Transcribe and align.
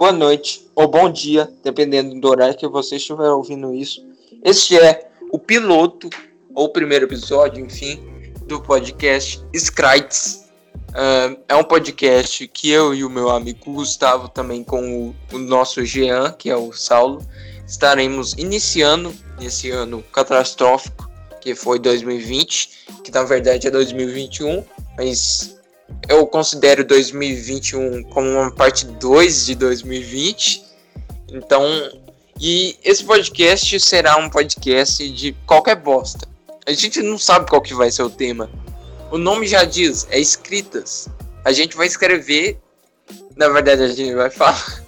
boa 0.00 0.12
noite 0.12 0.66
ou 0.74 0.88
bom 0.88 1.12
dia, 1.12 1.52
dependendo 1.62 2.18
do 2.18 2.26
horário 2.26 2.56
que 2.56 2.66
você 2.66 2.96
estiver 2.96 3.28
ouvindo 3.28 3.74
isso. 3.74 4.02
Este 4.42 4.78
é 4.78 5.10
o 5.30 5.38
piloto 5.38 6.08
ou 6.54 6.70
primeiro 6.70 7.04
episódio, 7.04 7.62
enfim, 7.62 8.00
do 8.46 8.62
podcast 8.62 9.44
Scrites. 9.52 10.48
Uh, 10.88 11.38
é 11.46 11.54
um 11.54 11.62
podcast 11.62 12.48
que 12.48 12.70
eu 12.70 12.94
e 12.94 13.04
o 13.04 13.10
meu 13.10 13.28
amigo 13.28 13.74
Gustavo, 13.74 14.26
também 14.26 14.64
com 14.64 15.10
o, 15.30 15.36
o 15.36 15.38
nosso 15.38 15.84
Jean, 15.84 16.32
que 16.32 16.48
é 16.48 16.56
o 16.56 16.72
Saulo, 16.72 17.20
estaremos 17.66 18.32
iniciando 18.38 19.14
nesse 19.38 19.70
ano 19.70 20.02
catastrófico 20.10 21.10
que 21.42 21.54
foi 21.54 21.78
2020, 21.78 22.86
que 23.04 23.10
na 23.10 23.22
verdade 23.22 23.66
é 23.66 23.70
2021, 23.70 24.64
mas 24.96 25.59
eu 26.08 26.26
considero 26.26 26.84
2021 26.84 28.02
como 28.04 28.28
uma 28.28 28.50
parte 28.50 28.84
2 28.84 29.46
de 29.46 29.54
2020. 29.54 30.64
Então, 31.32 31.62
e 32.40 32.76
esse 32.82 33.04
podcast 33.04 33.78
será 33.80 34.16
um 34.16 34.28
podcast 34.28 35.08
de 35.10 35.32
qualquer 35.46 35.76
bosta. 35.76 36.26
A 36.66 36.72
gente 36.72 37.00
não 37.02 37.16
sabe 37.18 37.48
qual 37.48 37.62
que 37.62 37.74
vai 37.74 37.90
ser 37.90 38.02
o 38.02 38.10
tema. 38.10 38.50
O 39.10 39.18
nome 39.18 39.46
já 39.46 39.64
diz, 39.64 40.06
é 40.10 40.18
escritas. 40.18 41.08
A 41.44 41.52
gente 41.52 41.76
vai 41.76 41.86
escrever, 41.86 42.58
na 43.36 43.48
verdade 43.48 43.82
a 43.82 43.88
gente 43.88 44.14
vai 44.14 44.30
falar. 44.30 44.84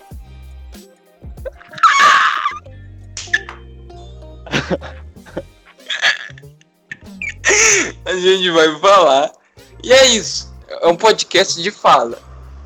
a 8.04 8.14
gente 8.14 8.50
vai 8.50 8.78
falar. 8.80 9.32
E 9.82 9.92
é 9.92 10.06
isso. 10.06 10.51
É 10.80 10.86
um 10.86 10.96
podcast 10.96 11.62
de 11.62 11.70
fala. 11.70 12.18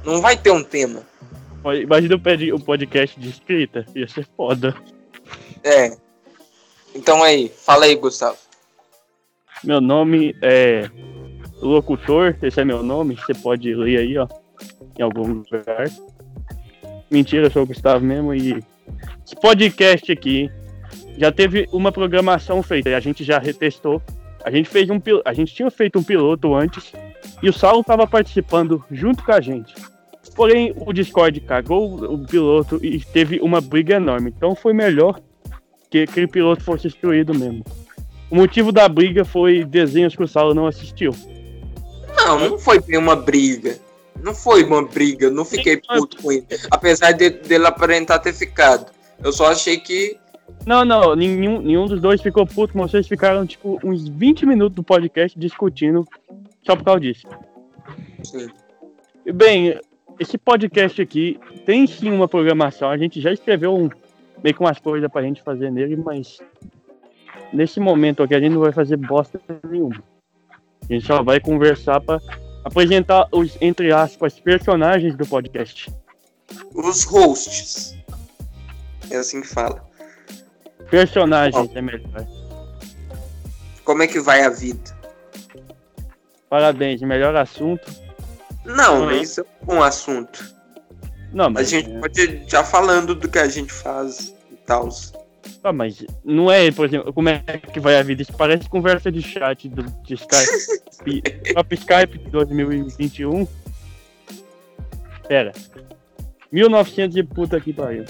Não 0.05 0.21
vai 0.21 0.37
ter 0.37 0.51
um 0.51 0.63
tema. 0.63 1.03
Imagina 1.83 2.15
o 2.55 2.61
podcast 2.61 3.19
de 3.19 3.29
escrita. 3.29 3.85
Ia 3.95 4.07
ser 4.07 4.27
foda. 4.37 4.75
É. 5.65 5.97
Então 6.95 7.23
aí, 7.23 7.49
fala 7.49 7.87
aí, 7.87 7.97
Gustavo. 7.97 8.37
Meu 9.65 9.81
nome 9.81 10.37
é 10.41 10.89
Locutor, 11.61 12.37
esse 12.43 12.61
é 12.61 12.65
meu 12.65 12.83
nome. 12.83 13.17
Você 13.17 13.35
pode 13.35 13.75
ler 13.75 13.99
aí, 13.99 14.19
ó. 14.19 14.29
Em 14.99 15.03
algum 15.03 15.27
lugar. 15.27 15.91
Mentira, 17.11 17.47
eu 17.47 17.51
sou 17.51 17.63
o 17.65 17.67
Gustavo 17.67 18.05
mesmo. 18.05 18.33
E 18.33 18.63
esse 19.25 19.35
podcast 19.41 20.13
aqui 20.13 20.51
já 21.19 21.33
teve 21.33 21.69
uma 21.73 21.91
programação 21.91 22.63
feita. 22.63 22.91
E 22.91 22.95
a 22.95 23.01
gente 23.01 23.25
já 23.25 23.39
retestou 23.39 24.01
a 24.47 24.51
gente 24.53 24.69
fez 24.69 24.89
um 24.89 25.01
a 25.25 25.33
gente 25.33 25.53
tinha 25.53 25.69
feito 25.73 25.99
um 25.99 26.05
piloto 26.05 26.55
antes 26.55 26.93
e 27.43 27.49
o 27.49 27.53
Saulo 27.53 27.81
estava 27.81 28.07
participando 28.07 28.85
junto 28.91 29.25
com 29.25 29.33
a 29.33 29.41
gente. 29.41 29.75
Porém, 30.35 30.75
o 30.77 30.93
Discord 30.93 31.41
cagou 31.41 32.13
o 32.13 32.27
piloto 32.27 32.79
e 32.85 33.01
teve 33.01 33.41
uma 33.41 33.61
briga 33.61 33.95
enorme. 33.95 34.33
Então 34.37 34.55
foi 34.55 34.73
melhor 34.73 35.21
que 35.91 36.01
aquele 36.03 36.27
piloto 36.27 36.63
fosse 36.63 36.85
destruído 36.85 37.35
mesmo. 37.35 37.65
O 38.31 38.37
motivo 38.37 38.73
da 38.73 38.89
briga 38.89 39.25
foi 39.25 39.65
desenhos 39.65 40.17
que 40.17 40.23
o 40.23 40.29
Saulo 40.29 40.53
não 40.53 40.67
assistiu. 40.67 41.13
Não, 42.17 42.51
não 42.51 42.59
foi 42.59 42.81
bem 42.81 42.99
uma 42.99 43.17
briga. 43.17 43.79
Não 44.23 44.35
foi 44.35 44.65
uma 44.65 44.83
briga, 44.85 45.31
não 45.31 45.45
fiquei 45.45 45.77
puto 45.77 46.23
com 46.23 46.33
ele. 46.33 46.47
Apesar 46.71 47.13
de, 47.13 47.31
dele 47.31 47.67
aparentar 47.67 48.21
ter 48.21 48.33
ficado. 48.33 48.91
Eu 49.23 49.33
só 49.33 49.53
achei 49.53 49.79
que 49.79 50.19
não, 50.65 50.85
não, 50.85 51.15
nenhum, 51.15 51.61
nenhum 51.61 51.87
dos 51.87 52.01
dois 52.01 52.21
ficou 52.21 52.47
puto, 52.47 52.77
mas 52.77 52.91
vocês 52.91 53.07
ficaram, 53.07 53.47
tipo, 53.47 53.81
uns 53.85 54.09
20 54.09 54.47
minutos 54.47 54.75
do 54.75 54.83
podcast 54.83 55.39
discutindo 55.39 56.07
só 56.67 56.75
por 56.75 56.85
causa 56.85 57.01
disso. 57.01 57.27
Sim. 58.25 58.49
Bem, 59.33 59.79
esse 60.19 60.37
podcast 60.37 61.01
aqui 61.01 61.39
tem 61.65 61.87
sim 61.87 62.11
uma 62.11 62.27
programação. 62.27 62.91
A 62.91 62.99
gente 62.99 63.21
já 63.21 63.33
escreveu 63.33 63.75
um, 63.75 63.89
meio 64.43 64.55
com 64.57 64.65
umas 64.65 64.81
coisas 64.81 65.11
pra 65.11 65.23
gente 65.23 65.43
fazer 65.43 65.71
nele, 65.71 65.97
mas 65.97 66.39
nesse 67.53 67.79
momento 67.79 68.23
aqui 68.23 68.35
a 68.35 68.41
gente 68.41 68.53
não 68.53 68.61
vai 68.61 68.73
fazer 68.73 68.97
bosta 68.97 69.41
nenhuma. 69.69 70.03
A 70.89 70.93
gente 70.93 71.07
só 71.07 71.23
vai 71.23 71.41
conversar 71.41 72.01
pra 72.01 72.21
apresentar 72.65 73.29
os, 73.31 73.57
entre 73.61 73.93
aspas, 73.93 74.39
personagens 74.41 75.15
do 75.17 75.27
podcast. 75.27 75.93
Os 76.75 77.05
hosts. 77.05 77.97
É 79.11 79.17
assim 79.17 79.41
que 79.41 79.49
fala. 79.49 79.85
Personagens 80.91 81.71
oh. 81.73 81.79
é 81.79 81.83
melhor. 81.83 82.27
Como 83.85 84.03
é 84.03 84.07
que 84.07 84.21
vai 84.21 84.43
a 84.43 84.51
vida? 84.51 84.96
Parabéns, 86.49 87.01
melhor 87.03 87.35
assunto. 87.37 87.91
Não, 88.65 89.11
isso 89.11 89.41
é 89.41 89.73
um 89.73 89.83
assunto. 89.83 90.55
Não, 91.33 91.51
mas. 91.51 91.69
A 91.69 91.71
gente 91.71 91.91
é... 91.91 91.99
pode 91.99 92.45
já 92.49 92.65
falando 92.65 93.15
do 93.15 93.29
que 93.29 93.39
a 93.39 93.49
gente 93.49 93.73
faz 93.73 94.35
e 94.51 94.57
tal. 94.57 94.89
Ah, 95.63 95.73
mas 95.73 96.05
não 96.25 96.51
é, 96.51 96.71
por 96.71 96.87
exemplo, 96.87 97.13
como 97.13 97.29
é 97.29 97.41
que 97.73 97.81
vai 97.81 97.99
a 97.99 98.03
vida? 98.03 98.23
Isso 98.23 98.33
parece 98.33 98.69
conversa 98.69 99.11
de 99.11 99.21
chat 99.21 99.69
do, 99.69 99.83
de 100.03 100.15
Skype. 100.15 101.23
Top 101.55 101.75
Skype 101.75 102.19
2021. 102.31 103.47
Pera. 105.29 105.53
1900 106.53 107.17
e 107.17 107.23
puta 107.23 107.61
que 107.61 107.73
pariu. 107.73 108.05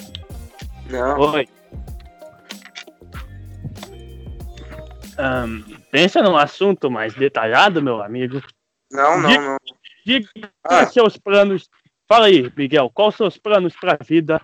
Não. 0.91 1.19
Oi. 1.19 1.49
Um, 5.19 5.65
pensa 5.97 6.23
num 6.23 6.37
assunto 6.37 6.91
mais 6.91 7.15
detalhado, 7.15 7.83
meu 7.83 8.03
amigo. 8.03 8.43
Não, 8.93 9.19
não, 9.19 9.31
não. 9.31 9.57
Diga 10.05 10.29
ah. 10.63 10.85
seus 10.85 11.17
planos. 11.17 11.71
Fala 12.07 12.27
aí, 12.27 12.53
Miguel, 12.55 12.91
quais 12.93 13.15
os 13.15 13.17
seus 13.17 13.39
planos 13.39 13.75
para 13.75 13.97
a 13.99 14.05
vida? 14.05 14.39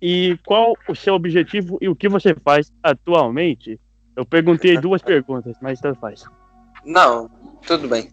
E 0.00 0.38
qual 0.46 0.72
o 0.88 0.94
seu 0.94 1.12
objetivo 1.12 1.76
e 1.82 1.88
o 1.90 1.94
que 1.94 2.08
você 2.08 2.34
faz 2.42 2.72
atualmente? 2.82 3.78
Eu 4.16 4.24
perguntei 4.24 4.78
duas 4.80 5.02
perguntas, 5.02 5.54
mas 5.60 5.80
tanto 5.80 6.00
faz. 6.00 6.24
Não, 6.82 7.28
tudo 7.66 7.86
bem. 7.86 8.04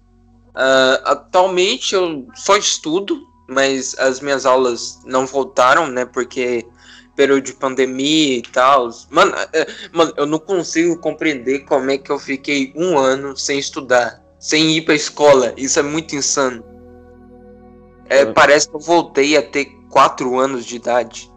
Uh, 0.49 0.99
atualmente 1.05 1.95
eu 1.95 2.27
só 2.35 2.57
estudo, 2.57 3.25
mas 3.47 3.97
as 3.97 4.19
minhas 4.19 4.45
aulas 4.45 5.01
não 5.05 5.25
voltaram, 5.25 5.87
né? 5.87 6.03
Porque 6.03 6.67
período 7.15 7.41
de 7.41 7.53
pandemia 7.53 8.37
e 8.37 8.41
tal. 8.41 8.89
Mano, 9.09 9.33
é, 9.53 9.67
mano, 9.91 10.13
eu 10.17 10.25
não 10.25 10.39
consigo 10.39 10.97
compreender 10.97 11.59
como 11.65 11.91
é 11.91 11.97
que 11.97 12.11
eu 12.11 12.19
fiquei 12.19 12.73
um 12.75 12.97
ano 12.97 13.35
sem 13.37 13.59
estudar, 13.59 14.23
sem 14.39 14.77
ir 14.77 14.81
pra 14.83 14.95
escola. 14.95 15.53
Isso 15.57 15.79
é 15.79 15.83
muito 15.83 16.15
insano. 16.15 16.63
É, 18.09 18.21
é. 18.21 18.25
Parece 18.25 18.69
que 18.69 18.75
eu 18.75 18.79
voltei 18.79 19.37
a 19.37 19.41
ter 19.41 19.65
quatro 19.89 20.37
anos 20.39 20.65
de 20.65 20.75
idade. 20.75 21.31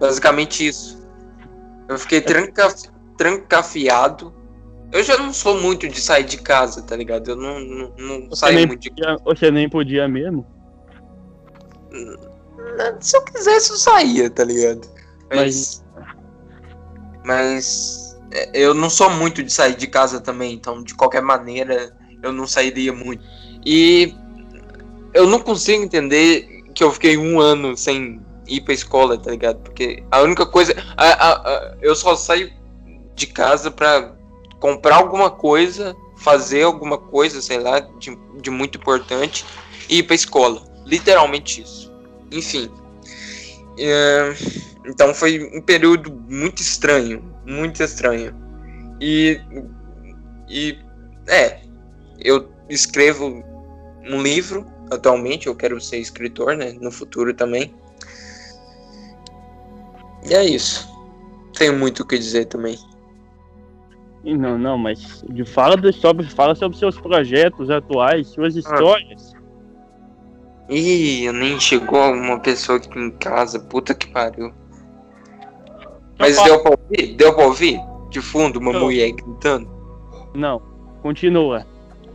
Basicamente 0.00 0.66
isso. 0.66 0.98
Eu 1.88 1.98
fiquei 1.98 2.20
tranca, 2.20 2.74
trancafiado. 3.16 4.34
Eu 4.92 5.02
já 5.02 5.16
não 5.18 5.32
sou 5.32 5.60
muito 5.60 5.88
de 5.88 6.00
sair 6.00 6.24
de 6.24 6.38
casa, 6.38 6.82
tá 6.82 6.96
ligado? 6.96 7.30
Eu 7.30 7.36
não, 7.36 7.60
não, 7.60 7.92
não 7.98 8.34
saio 8.34 8.66
muito 8.66 8.80
de 8.80 8.90
casa. 8.90 9.20
Você 9.24 9.50
nem 9.50 9.68
podia 9.68 10.08
mesmo? 10.08 10.46
Se 13.00 13.16
eu 13.16 13.22
quisesse, 13.22 13.70
eu 13.70 13.76
saía, 13.76 14.30
tá 14.30 14.44
ligado? 14.44 14.88
Mas. 15.34 15.84
Mas. 17.24 18.16
É, 18.30 18.50
eu 18.54 18.74
não 18.74 18.90
sou 18.90 19.10
muito 19.10 19.42
de 19.42 19.52
sair 19.52 19.74
de 19.74 19.86
casa 19.86 20.20
também, 20.20 20.52
então 20.52 20.82
de 20.82 20.94
qualquer 20.94 21.22
maneira 21.22 21.96
eu 22.22 22.32
não 22.32 22.46
sairia 22.46 22.92
muito. 22.92 23.24
E 23.64 24.14
eu 25.14 25.26
não 25.26 25.40
consigo 25.40 25.82
entender 25.82 26.62
que 26.74 26.84
eu 26.84 26.92
fiquei 26.92 27.16
um 27.16 27.40
ano 27.40 27.76
sem 27.76 28.20
ir 28.46 28.60
pra 28.62 28.74
escola, 28.74 29.18
tá 29.18 29.30
ligado? 29.30 29.58
Porque 29.60 30.02
a 30.10 30.20
única 30.20 30.46
coisa. 30.46 30.74
A, 30.96 31.04
a, 31.04 31.32
a, 31.32 31.76
eu 31.80 31.94
só 31.94 32.14
saio 32.16 32.52
de 33.14 33.26
casa 33.26 33.70
pra 33.70 34.14
comprar 34.60 34.96
alguma 34.96 35.30
coisa, 35.30 35.94
fazer 36.16 36.62
alguma 36.62 36.98
coisa, 36.98 37.40
sei 37.40 37.58
lá, 37.58 37.80
de, 37.80 38.16
de 38.40 38.50
muito 38.50 38.78
importante 38.78 39.44
e 39.88 39.98
ir 39.98 40.02
pra 40.02 40.14
escola. 40.14 40.62
Literalmente 40.84 41.62
isso. 41.62 41.77
Enfim. 42.30 42.70
É, 43.78 44.34
então 44.86 45.14
foi 45.14 45.50
um 45.54 45.60
período 45.60 46.12
muito 46.28 46.60
estranho. 46.60 47.22
Muito 47.46 47.82
estranho. 47.82 48.34
E. 49.00 49.40
E. 50.48 50.78
É. 51.26 51.60
Eu 52.18 52.50
escrevo 52.68 53.44
um 54.08 54.22
livro 54.22 54.66
atualmente. 54.90 55.46
Eu 55.46 55.54
quero 55.54 55.80
ser 55.80 55.98
escritor, 55.98 56.56
né? 56.56 56.72
No 56.80 56.90
futuro 56.90 57.32
também. 57.34 57.74
E 60.28 60.34
é 60.34 60.44
isso. 60.44 60.88
Tenho 61.56 61.78
muito 61.78 62.02
o 62.02 62.06
que 62.06 62.18
dizer 62.18 62.46
também. 62.46 62.78
Não, 64.24 64.58
não, 64.58 64.76
mas 64.76 65.24
fala 65.46 65.76
sobre, 65.92 66.28
fala 66.28 66.54
sobre 66.54 66.76
seus 66.76 66.98
projetos 67.00 67.70
atuais, 67.70 68.28
suas 68.28 68.56
ah. 68.56 69.37
Ih, 70.68 71.32
nem 71.32 71.58
chegou 71.58 72.12
uma 72.12 72.38
pessoa 72.40 72.76
aqui 72.76 72.98
em 72.98 73.10
casa, 73.12 73.58
puta 73.58 73.94
que 73.94 74.06
pariu. 74.08 74.52
Mas 76.18 76.36
não, 76.36 76.44
deu 76.44 76.60
pra 76.60 76.72
ouvir? 76.72 77.14
Deu 77.14 77.34
pra 77.34 77.44
ouvir? 77.46 77.80
De 78.10 78.20
fundo, 78.20 78.58
uma 78.58 78.72
não. 78.72 78.80
mulher 78.80 79.12
gritando? 79.12 79.68
Não, 80.34 80.60
continua. 81.02 81.66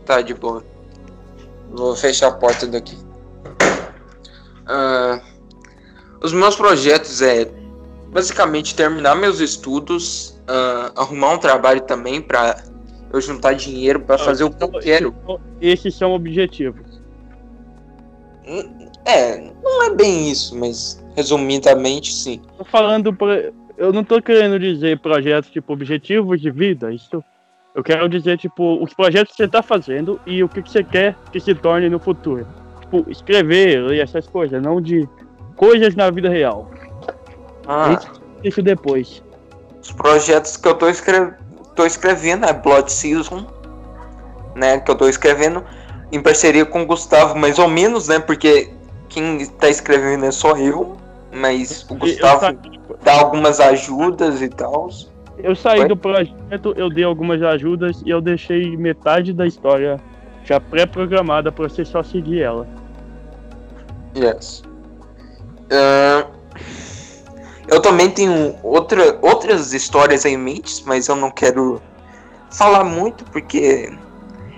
Tá, 0.04 0.20
de 0.20 0.34
boa. 0.34 0.64
Vou 1.70 1.96
fechar 1.96 2.28
a 2.28 2.32
porta 2.32 2.66
daqui. 2.66 2.96
Ah. 4.66 5.20
Os 6.22 6.32
meus 6.32 6.56
projetos 6.56 7.20
é 7.20 7.50
basicamente 8.08 8.74
terminar 8.74 9.14
meus 9.14 9.40
estudos, 9.40 10.40
uh, 10.48 10.98
arrumar 10.98 11.32
um 11.32 11.38
trabalho 11.38 11.82
também 11.82 12.22
para 12.22 12.62
eu 13.12 13.20
juntar 13.20 13.52
dinheiro 13.54 14.00
para 14.00 14.16
fazer 14.16 14.44
o 14.44 14.50
que 14.50 14.62
eu 14.62 14.70
quero. 14.80 15.14
Esses 15.60 15.94
são 15.94 16.14
objetivos. 16.14 16.93
É, 19.04 19.52
não 19.62 19.84
é 19.84 19.94
bem 19.94 20.30
isso, 20.30 20.56
mas 20.58 21.02
resumidamente 21.16 22.12
sim. 22.12 22.40
Tô 22.58 22.64
falando, 22.64 23.16
eu 23.76 23.92
não 23.92 24.04
tô 24.04 24.20
querendo 24.20 24.58
dizer 24.58 24.98
projetos 25.00 25.50
tipo 25.50 25.72
objetivos 25.72 26.40
de 26.40 26.50
vida, 26.50 26.92
isso. 26.92 27.22
Eu 27.74 27.82
quero 27.82 28.08
dizer 28.08 28.38
tipo 28.38 28.82
os 28.82 28.94
projetos 28.94 29.32
que 29.32 29.38
você 29.38 29.48
tá 29.48 29.62
fazendo 29.62 30.20
e 30.26 30.44
o 30.44 30.48
que, 30.48 30.62
que 30.62 30.70
você 30.70 30.84
quer 30.84 31.16
que 31.32 31.40
se 31.40 31.54
torne 31.54 31.88
no 31.88 31.98
futuro. 31.98 32.46
Tipo, 32.80 33.10
escrever 33.10 33.90
e 33.92 34.00
essas 34.00 34.28
coisas, 34.28 34.62
não 34.62 34.80
de 34.80 35.08
coisas 35.56 35.94
na 35.94 36.10
vida 36.10 36.28
real. 36.28 36.70
Ah. 37.66 37.98
Isso 38.42 38.62
depois. 38.62 39.22
Os 39.82 39.90
projetos 39.92 40.56
que 40.56 40.68
eu 40.68 40.74
tô, 40.74 40.88
escre... 40.88 41.34
tô 41.74 41.84
escrevendo 41.84 42.44
é 42.46 42.52
Blood 42.52 42.92
Season, 42.92 43.46
né? 44.54 44.78
Que 44.80 44.90
eu 44.90 44.94
tô 44.94 45.08
escrevendo 45.08 45.64
em 46.12 46.20
parceria 46.20 46.64
com 46.64 46.82
o 46.82 46.86
Gustavo, 46.86 47.36
mais 47.36 47.58
ou 47.58 47.68
menos, 47.68 48.08
né? 48.08 48.18
Porque 48.18 48.70
quem 49.08 49.46
tá 49.46 49.68
escrevendo 49.68 50.24
é 50.24 50.30
só 50.30 50.56
eu, 50.56 50.96
mas 51.32 51.86
o 51.90 51.94
Gustavo 51.94 52.58
dá 53.02 53.20
algumas 53.20 53.60
ajudas 53.60 54.40
e 54.42 54.48
tal. 54.48 54.88
Eu 55.38 55.56
saí 55.56 55.86
do 55.86 55.96
projeto, 55.96 56.74
eu 56.76 56.88
dei 56.88 57.04
algumas 57.04 57.42
ajudas 57.42 58.02
e 58.04 58.10
eu 58.10 58.20
deixei 58.20 58.76
metade 58.76 59.32
da 59.32 59.46
história 59.46 60.00
já 60.44 60.60
pré-programada 60.60 61.50
para 61.50 61.68
você 61.68 61.84
só 61.84 62.02
seguir 62.02 62.42
ela. 62.42 62.68
Yes. 64.16 64.62
Uh, 65.64 66.30
eu 67.66 67.80
também 67.80 68.10
tenho 68.10 68.54
outra, 68.62 69.18
outras 69.22 69.72
histórias 69.72 70.24
em 70.24 70.36
mente, 70.36 70.82
mas 70.86 71.08
eu 71.08 71.16
não 71.16 71.30
quero 71.30 71.80
falar 72.50 72.84
muito 72.84 73.24
porque 73.24 73.90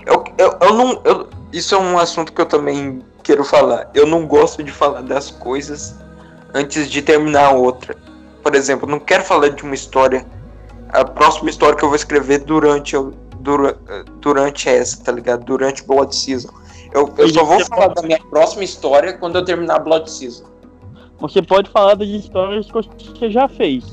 eu, 0.05 0.23
eu, 0.37 0.57
eu 0.61 0.73
não. 0.73 1.01
Eu, 1.03 1.29
isso 1.51 1.75
é 1.75 1.77
um 1.77 1.97
assunto 1.97 2.33
que 2.33 2.41
eu 2.41 2.45
também 2.45 3.01
quero 3.23 3.43
falar. 3.43 3.89
Eu 3.93 4.05
não 4.05 4.25
gosto 4.27 4.63
de 4.63 4.71
falar 4.71 5.01
das 5.01 5.31
coisas 5.31 5.95
antes 6.53 6.89
de 6.89 7.01
terminar 7.01 7.51
outra. 7.51 7.95
Por 8.43 8.55
exemplo, 8.55 8.87
não 8.87 8.99
quero 8.99 9.23
falar 9.23 9.49
de 9.49 9.63
uma 9.63 9.75
história, 9.75 10.25
a 10.89 11.03
próxima 11.03 11.49
história 11.49 11.77
que 11.77 11.83
eu 11.83 11.89
vou 11.89 11.95
escrever 11.95 12.39
durante, 12.39 12.95
dura, 13.39 13.77
durante 14.19 14.69
essa, 14.69 15.03
tá 15.03 15.11
ligado? 15.11 15.43
Durante 15.43 15.83
Blood 15.83 16.15
Season. 16.15 16.49
Eu, 16.93 17.13
eu 17.17 17.29
só 17.29 17.43
vou 17.43 17.59
falar 17.65 17.89
da 17.89 18.01
minha 18.01 18.19
próxima 18.29 18.63
história 18.63 19.13
quando 19.13 19.37
eu 19.37 19.45
terminar 19.45 19.79
Blood 19.79 20.09
Season. 20.09 20.45
Você 21.19 21.41
pode 21.41 21.69
falar 21.69 21.95
das 21.95 22.07
histórias 22.07 22.67
que 22.67 23.09
você 23.09 23.29
já 23.31 23.47
fez. 23.47 23.83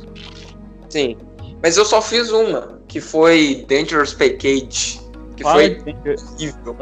Sim. 0.88 1.16
Mas 1.62 1.76
eu 1.76 1.84
só 1.84 2.02
fiz 2.02 2.30
uma, 2.30 2.78
que 2.86 3.00
foi 3.00 3.64
Dangerous 3.68 4.12
Package. 4.12 5.00
Que 5.36 5.42
foi 5.42 5.78
horrível. 5.78 6.76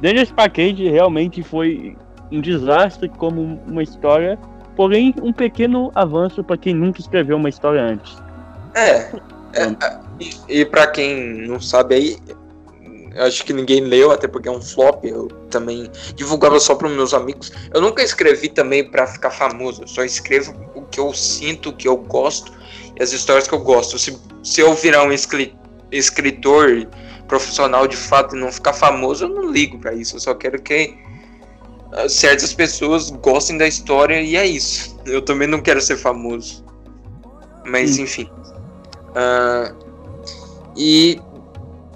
Dangerous 0.00 0.32
Package 0.32 0.88
realmente 0.88 1.42
foi 1.42 1.96
um 2.32 2.40
desastre 2.40 3.08
como 3.08 3.60
uma 3.66 3.82
história, 3.82 4.38
porém 4.76 5.14
um 5.22 5.32
pequeno 5.32 5.90
avanço 5.94 6.42
para 6.42 6.56
quem 6.56 6.74
nunca 6.74 7.00
escreveu 7.00 7.36
uma 7.36 7.48
história 7.48 7.82
antes. 7.82 8.16
É. 8.74 9.10
é, 9.54 9.64
é 9.64 10.00
e, 10.20 10.60
e 10.60 10.64
para 10.64 10.86
quem 10.86 11.46
não 11.46 11.60
sabe 11.60 11.94
aí, 11.94 12.16
acho 13.16 13.44
que 13.44 13.52
ninguém 13.52 13.80
leu, 13.80 14.10
até 14.10 14.28
porque 14.28 14.48
é 14.48 14.52
um 14.52 14.60
flop. 14.60 15.04
Eu 15.04 15.28
também 15.50 15.90
divulgava 16.14 16.58
só 16.60 16.74
para 16.74 16.88
meus 16.88 17.14
amigos. 17.14 17.52
Eu 17.72 17.80
nunca 17.80 18.02
escrevi 18.02 18.48
também 18.48 18.88
para 18.88 19.06
ficar 19.06 19.30
famoso. 19.30 19.82
Eu 19.82 19.88
só 19.88 20.04
escrevo 20.04 20.54
o 20.74 20.82
que 20.82 21.00
eu 21.00 21.12
sinto, 21.12 21.70
o 21.70 21.72
que 21.72 21.88
eu 21.88 21.96
gosto 21.96 22.52
e 22.98 23.02
as 23.02 23.12
histórias 23.12 23.48
que 23.48 23.54
eu 23.54 23.60
gosto. 23.60 23.98
Se, 23.98 24.18
se 24.42 24.60
eu 24.60 24.74
virar 24.74 25.04
um 25.04 25.12
escritor 25.90 26.86
profissional 27.30 27.86
de 27.86 27.96
fato 27.96 28.36
e 28.36 28.40
não 28.40 28.50
ficar 28.50 28.72
famoso, 28.72 29.24
eu 29.24 29.28
não 29.28 29.52
ligo 29.52 29.78
para 29.78 29.94
isso. 29.94 30.16
Eu 30.16 30.20
só 30.20 30.34
quero 30.34 30.60
que 30.60 30.98
ah, 31.92 32.08
certas 32.08 32.52
pessoas 32.52 33.08
gostem 33.10 33.56
da 33.56 33.68
história 33.68 34.20
e 34.20 34.34
é 34.34 34.44
isso. 34.44 34.98
Eu 35.06 35.22
também 35.22 35.46
não 35.46 35.62
quero 35.62 35.80
ser 35.80 35.96
famoso. 35.96 36.64
Mas 37.64 37.98
enfim. 37.98 38.28
Uh, 39.10 39.72
e 40.76 41.20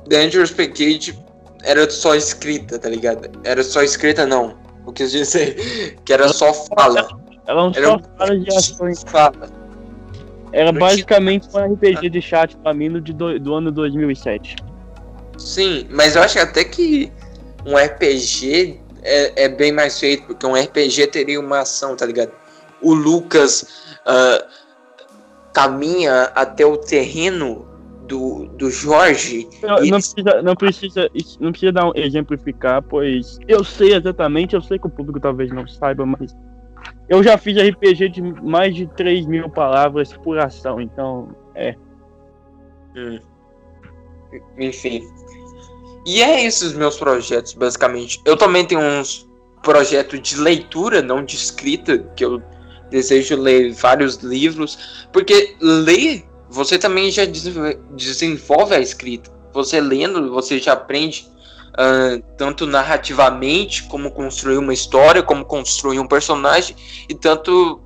Dangerous 0.07 0.53
Package 0.53 1.19
era 1.65 1.91
só 1.91 2.15
escrita, 2.15 2.79
tá 2.79 2.89
ligado? 2.89 3.29
Era 3.43 3.65
só 3.65 3.83
escrita, 3.83 4.25
não. 4.25 4.57
O 4.87 4.93
que 4.93 5.03
eu 5.03 5.09
dizer 5.09 5.99
que 6.05 6.13
era 6.13 6.29
só 6.29 6.55
fala. 6.55 7.09
Ela 7.47 7.65
não 7.65 7.73
era 7.75 7.87
só 7.89 8.01
fala 8.17 8.39
de 8.39 8.57
ações. 8.57 9.05
Fala. 9.09 9.49
Era 10.53 10.71
basicamente 10.71 11.49
um 11.53 11.73
RPG 11.73 12.11
de 12.11 12.23
chat 12.23 12.57
pra 12.59 12.73
mim 12.73 12.89
do, 12.93 13.41
do 13.41 13.55
ano 13.55 13.73
2007. 13.73 14.55
Sim, 15.39 15.87
mas 15.91 16.17
eu 16.17 16.23
acho 16.23 16.39
até 16.39 16.65
que 16.65 17.13
um 17.67 17.77
RPG 17.77 18.81
é, 19.03 19.45
é, 19.45 19.49
bem 19.49 19.73
mais 19.73 19.99
feito, 19.99 20.25
porque 20.27 20.47
um 20.47 20.55
RPG 20.55 21.09
teria 21.09 21.41
uma 21.41 21.61
ação, 21.61 21.97
tá 21.97 22.07
ligado? 22.07 22.33
O 22.81 22.95
Lucas 22.95 23.63
uh, 24.07 24.45
caminha 25.53 26.25
até 26.35 26.65
o 26.65 26.77
terreno 26.77 27.67
do, 28.07 28.47
do 28.57 28.71
Jorge. 28.71 29.49
Não, 29.63 29.77
não, 29.81 29.99
precisa, 29.99 30.43
não, 30.43 30.57
precisa, 30.57 31.11
não 31.41 31.51
precisa 31.53 31.73
dar 31.73 31.89
um 31.89 31.93
exemplificar, 31.95 32.83
pois 32.83 33.39
eu 33.49 33.65
sei 33.65 33.95
exatamente, 33.95 34.55
eu 34.55 34.63
sei 34.63 34.79
que 34.79 34.87
o 34.87 34.91
público 34.91 35.21
talvez 35.21 35.51
não 35.51 35.67
saiba, 35.67 36.05
mas 36.05 36.35
eu 37.09 37.23
já 37.23 37.39
fiz 37.39 37.57
RPG 37.57 38.09
de 38.11 38.23
mais 38.23 38.75
de 38.75 38.87
3 38.87 39.27
mil 39.27 39.49
palavras 39.49 40.13
por 40.13 40.39
ação, 40.39 40.81
então 40.81 41.35
é. 41.55 41.75
Hum. 42.97 43.19
Enfim. 44.59 45.03
E 46.07 46.23
é 46.23 46.45
esses 46.45 46.73
meus 46.73 46.97
projetos, 46.97 47.55
basicamente. 47.55 48.21
Eu 48.25 48.37
também 48.37 48.65
tenho 48.67 48.81
uns 48.81 49.29
projetos 49.63 50.21
de 50.21 50.37
leitura, 50.37 51.01
não 51.01 51.25
de 51.25 51.37
escrita, 51.37 51.99
que 52.15 52.25
eu 52.25 52.43
desejo 52.91 53.37
ler 53.37 53.73
vários 53.73 54.17
livros, 54.17 55.07
porque 55.13 55.57
ler 55.61 56.25
você 56.55 56.79
também 56.79 57.11
já 57.11 57.25
desenvolve 57.25 58.75
a 58.75 58.81
escrita. 58.81 59.31
Você 59.53 59.81
lendo, 59.81 60.31
você 60.31 60.59
já 60.59 60.75
aprende 60.75 61.29
uh, 61.73 62.23
tanto 62.37 62.67
narrativamente 62.67 63.85
como 63.85 64.11
construir 64.11 64.59
uma 64.59 64.73
história, 64.73 65.23
como 65.23 65.45
construir 65.45 65.99
um 65.99 66.07
personagem 66.07 66.77
e 67.09 67.15
tanto 67.15 67.83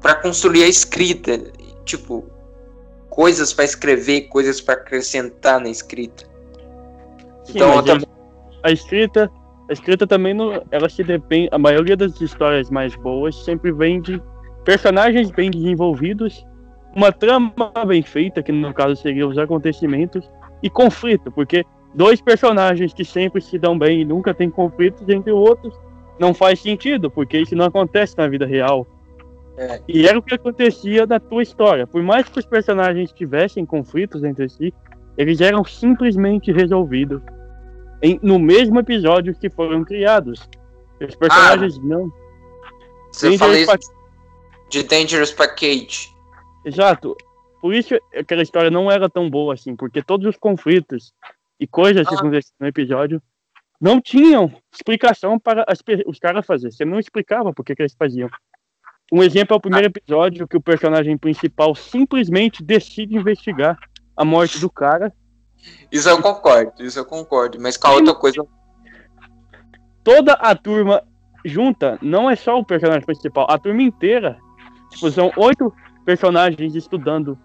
para 0.00 0.16
construir 0.16 0.64
a 0.64 0.68
escrita, 0.68 1.40
tipo 1.84 2.28
coisas 3.08 3.52
para 3.52 3.64
escrever, 3.64 4.22
coisas 4.22 4.60
para 4.60 4.74
acrescentar 4.74 5.60
na 5.60 5.68
escrita. 5.68 6.26
Então 7.48 7.82
também... 7.82 8.06
a 8.62 8.70
escrita, 8.70 9.30
a 9.68 9.72
escrita 9.72 10.06
também 10.06 10.34
não, 10.34 10.62
ela 10.70 10.88
se 10.88 11.02
depende. 11.02 11.48
A 11.52 11.58
maioria 11.58 11.96
das 11.96 12.20
histórias 12.20 12.70
mais 12.70 12.94
boas 12.96 13.34
sempre 13.44 13.72
vem 13.72 14.00
de 14.00 14.20
personagens 14.64 15.30
bem 15.30 15.50
desenvolvidos 15.50 16.44
uma 16.96 17.12
trama 17.12 17.52
bem 17.86 18.02
feita, 18.02 18.42
que 18.42 18.50
no 18.50 18.72
caso 18.72 18.96
seria 18.96 19.28
os 19.28 19.36
acontecimentos, 19.36 20.30
e 20.62 20.70
conflito, 20.70 21.30
porque 21.30 21.62
dois 21.94 22.22
personagens 22.22 22.94
que 22.94 23.04
sempre 23.04 23.42
se 23.42 23.58
dão 23.58 23.78
bem 23.78 24.00
e 24.00 24.04
nunca 24.04 24.32
tem 24.32 24.48
conflitos 24.48 25.06
entre 25.06 25.30
outros, 25.30 25.78
não 26.18 26.32
faz 26.32 26.58
sentido, 26.58 27.10
porque 27.10 27.38
isso 27.38 27.54
não 27.54 27.66
acontece 27.66 28.16
na 28.16 28.26
vida 28.26 28.46
real. 28.46 28.86
É. 29.58 29.80
E 29.86 30.08
era 30.08 30.18
o 30.18 30.22
que 30.22 30.34
acontecia 30.34 31.06
na 31.06 31.20
tua 31.20 31.42
história. 31.42 31.86
Por 31.86 32.02
mais 32.02 32.26
que 32.26 32.38
os 32.38 32.46
personagens 32.46 33.12
tivessem 33.12 33.66
conflitos 33.66 34.24
entre 34.24 34.48
si, 34.48 34.72
eles 35.18 35.42
eram 35.42 35.62
simplesmente 35.64 36.50
resolvidos 36.50 37.20
em, 38.02 38.18
no 38.22 38.38
mesmo 38.38 38.78
episódio 38.78 39.34
que 39.34 39.50
foram 39.50 39.84
criados. 39.84 40.48
Os 41.00 41.14
personagens 41.14 41.76
ah, 41.78 41.80
não. 41.82 42.12
Você 43.12 43.36
falou 43.38 43.54
isso 43.54 43.72
de 44.68 44.82
Dangerous 44.82 45.32
Package. 45.32 46.08
Exato. 46.64 47.16
Por 47.60 47.74
isso 47.74 47.94
aquela 48.14 48.42
história 48.42 48.70
não 48.70 48.90
era 48.90 49.08
tão 49.08 49.28
boa 49.30 49.54
assim, 49.54 49.74
porque 49.74 50.02
todos 50.02 50.26
os 50.26 50.36
conflitos 50.36 51.12
e 51.58 51.66
coisas 51.66 52.06
que 52.06 52.14
ah. 52.14 52.18
aconteciam 52.18 52.54
no 52.60 52.66
episódio 52.66 53.22
não 53.80 54.00
tinham 54.00 54.52
explicação 54.72 55.38
para 55.38 55.64
as, 55.68 55.82
os 56.06 56.18
caras 56.18 56.46
fazer. 56.46 56.72
Você 56.72 56.84
não 56.84 56.98
explicava 56.98 57.52
por 57.52 57.64
que, 57.64 57.74
que 57.74 57.82
eles 57.82 57.94
faziam. 57.98 58.28
Um 59.12 59.22
exemplo 59.22 59.54
é 59.54 59.56
o 59.56 59.60
primeiro 59.60 59.86
ah. 59.86 59.92
episódio 59.94 60.48
que 60.48 60.56
o 60.56 60.62
personagem 60.62 61.16
principal 61.16 61.74
simplesmente 61.74 62.62
decide 62.62 63.16
investigar 63.16 63.78
a 64.16 64.24
morte 64.24 64.58
do 64.58 64.70
cara. 64.70 65.12
Isso 65.90 66.08
eu 66.08 66.20
concordo, 66.20 66.84
isso 66.84 66.98
eu 66.98 67.04
concordo. 67.04 67.58
Mas 67.60 67.76
com 67.76 67.88
a 67.88 67.92
outra 67.92 68.14
coisa. 68.14 68.46
Toda 70.02 70.34
a 70.34 70.54
turma 70.54 71.02
junta, 71.44 71.98
não 72.02 72.28
é 72.28 72.36
só 72.36 72.58
o 72.58 72.64
personagem 72.64 73.04
principal, 73.04 73.46
a 73.48 73.58
turma 73.58 73.82
inteira. 73.82 74.38
Tipo, 74.90 75.10
são 75.10 75.32
oito 75.36 75.72
personagens 76.04 76.74
estudando, 76.74 77.38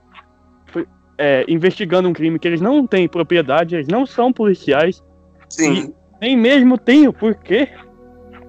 é, 1.17 1.45
investigando 1.47 2.07
um 2.07 2.13
crime 2.13 2.39
que 2.39 2.47
eles 2.47 2.61
não 2.61 2.85
têm 2.85 3.07
propriedade, 3.07 3.75
eles 3.75 3.87
não 3.87 4.05
são 4.05 4.31
policiais. 4.31 5.01
Sim. 5.49 5.93
nem 6.21 6.37
mesmo 6.37 6.77
têm 6.77 7.07
o 7.07 7.13
porquê 7.13 7.67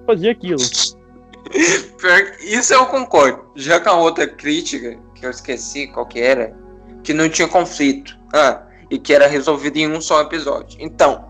fazer 0.05 0.29
aquilo. 0.29 0.61
Isso 2.41 2.73
eu 2.73 2.85
concordo. 2.85 3.51
Já 3.55 3.79
com 3.79 3.89
a 3.89 3.97
outra 3.97 4.27
crítica, 4.27 4.97
que 5.15 5.25
eu 5.25 5.29
esqueci 5.29 5.87
qual 5.87 6.05
que 6.05 6.19
era, 6.19 6.55
que 7.03 7.13
não 7.13 7.29
tinha 7.29 7.47
conflito. 7.47 8.17
Ah, 8.33 8.65
e 8.89 8.97
que 8.97 9.13
era 9.13 9.27
resolvido 9.27 9.77
em 9.77 9.87
um 9.87 10.01
só 10.01 10.21
episódio. 10.21 10.77
Então, 10.79 11.25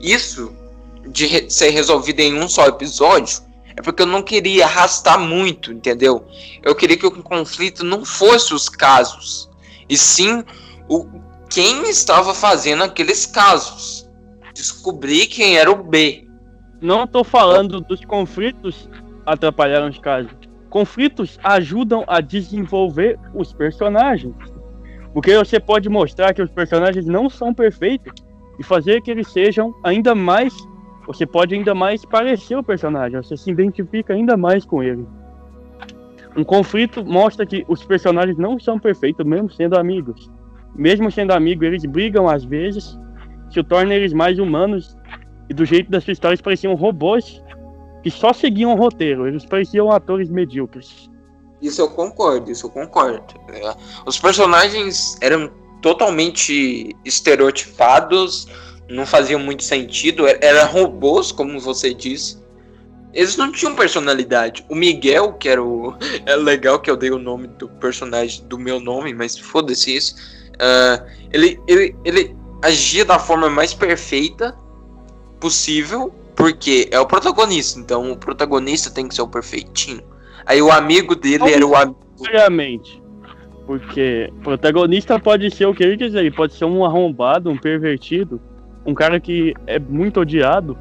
isso 0.00 0.52
de 1.08 1.26
re 1.26 1.50
ser 1.50 1.70
resolvido 1.70 2.20
em 2.20 2.38
um 2.38 2.48
só 2.48 2.66
episódio 2.66 3.42
é 3.76 3.82
porque 3.82 4.02
eu 4.02 4.06
não 4.06 4.22
queria 4.22 4.64
arrastar 4.64 5.18
muito, 5.20 5.72
entendeu? 5.72 6.26
Eu 6.62 6.74
queria 6.74 6.96
que 6.96 7.06
o 7.06 7.22
conflito 7.22 7.84
não 7.84 8.04
fosse 8.04 8.52
os 8.52 8.68
casos, 8.68 9.48
e 9.88 9.96
sim 9.96 10.42
o 10.88 11.06
quem 11.48 11.88
estava 11.88 12.34
fazendo 12.34 12.82
aqueles 12.84 13.24
casos. 13.24 14.08
Descobrir 14.52 15.26
quem 15.26 15.56
era 15.56 15.70
o 15.70 15.82
B. 15.82 16.26
Não 16.80 17.04
estou 17.04 17.24
falando 17.24 17.80
dos 17.80 18.04
conflitos 18.04 18.88
atrapalharam 19.24 19.88
os 19.88 19.98
casos. 19.98 20.30
Conflitos 20.68 21.38
ajudam 21.42 22.04
a 22.06 22.20
desenvolver 22.20 23.18
os 23.34 23.52
personagens. 23.52 24.34
Porque 25.12 25.36
você 25.36 25.58
pode 25.58 25.88
mostrar 25.88 26.34
que 26.34 26.42
os 26.42 26.50
personagens 26.50 27.06
não 27.06 27.28
são 27.28 27.52
perfeitos 27.54 28.12
e 28.58 28.62
fazer 28.62 29.00
que 29.02 29.10
eles 29.10 29.28
sejam 29.28 29.74
ainda 29.82 30.14
mais. 30.14 30.54
Você 31.06 31.26
pode 31.26 31.54
ainda 31.54 31.74
mais 31.74 32.04
parecer 32.04 32.56
o 32.56 32.62
personagem, 32.62 33.20
você 33.22 33.36
se 33.36 33.50
identifica 33.50 34.12
ainda 34.12 34.36
mais 34.36 34.64
com 34.64 34.82
ele. 34.82 35.06
Um 36.36 36.44
conflito 36.44 37.04
mostra 37.04 37.46
que 37.46 37.64
os 37.66 37.84
personagens 37.84 38.36
não 38.36 38.60
são 38.60 38.78
perfeitos, 38.78 39.24
mesmo 39.24 39.50
sendo 39.50 39.76
amigos. 39.76 40.30
Mesmo 40.74 41.10
sendo 41.10 41.32
amigos, 41.32 41.66
eles 41.66 41.84
brigam 41.86 42.28
às 42.28 42.44
vezes, 42.44 42.98
que 43.50 43.62
torna 43.64 43.94
eles 43.94 44.12
mais 44.12 44.38
humanos. 44.38 44.96
E 45.48 45.54
do 45.54 45.64
jeito 45.64 45.90
das 45.90 46.06
histórias 46.06 46.42
pareciam 46.42 46.74
robôs 46.74 47.42
que 48.02 48.10
só 48.10 48.32
seguiam 48.32 48.72
o 48.72 48.76
roteiro, 48.76 49.26
eles 49.26 49.44
pareciam 49.44 49.90
atores 49.90 50.30
medíocres. 50.30 51.07
Isso 51.60 51.80
eu 51.80 51.88
concordo, 51.88 52.50
isso 52.50 52.66
eu 52.66 52.70
concordo. 52.70 53.34
É, 53.52 53.74
os 54.06 54.18
personagens 54.18 55.16
eram 55.20 55.50
totalmente 55.82 56.94
estereotipados, 57.04 58.46
não 58.88 59.04
faziam 59.04 59.40
muito 59.40 59.62
sentido, 59.62 60.24
eram 60.26 60.70
robôs, 60.70 61.32
como 61.32 61.58
você 61.60 61.92
disse. 61.92 62.38
Eles 63.12 63.36
não 63.36 63.50
tinham 63.50 63.74
personalidade. 63.74 64.64
O 64.68 64.74
Miguel, 64.74 65.32
que 65.34 65.48
era 65.48 65.62
o. 65.62 65.94
É 66.26 66.36
legal 66.36 66.78
que 66.78 66.90
eu 66.90 66.96
dei 66.96 67.10
o 67.10 67.18
nome 67.18 67.48
do 67.48 67.68
personagem 67.68 68.46
do 68.46 68.58
meu 68.58 68.78
nome, 68.78 69.14
mas 69.14 69.36
foda-se 69.38 69.96
isso. 69.96 70.14
Uh, 70.54 71.04
ele, 71.32 71.60
ele, 71.66 71.96
ele 72.04 72.36
agia 72.62 73.04
da 73.04 73.18
forma 73.18 73.48
mais 73.48 73.72
perfeita 73.72 74.56
possível, 75.40 76.12
porque 76.36 76.88
é 76.90 77.00
o 77.00 77.06
protagonista. 77.06 77.78
Então 77.78 78.12
o 78.12 78.16
protagonista 78.16 78.90
tem 78.90 79.08
que 79.08 79.14
ser 79.14 79.22
o 79.22 79.28
perfeitinho. 79.28 80.02
Aí 80.48 80.62
o 80.62 80.72
amigo 80.72 81.14
dele 81.14 81.52
era 81.52 81.66
o 81.66 81.76
amigo. 81.76 81.98
Obviamente. 82.18 83.02
Porque 83.66 84.32
o 84.38 84.40
protagonista 84.40 85.20
pode 85.20 85.50
ser 85.54 85.66
o 85.66 85.74
que 85.74 85.84
ele 85.84 85.98
quiser, 85.98 86.20
ele 86.20 86.30
pode 86.30 86.54
ser 86.54 86.64
um 86.64 86.82
arrombado, 86.86 87.50
um 87.50 87.58
pervertido, 87.58 88.40
um 88.86 88.94
cara 88.94 89.20
que 89.20 89.52
é 89.66 89.78
muito 89.78 90.20
odiado. 90.20 90.76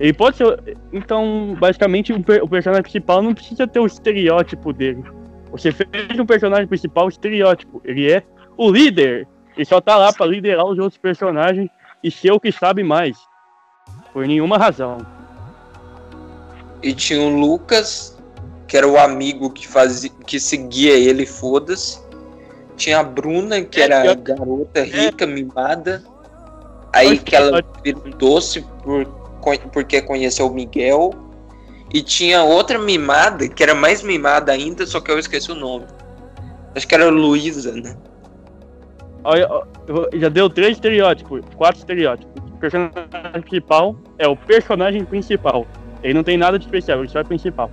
Ele 0.00 0.14
pode 0.14 0.38
ser. 0.38 0.78
Então, 0.90 1.54
basicamente, 1.60 2.14
o 2.14 2.48
personagem 2.48 2.82
principal 2.82 3.20
não 3.20 3.34
precisa 3.34 3.66
ter 3.66 3.78
o 3.78 3.84
estereótipo 3.84 4.72
dele. 4.72 5.04
Você 5.50 5.70
fez 5.70 6.18
um 6.18 6.24
personagem 6.24 6.66
principal 6.66 7.10
estereótipo. 7.10 7.82
Ele 7.84 8.10
é 8.10 8.22
o 8.56 8.70
líder. 8.70 9.28
Ele 9.54 9.66
só 9.66 9.82
tá 9.82 9.98
lá 9.98 10.10
para 10.14 10.24
liderar 10.24 10.64
os 10.64 10.78
outros 10.78 10.96
personagens 10.96 11.68
e 12.02 12.10
ser 12.10 12.32
o 12.32 12.40
que 12.40 12.50
sabe 12.50 12.82
mais. 12.82 13.18
Por 14.14 14.26
nenhuma 14.26 14.56
razão. 14.56 14.96
E 16.82 16.94
tinha 16.94 17.20
o 17.20 17.38
Lucas, 17.38 18.11
que 18.72 18.76
era 18.78 18.88
o 18.88 18.96
amigo 18.96 19.50
que 19.50 19.68
fazia, 19.68 20.10
que 20.26 20.40
seguia 20.40 20.94
ele, 20.94 21.26
foda-se. 21.26 22.00
Tinha 22.74 23.00
a 23.00 23.02
Bruna, 23.02 23.60
que 23.60 23.78
é, 23.78 23.84
era 23.84 24.06
eu... 24.06 24.16
garota 24.16 24.80
é. 24.80 24.84
rica, 24.84 25.24
é. 25.24 25.26
mimada. 25.26 26.02
Aí 26.90 27.18
que 27.18 27.36
ela 27.36 27.62
virou 27.84 28.02
doce 28.16 28.64
por, 28.82 29.06
porque 29.70 30.00
conheceu 30.00 30.46
o 30.46 30.54
Miguel. 30.54 31.12
E 31.92 32.00
tinha 32.00 32.44
outra 32.44 32.78
mimada, 32.78 33.46
que 33.46 33.62
era 33.62 33.74
mais 33.74 34.02
mimada 34.02 34.52
ainda, 34.52 34.86
só 34.86 35.02
que 35.02 35.10
eu 35.10 35.18
esqueci 35.18 35.52
o 35.52 35.54
nome. 35.54 35.84
Acho 36.74 36.88
que 36.88 36.94
era 36.94 37.10
Luísa, 37.10 37.72
né? 37.72 37.94
Olha, 39.22 39.50
já 40.14 40.30
deu 40.30 40.48
três 40.48 40.78
estereótipos, 40.78 41.42
quatro 41.56 41.78
estereótipos. 41.78 42.42
O 42.50 42.56
personagem 42.56 43.42
principal 43.42 43.96
é 44.16 44.26
o 44.26 44.34
personagem 44.34 45.04
principal. 45.04 45.66
Ele 46.02 46.14
não 46.14 46.24
tem 46.24 46.38
nada 46.38 46.58
de 46.58 46.64
especial, 46.64 47.00
ele 47.00 47.08
só 47.10 47.20
é 47.20 47.24
principal. 47.24 47.70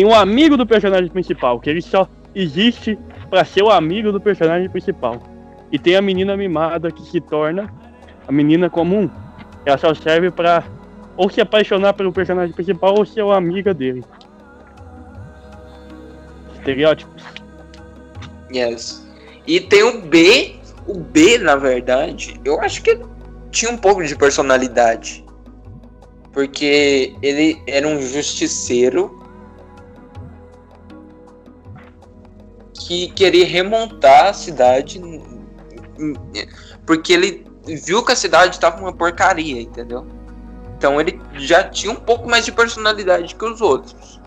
Tem 0.00 0.06
um 0.06 0.14
amigo 0.14 0.56
do 0.56 0.66
personagem 0.66 1.10
principal, 1.10 1.60
que 1.60 1.68
ele 1.68 1.82
só 1.82 2.08
existe 2.34 2.98
para 3.28 3.44
ser 3.44 3.62
o 3.62 3.68
amigo 3.68 4.10
do 4.10 4.18
personagem 4.18 4.66
principal. 4.70 5.22
E 5.70 5.78
tem 5.78 5.94
a 5.94 6.00
menina 6.00 6.34
mimada 6.38 6.90
que 6.90 7.02
se 7.02 7.20
torna 7.20 7.70
a 8.26 8.32
menina 8.32 8.70
comum. 8.70 9.10
Ela 9.66 9.76
só 9.76 9.92
serve 9.92 10.30
para 10.30 10.64
ou 11.18 11.28
se 11.28 11.42
apaixonar 11.42 11.92
pelo 11.92 12.14
personagem 12.14 12.54
principal 12.54 12.94
ou 12.96 13.04
ser 13.04 13.20
uma 13.20 13.36
amiga 13.36 13.74
dele. 13.74 14.02
Estereótipos. 16.54 17.22
Yes. 18.50 19.06
E 19.46 19.60
tem 19.60 19.82
o 19.82 20.00
B. 20.00 20.56
O 20.86 20.98
B, 20.98 21.36
na 21.36 21.56
verdade, 21.56 22.40
eu 22.42 22.58
acho 22.62 22.82
que 22.82 22.98
tinha 23.50 23.70
um 23.70 23.76
pouco 23.76 24.02
de 24.02 24.16
personalidade. 24.16 25.22
Porque 26.32 27.14
ele 27.20 27.60
era 27.66 27.86
um 27.86 28.00
justiceiro 28.00 29.19
que 32.86 33.08
queria 33.12 33.46
remontar 33.46 34.26
a 34.26 34.32
cidade 34.32 35.00
porque 36.86 37.12
ele 37.12 37.46
viu 37.84 38.04
que 38.04 38.12
a 38.12 38.16
cidade 38.16 38.54
estava 38.54 38.80
uma 38.80 38.92
porcaria, 38.92 39.60
entendeu? 39.60 40.06
Então 40.76 41.00
ele 41.00 41.20
já 41.34 41.62
tinha 41.62 41.92
um 41.92 41.96
pouco 41.96 42.28
mais 42.28 42.44
de 42.44 42.52
personalidade 42.52 43.34
que 43.34 43.44
os 43.44 43.60
outros. 43.60 44.20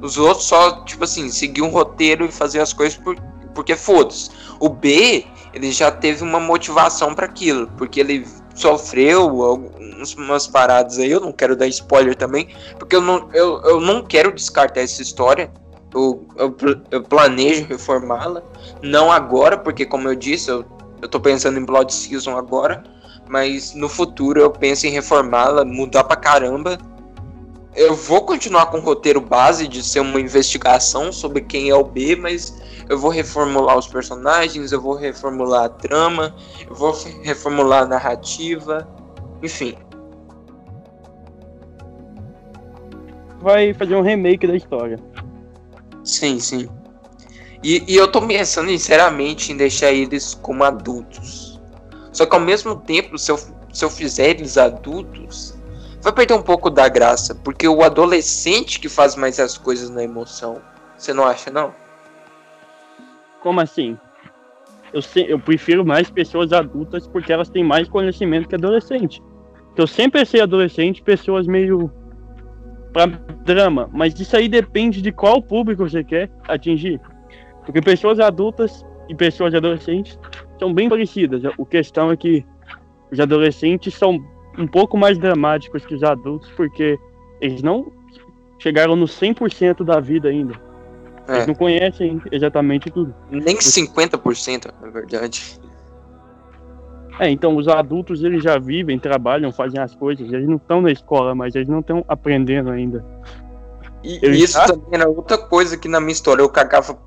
Os 0.00 0.16
outros 0.16 0.46
só, 0.46 0.84
tipo 0.84 1.04
assim, 1.04 1.28
seguiam 1.28 1.68
um 1.68 1.70
roteiro 1.70 2.24
e 2.24 2.32
faziam 2.32 2.62
as 2.62 2.72
coisas 2.72 2.96
por, 2.96 3.16
porque 3.54 3.76
foda-se. 3.76 4.30
O 4.58 4.68
B, 4.68 5.24
ele 5.52 5.70
já 5.72 5.90
teve 5.90 6.22
uma 6.22 6.40
motivação 6.40 7.14
para 7.14 7.26
aquilo, 7.26 7.66
porque 7.76 8.00
ele 8.00 8.26
sofreu 8.54 9.42
algumas 9.42 10.46
paradas 10.46 10.98
aí, 10.98 11.10
eu 11.10 11.20
não 11.20 11.32
quero 11.32 11.56
dar 11.56 11.66
spoiler 11.68 12.14
também, 12.14 12.48
porque 12.78 12.94
eu 12.94 13.00
não, 13.00 13.28
eu, 13.32 13.60
eu 13.62 13.80
não 13.80 14.04
quero 14.04 14.32
descartar 14.32 14.80
essa 14.80 15.02
história, 15.02 15.50
eu, 15.94 16.26
eu, 16.36 16.56
eu 16.90 17.02
planejo 17.02 17.66
reformá-la. 17.66 18.42
Não 18.82 19.10
agora, 19.10 19.56
porque 19.56 19.84
como 19.84 20.08
eu 20.08 20.14
disse, 20.14 20.50
eu, 20.50 20.64
eu 21.00 21.08
tô 21.08 21.20
pensando 21.20 21.58
em 21.58 21.64
Blood 21.64 21.92
Season 21.92 22.36
agora. 22.36 22.82
Mas 23.28 23.74
no 23.74 23.88
futuro 23.88 24.40
eu 24.40 24.50
penso 24.50 24.86
em 24.86 24.90
reformá-la, 24.90 25.64
mudar 25.64 26.04
pra 26.04 26.16
caramba. 26.16 26.78
Eu 27.74 27.94
vou 27.94 28.22
continuar 28.22 28.66
com 28.66 28.78
o 28.78 28.80
roteiro 28.80 29.20
base 29.20 29.66
de 29.66 29.82
ser 29.82 30.00
uma 30.00 30.20
investigação 30.20 31.10
sobre 31.10 31.40
quem 31.40 31.70
é 31.70 31.74
o 31.74 31.84
B, 31.84 32.14
mas 32.16 32.60
eu 32.88 32.98
vou 32.98 33.10
reformular 33.10 33.78
os 33.78 33.86
personagens, 33.86 34.72
eu 34.72 34.80
vou 34.80 34.94
reformular 34.94 35.64
a 35.64 35.68
trama, 35.70 36.34
eu 36.68 36.74
vou 36.74 36.94
reformular 37.22 37.84
a 37.84 37.86
narrativa, 37.86 38.86
enfim. 39.42 39.74
Vai 43.40 43.72
fazer 43.72 43.96
um 43.96 44.02
remake 44.02 44.46
da 44.46 44.54
história. 44.54 44.98
Sim, 46.04 46.38
sim. 46.38 46.68
E, 47.62 47.84
e 47.86 47.96
eu 47.96 48.08
tô 48.08 48.20
pensando 48.26 48.68
sinceramente 48.68 49.52
em 49.52 49.56
deixar 49.56 49.92
eles 49.92 50.34
como 50.34 50.64
adultos. 50.64 51.60
Só 52.12 52.26
que 52.26 52.34
ao 52.34 52.40
mesmo 52.40 52.76
tempo, 52.76 53.16
se 53.16 53.30
eu, 53.30 53.38
se 53.72 53.84
eu 53.84 53.90
fizer 53.90 54.30
eles 54.30 54.58
adultos, 54.58 55.56
vai 56.00 56.12
perder 56.12 56.34
um 56.34 56.42
pouco 56.42 56.68
da 56.68 56.88
graça. 56.88 57.34
Porque 57.34 57.68
o 57.68 57.82
adolescente 57.82 58.80
que 58.80 58.88
faz 58.88 59.14
mais 59.14 59.38
as 59.38 59.56
coisas 59.56 59.88
na 59.90 60.02
emoção. 60.02 60.60
Você 60.96 61.12
não 61.12 61.24
acha, 61.24 61.50
não? 61.50 61.72
Como 63.40 63.60
assim? 63.60 63.96
Eu, 64.92 65.00
se, 65.00 65.24
eu 65.28 65.38
prefiro 65.38 65.84
mais 65.84 66.10
pessoas 66.10 66.52
adultas 66.52 67.06
porque 67.06 67.32
elas 67.32 67.48
têm 67.48 67.64
mais 67.64 67.88
conhecimento 67.88 68.48
que 68.48 68.54
adolescente. 68.56 69.22
Eu 69.76 69.86
sempre 69.86 70.20
achei 70.20 70.40
adolescente 70.40 71.00
pessoas 71.00 71.46
meio 71.46 71.90
para 72.92 73.06
drama, 73.44 73.88
mas 73.92 74.18
isso 74.18 74.36
aí 74.36 74.48
depende 74.48 75.00
de 75.00 75.10
qual 75.10 75.42
público 75.42 75.88
você 75.88 76.04
quer 76.04 76.30
atingir. 76.46 77.00
Porque 77.64 77.80
pessoas 77.80 78.20
adultas 78.20 78.84
e 79.08 79.14
pessoas 79.14 79.54
adolescentes 79.54 80.18
são 80.58 80.72
bem 80.72 80.88
parecidas. 80.88 81.44
A 81.44 81.64
questão 81.66 82.10
é 82.10 82.16
que 82.16 82.44
os 83.10 83.18
adolescentes 83.18 83.94
são 83.94 84.18
um 84.58 84.66
pouco 84.66 84.96
mais 84.96 85.18
dramáticos 85.18 85.86
que 85.86 85.94
os 85.94 86.02
adultos, 86.02 86.50
porque 86.56 86.98
eles 87.40 87.62
não 87.62 87.90
chegaram 88.58 88.94
no 88.94 89.06
100% 89.06 89.84
da 89.84 89.98
vida 90.00 90.28
ainda. 90.28 90.54
É. 91.28 91.34
Eles 91.34 91.46
não 91.46 91.54
conhecem 91.54 92.20
exatamente 92.30 92.90
tudo. 92.90 93.14
Nem 93.30 93.56
50%, 93.56 94.72
na 94.80 94.90
verdade. 94.90 95.60
É, 97.18 97.28
então 97.28 97.56
os 97.56 97.68
adultos 97.68 98.22
eles 98.22 98.42
já 98.42 98.58
vivem, 98.58 98.98
trabalham, 98.98 99.52
fazem 99.52 99.80
as 99.80 99.94
coisas, 99.94 100.32
eles 100.32 100.48
não 100.48 100.56
estão 100.56 100.80
na 100.80 100.90
escola, 100.90 101.34
mas 101.34 101.54
eles 101.54 101.68
não 101.68 101.80
estão 101.80 102.04
aprendendo 102.08 102.70
ainda. 102.70 103.04
E 104.02 104.18
isso 104.42 104.58
também 104.66 104.88
era 104.92 105.08
outra 105.08 105.38
coisa 105.38 105.76
que 105.76 105.88
na 105.88 106.00
minha 106.00 106.12
história 106.12 106.42
eu 106.42 106.48
cagava. 106.48 106.98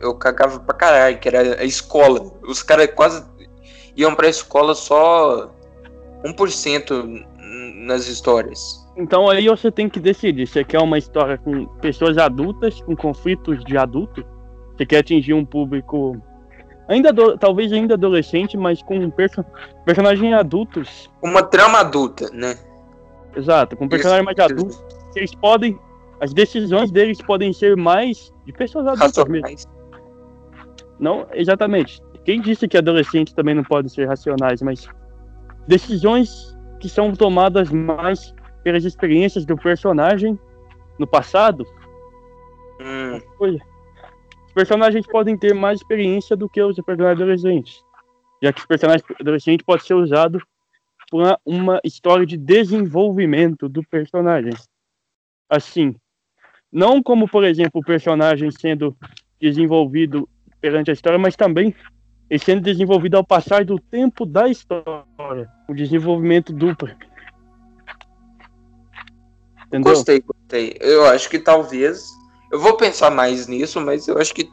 Eu 0.00 0.14
cagava 0.14 0.60
pra 0.60 0.74
caralho, 0.74 1.18
que 1.18 1.28
era 1.28 1.60
a 1.60 1.64
escola. 1.64 2.30
Os 2.46 2.62
caras 2.62 2.88
quase 2.94 3.24
iam 3.96 4.14
pra 4.14 4.28
escola 4.28 4.74
só 4.74 5.50
1% 6.24 7.26
nas 7.86 8.06
histórias. 8.06 8.86
Então 8.96 9.28
aí 9.28 9.48
você 9.48 9.72
tem 9.72 9.88
que 9.88 9.98
decidir. 9.98 10.46
Você 10.46 10.62
quer 10.62 10.78
uma 10.78 10.98
história 10.98 11.38
com 11.38 11.66
pessoas 11.80 12.16
adultas, 12.18 12.80
com 12.82 12.94
conflitos 12.94 13.64
de 13.64 13.76
adulto? 13.76 14.24
Você 14.76 14.86
quer 14.86 14.98
atingir 14.98 15.34
um 15.34 15.44
público 15.44 16.16
ainda 16.88 17.12
talvez 17.38 17.72
ainda 17.72 17.94
adolescente, 17.94 18.56
mas 18.56 18.82
com 18.82 19.08
perso 19.10 19.44
personagens 19.84 20.32
adultos. 20.34 21.10
Uma 21.22 21.42
trama 21.42 21.80
adulta, 21.80 22.28
né? 22.32 22.56
Exato, 23.36 23.76
com 23.76 23.88
personagens 23.88 24.24
mais 24.24 24.38
adultos. 24.38 24.82
Eles 25.14 25.34
podem. 25.34 25.78
As 26.20 26.34
decisões 26.34 26.90
deles 26.90 27.22
podem 27.22 27.52
ser 27.52 27.76
mais 27.76 28.32
de 28.44 28.52
pessoas 28.52 28.86
adultas 28.88 29.24
mesmo. 29.28 29.70
Não, 30.98 31.26
exatamente. 31.32 32.00
Quem 32.24 32.40
disse 32.40 32.66
que 32.66 32.76
adolescentes 32.76 33.32
também 33.32 33.54
não 33.54 33.62
podem 33.62 33.88
ser 33.88 34.08
racionais, 34.08 34.60
mas 34.60 34.88
decisões 35.68 36.56
que 36.80 36.88
são 36.88 37.12
tomadas 37.12 37.70
mais 37.70 38.34
pelas 38.64 38.84
experiências 38.84 39.46
do 39.46 39.56
personagem 39.56 40.38
no 40.98 41.06
passado. 41.06 41.64
Hum. 42.80 43.20
Os 43.40 43.56
personagens 44.58 45.06
podem 45.06 45.38
ter 45.38 45.54
mais 45.54 45.78
experiência 45.78 46.36
do 46.36 46.48
que 46.48 46.60
os 46.60 46.74
personagens 46.80 47.22
adolescentes, 47.22 47.80
já 48.42 48.52
que 48.52 48.58
os 48.58 48.66
personagens 48.66 49.04
adolescentes 49.20 49.64
podem 49.64 49.86
ser 49.86 49.94
usados 49.94 50.42
para 51.08 51.38
uma 51.46 51.80
história 51.84 52.26
de 52.26 52.36
desenvolvimento 52.36 53.68
do 53.68 53.84
personagem. 53.84 54.52
Assim, 55.48 55.94
não 56.72 57.00
como, 57.00 57.28
por 57.28 57.44
exemplo, 57.44 57.80
o 57.80 57.84
personagem 57.84 58.50
sendo 58.50 58.96
desenvolvido 59.40 60.28
perante 60.60 60.90
a 60.90 60.92
história, 60.92 61.20
mas 61.20 61.36
também 61.36 61.72
sendo 62.40 62.60
desenvolvido 62.60 63.16
ao 63.16 63.24
passar 63.24 63.64
do 63.64 63.78
tempo 63.78 64.26
da 64.26 64.48
história, 64.48 65.48
o 65.68 65.72
desenvolvimento 65.72 66.52
duplo. 66.52 66.90
Entendeu? 69.68 69.92
Gostei, 69.92 70.20
gostei. 70.20 70.76
Eu 70.80 71.06
acho 71.06 71.30
que 71.30 71.38
talvez 71.38 72.17
eu 72.50 72.58
vou 72.58 72.76
pensar 72.76 73.10
mais 73.10 73.46
nisso, 73.46 73.80
mas 73.80 74.08
eu 74.08 74.18
acho 74.18 74.34
que. 74.34 74.50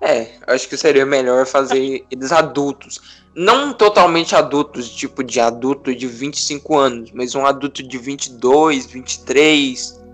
É, 0.00 0.32
acho 0.46 0.68
que 0.68 0.76
seria 0.76 1.06
melhor 1.06 1.46
fazer 1.46 2.04
eles 2.10 2.30
adultos. 2.30 3.24
Não 3.34 3.72
totalmente 3.72 4.34
adultos, 4.34 4.90
tipo 4.94 5.24
de 5.24 5.40
adulto 5.40 5.94
de 5.94 6.06
25 6.06 6.76
anos, 6.76 7.12
mas 7.12 7.34
um 7.34 7.46
adulto 7.46 7.82
de 7.82 7.98
22, 7.98 8.86
23. 8.86 10.04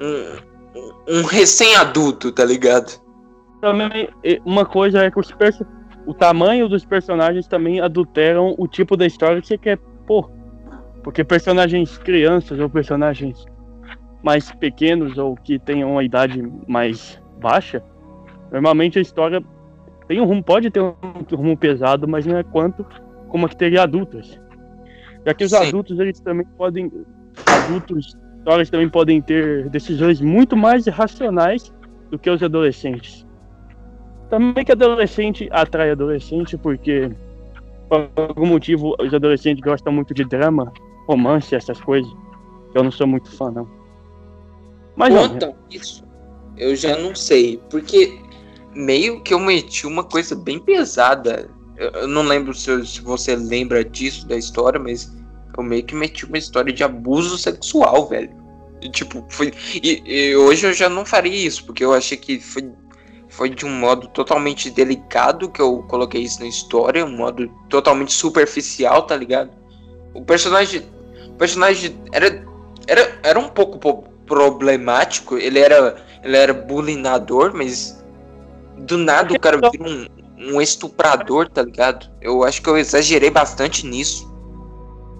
Um, 0.00 1.18
um 1.18 1.22
recém-adulto, 1.24 2.30
tá 2.30 2.44
ligado? 2.44 3.00
Também, 3.60 4.08
uma 4.44 4.64
coisa 4.64 5.04
é 5.04 5.10
que 5.10 5.18
os 5.18 5.30
perso 5.32 5.66
o 6.08 6.14
tamanho 6.14 6.70
dos 6.70 6.86
personagens 6.86 7.46
também 7.46 7.82
adulteram 7.82 8.54
o 8.56 8.66
tipo 8.66 8.96
da 8.96 9.04
história 9.04 9.42
que 9.42 9.46
você 9.46 9.58
quer 9.58 9.76
pôr. 10.06 10.30
Porque 11.04 11.22
personagens 11.22 11.98
crianças 11.98 12.58
ou 12.58 12.70
personagens 12.70 13.44
mais 14.22 14.50
pequenos 14.52 15.16
ou 15.18 15.36
que 15.36 15.58
tenham 15.58 15.92
uma 15.92 16.04
idade 16.04 16.42
mais 16.66 17.20
baixa, 17.40 17.82
normalmente 18.50 18.98
a 18.98 19.02
história 19.02 19.42
tem 20.08 20.20
um 20.20 20.24
rumo, 20.24 20.42
pode 20.42 20.70
ter 20.70 20.80
um 20.80 20.94
rumo 21.30 21.56
pesado, 21.56 22.08
mas 22.08 22.26
não 22.26 22.38
é 22.38 22.42
quanto 22.42 22.84
como 23.28 23.46
a 23.46 23.48
que 23.48 23.56
teria 23.56 23.82
adultos. 23.82 24.40
Já 25.26 25.34
que 25.34 25.44
os 25.44 25.50
Sim. 25.50 25.56
adultos, 25.56 25.98
eles 25.98 26.18
também 26.20 26.46
podem. 26.56 26.90
Adultos, 27.50 28.16
histórias 28.38 28.70
também 28.70 28.88
podem 28.88 29.20
ter 29.20 29.68
decisões 29.68 30.20
muito 30.20 30.56
mais 30.56 30.86
racionais 30.86 31.72
do 32.10 32.18
que 32.18 32.30
os 32.30 32.42
adolescentes. 32.42 33.26
Também 34.30 34.64
que 34.64 34.72
adolescente 34.72 35.48
atrai 35.50 35.90
adolescente, 35.90 36.56
porque 36.56 37.10
por 37.88 38.10
algum 38.16 38.46
motivo 38.46 38.94
os 38.98 39.12
adolescentes 39.12 39.62
gostam 39.62 39.92
muito 39.92 40.14
de 40.14 40.24
drama, 40.24 40.72
romance, 41.06 41.54
essas 41.54 41.80
coisas. 41.80 42.10
Eu 42.74 42.82
não 42.82 42.90
sou 42.90 43.06
muito 43.06 43.30
fã, 43.30 43.50
não. 43.50 43.77
Mas 44.98 45.14
Quanto 45.14 45.46
a 45.46 45.52
isso, 45.70 46.04
eu 46.56 46.74
já 46.74 46.98
não 46.98 47.14
sei. 47.14 47.62
Porque 47.70 48.18
meio 48.74 49.22
que 49.22 49.32
eu 49.32 49.38
meti 49.38 49.86
uma 49.86 50.02
coisa 50.02 50.34
bem 50.34 50.58
pesada. 50.58 51.48
Eu 51.76 52.08
não 52.08 52.22
lembro 52.22 52.52
se, 52.52 52.84
se 52.84 53.00
você 53.00 53.36
lembra 53.36 53.84
disso 53.84 54.26
da 54.26 54.36
história, 54.36 54.80
mas 54.80 55.16
eu 55.56 55.62
meio 55.62 55.84
que 55.84 55.94
meti 55.94 56.26
uma 56.26 56.36
história 56.36 56.72
de 56.72 56.82
abuso 56.82 57.38
sexual, 57.38 58.08
velho. 58.08 58.36
E, 58.82 58.90
tipo, 58.90 59.24
foi. 59.28 59.52
E, 59.72 60.02
e, 60.04 60.36
hoje 60.36 60.66
eu 60.66 60.72
já 60.72 60.88
não 60.88 61.06
faria 61.06 61.46
isso, 61.46 61.64
porque 61.64 61.84
eu 61.84 61.92
achei 61.94 62.16
que 62.16 62.40
foi, 62.40 62.68
foi 63.28 63.50
de 63.50 63.64
um 63.64 63.70
modo 63.70 64.08
totalmente 64.08 64.68
delicado 64.68 65.48
que 65.48 65.62
eu 65.62 65.84
coloquei 65.84 66.22
isso 66.22 66.40
na 66.40 66.48
história, 66.48 67.04
um 67.04 67.16
modo 67.16 67.48
totalmente 67.68 68.12
superficial, 68.12 69.02
tá 69.02 69.16
ligado? 69.16 69.52
O 70.12 70.24
personagem. 70.24 70.82
O 71.28 71.34
personagem 71.34 71.96
era. 72.10 72.44
Era, 72.88 73.20
era 73.22 73.38
um 73.38 73.48
pouco 73.48 73.78
problemático. 74.28 75.36
Ele 75.36 75.58
era, 75.58 75.96
ele 76.22 76.36
era 76.36 76.52
bulinador, 76.52 77.52
mas 77.54 78.04
do 78.76 78.96
nada 78.96 79.34
o 79.34 79.40
cara 79.40 79.58
vira 79.70 79.84
um, 79.84 80.06
um 80.54 80.60
estuprador, 80.60 81.48
tá 81.48 81.62
ligado? 81.62 82.08
Eu 82.20 82.44
acho 82.44 82.62
que 82.62 82.68
eu 82.68 82.76
exagerei 82.76 83.30
bastante 83.30 83.86
nisso. 83.86 84.32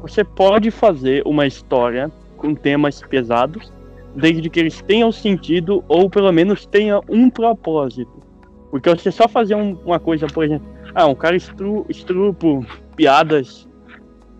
Você 0.02 0.22
pode 0.22 0.70
fazer 0.70 1.22
uma 1.26 1.46
história 1.46 2.10
com 2.36 2.54
temas 2.54 3.02
pesados, 3.02 3.72
desde 4.14 4.48
que 4.48 4.60
eles 4.60 4.80
tenham 4.82 5.10
sentido 5.10 5.84
ou 5.88 6.08
pelo 6.08 6.32
menos 6.32 6.66
tenha 6.66 7.00
um 7.08 7.28
propósito. 7.28 8.22
Porque 8.70 8.88
você 8.88 9.10
só 9.10 9.26
fazer 9.26 9.54
um, 9.54 9.76
uma 9.84 9.98
coisa, 9.98 10.26
por 10.26 10.44
exemplo, 10.44 10.68
ah, 10.94 11.06
um 11.06 11.14
cara 11.14 11.36
estru, 11.36 11.84
estrupo 11.88 12.64
piadas, 12.94 13.68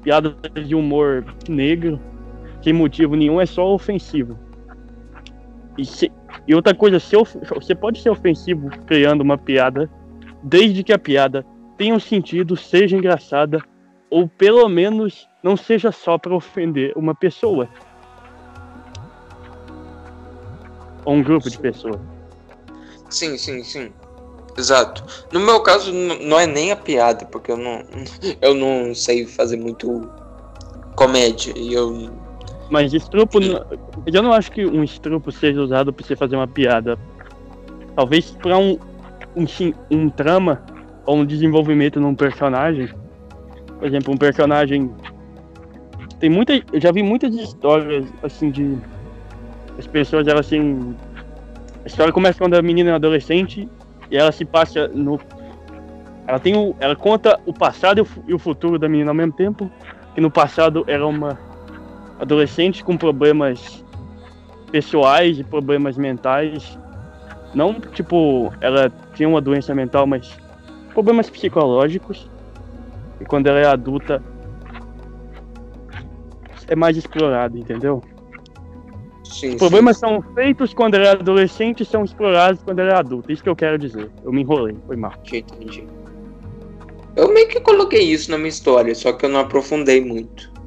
piadas 0.02 0.34
de 0.66 0.74
humor 0.74 1.24
negro, 1.48 1.98
sem 2.62 2.72
motivo 2.72 3.14
nenhum, 3.14 3.40
é 3.40 3.46
só 3.46 3.74
ofensivo. 3.74 4.38
E, 5.78 5.86
se, 5.86 6.10
e 6.46 6.54
outra 6.54 6.74
coisa, 6.74 6.98
se 6.98 7.14
você 7.16 7.74
pode 7.74 8.02
ser 8.02 8.10
ofensivo 8.10 8.68
criando 8.84 9.20
uma 9.20 9.38
piada, 9.38 9.88
desde 10.42 10.82
que 10.82 10.92
a 10.92 10.98
piada 10.98 11.46
tenha 11.76 11.94
um 11.94 12.00
sentido, 12.00 12.56
seja 12.56 12.96
engraçada, 12.96 13.62
ou 14.10 14.28
pelo 14.28 14.68
menos 14.68 15.28
não 15.42 15.56
seja 15.56 15.92
só 15.92 16.18
para 16.18 16.34
ofender 16.34 16.92
uma 16.96 17.14
pessoa. 17.14 17.68
Ou 21.04 21.14
um 21.14 21.22
grupo 21.22 21.48
de 21.48 21.58
pessoas. 21.58 22.00
Sim, 23.08 23.38
sim, 23.38 23.62
sim. 23.62 23.92
Exato. 24.56 25.04
No 25.32 25.38
meu 25.38 25.62
caso, 25.62 25.92
não 25.92 26.38
é 26.38 26.46
nem 26.46 26.72
a 26.72 26.76
piada, 26.76 27.24
porque 27.26 27.52
eu 27.52 27.56
não, 27.56 27.84
eu 28.42 28.54
não 28.54 28.92
sei 28.94 29.24
fazer 29.24 29.56
muito 29.56 30.10
comédia. 30.96 31.54
E 31.56 31.72
eu 31.72 32.10
mas 32.70 32.92
estrupo, 32.92 33.38
eu 33.40 34.22
não 34.22 34.32
acho 34.32 34.52
que 34.52 34.64
um 34.66 34.84
estrupo 34.84 35.32
seja 35.32 35.60
usado 35.60 35.92
para 35.92 36.04
você 36.04 36.14
fazer 36.14 36.36
uma 36.36 36.46
piada. 36.46 36.98
Talvez 37.96 38.30
para 38.30 38.58
um, 38.58 38.78
um, 39.34 39.46
um 39.90 40.10
trama 40.10 40.62
ou 41.06 41.16
um 41.16 41.24
desenvolvimento 41.24 41.98
num 41.98 42.14
personagem. 42.14 42.88
Por 43.78 43.86
exemplo, 43.86 44.12
um 44.12 44.16
personagem. 44.16 44.90
Tem 46.20 46.28
muita. 46.28 46.52
Eu 46.72 46.80
já 46.80 46.92
vi 46.92 47.02
muitas 47.02 47.34
histórias 47.34 48.04
assim 48.22 48.50
de. 48.50 48.76
As 49.78 49.86
pessoas 49.86 50.26
elas 50.26 50.46
assim. 50.46 50.94
A 51.84 51.86
história 51.86 52.12
começa 52.12 52.38
quando 52.38 52.54
a 52.54 52.60
menina 52.62 52.90
é 52.90 52.94
adolescente 52.94 53.66
e 54.10 54.16
ela 54.16 54.30
se 54.30 54.44
passa 54.44 54.88
no. 54.88 55.18
Ela 56.26 56.38
tem 56.38 56.54
o. 56.54 56.76
Ela 56.80 56.94
conta 56.94 57.40
o 57.46 57.52
passado 57.54 58.06
e 58.26 58.34
o 58.34 58.38
futuro 58.38 58.78
da 58.78 58.88
menina 58.88 59.10
ao 59.10 59.14
mesmo 59.14 59.32
tempo. 59.32 59.70
Que 60.14 60.20
no 60.20 60.30
passado 60.30 60.84
era 60.86 61.06
uma 61.06 61.47
adolescente 62.18 62.82
com 62.84 62.96
problemas 62.96 63.84
pessoais 64.70 65.38
e 65.38 65.44
problemas 65.44 65.96
mentais. 65.96 66.78
Não, 67.54 67.74
tipo, 67.80 68.52
ela 68.60 68.92
tinha 69.14 69.28
uma 69.28 69.40
doença 69.40 69.74
mental, 69.74 70.06
mas 70.06 70.36
problemas 70.92 71.30
psicológicos. 71.30 72.28
E 73.20 73.24
quando 73.24 73.46
ela 73.46 73.58
é 73.58 73.66
adulta, 73.66 74.22
é 76.66 76.76
mais 76.76 76.96
explorado, 76.96 77.58
entendeu? 77.58 78.02
Sim, 79.24 79.50
Os 79.50 79.56
problemas 79.56 79.96
sim. 79.96 80.00
são 80.00 80.22
feitos 80.34 80.72
quando 80.72 80.94
ela 80.94 81.06
é 81.06 81.10
adolescente 81.10 81.82
e 81.82 81.86
são 81.86 82.04
explorados 82.04 82.62
quando 82.62 82.78
ela 82.80 82.92
é 82.92 82.96
adulta. 82.96 83.32
Isso 83.32 83.42
que 83.42 83.48
eu 83.48 83.56
quero 83.56 83.78
dizer. 83.78 84.10
Eu 84.24 84.32
me 84.32 84.42
enrolei, 84.42 84.76
foi 84.86 84.96
mal. 84.96 85.12
Entendi. 85.32 85.86
Eu 87.16 87.32
meio 87.32 87.48
que 87.48 87.60
coloquei 87.60 88.02
isso 88.02 88.30
na 88.30 88.38
minha 88.38 88.48
história, 88.48 88.94
só 88.94 89.12
que 89.12 89.26
eu 89.26 89.28
não 89.28 89.40
aprofundei 89.40 90.00
muito 90.04 90.57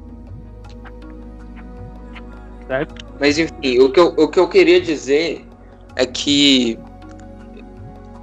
certo? 2.72 3.04
Mas 3.20 3.38
enfim, 3.38 3.78
o 3.80 3.92
que, 3.92 4.00
eu, 4.00 4.06
o 4.16 4.28
que 4.28 4.40
eu 4.40 4.48
queria 4.48 4.80
dizer 4.80 5.44
é 5.94 6.06
que 6.06 6.78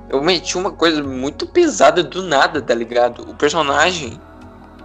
eu 0.10 0.24
meti 0.24 0.58
uma 0.58 0.72
coisa 0.72 1.04
muito 1.04 1.46
pesada 1.46 2.02
do 2.02 2.24
nada, 2.24 2.60
tá 2.60 2.74
ligado? 2.74 3.22
O 3.30 3.36
personagem, 3.36 4.20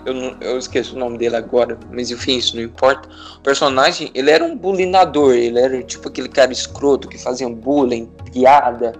eu, 0.05 0.12
não, 0.12 0.37
eu 0.42 0.59
esqueço 0.59 0.94
o 0.94 0.98
nome 0.98 1.16
dele 1.16 1.37
agora, 1.37 1.79
mas 1.90 2.11
enfim, 2.11 2.37
isso 2.37 2.55
não 2.57 2.62
importa. 2.62 3.09
O 3.38 3.40
personagem, 3.40 4.11
ele 4.14 4.31
era 4.31 4.44
um 4.44 4.55
bulinador, 4.55 5.35
ele 5.35 5.59
era 5.59 5.83
tipo 5.83 6.09
aquele 6.09 6.29
cara 6.29 6.53
escroto 6.53 7.09
que 7.09 7.16
fazia 7.16 7.48
bullying, 7.48 8.11
piada 8.33 8.92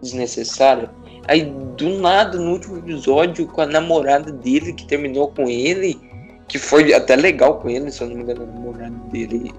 desnecessária. 0.00 0.88
Aí 1.26 1.52
do 1.76 1.98
nada, 1.98 2.38
no 2.38 2.52
último 2.52 2.78
episódio, 2.78 3.48
com 3.48 3.60
a 3.60 3.66
namorada 3.66 4.30
dele 4.30 4.72
que 4.72 4.86
terminou 4.86 5.32
com 5.32 5.48
ele, 5.48 6.00
que 6.46 6.60
foi 6.60 6.94
até 6.94 7.16
legal 7.16 7.58
com 7.58 7.68
ele, 7.68 7.90
se 7.90 8.00
eu 8.00 8.08
não 8.08 8.14
me 8.14 8.22
engano, 8.22 8.44
a 8.44 8.46
namorada 8.46 8.94
dele 9.10 9.52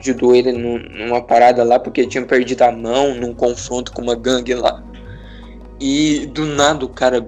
ajudou 0.00 0.34
ele 0.34 0.52
numa 0.52 1.20
parada 1.22 1.62
lá 1.62 1.78
porque 1.78 2.06
tinha 2.06 2.24
perdido 2.24 2.62
a 2.62 2.72
mão 2.72 3.14
num 3.14 3.34
confronto 3.34 3.92
com 3.92 4.02
uma 4.02 4.14
gangue 4.14 4.54
lá. 4.54 4.82
E 5.80 6.26
do 6.34 6.44
nada 6.44 6.84
o 6.84 6.88
cara 6.88 7.26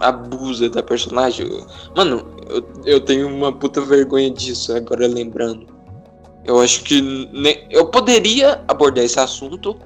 abusa 0.00 0.68
da 0.68 0.82
personagem. 0.82 1.48
Mano, 1.96 2.26
eu, 2.48 2.68
eu 2.84 3.00
tenho 3.00 3.28
uma 3.28 3.52
puta 3.52 3.80
vergonha 3.80 4.30
disso 4.30 4.74
agora 4.74 5.06
lembrando. 5.06 5.66
Eu 6.44 6.60
acho 6.60 6.82
que 6.82 7.00
ne... 7.00 7.66
eu 7.70 7.86
poderia 7.86 8.60
abordar 8.66 9.04
esse 9.04 9.18
assunto, 9.20 9.76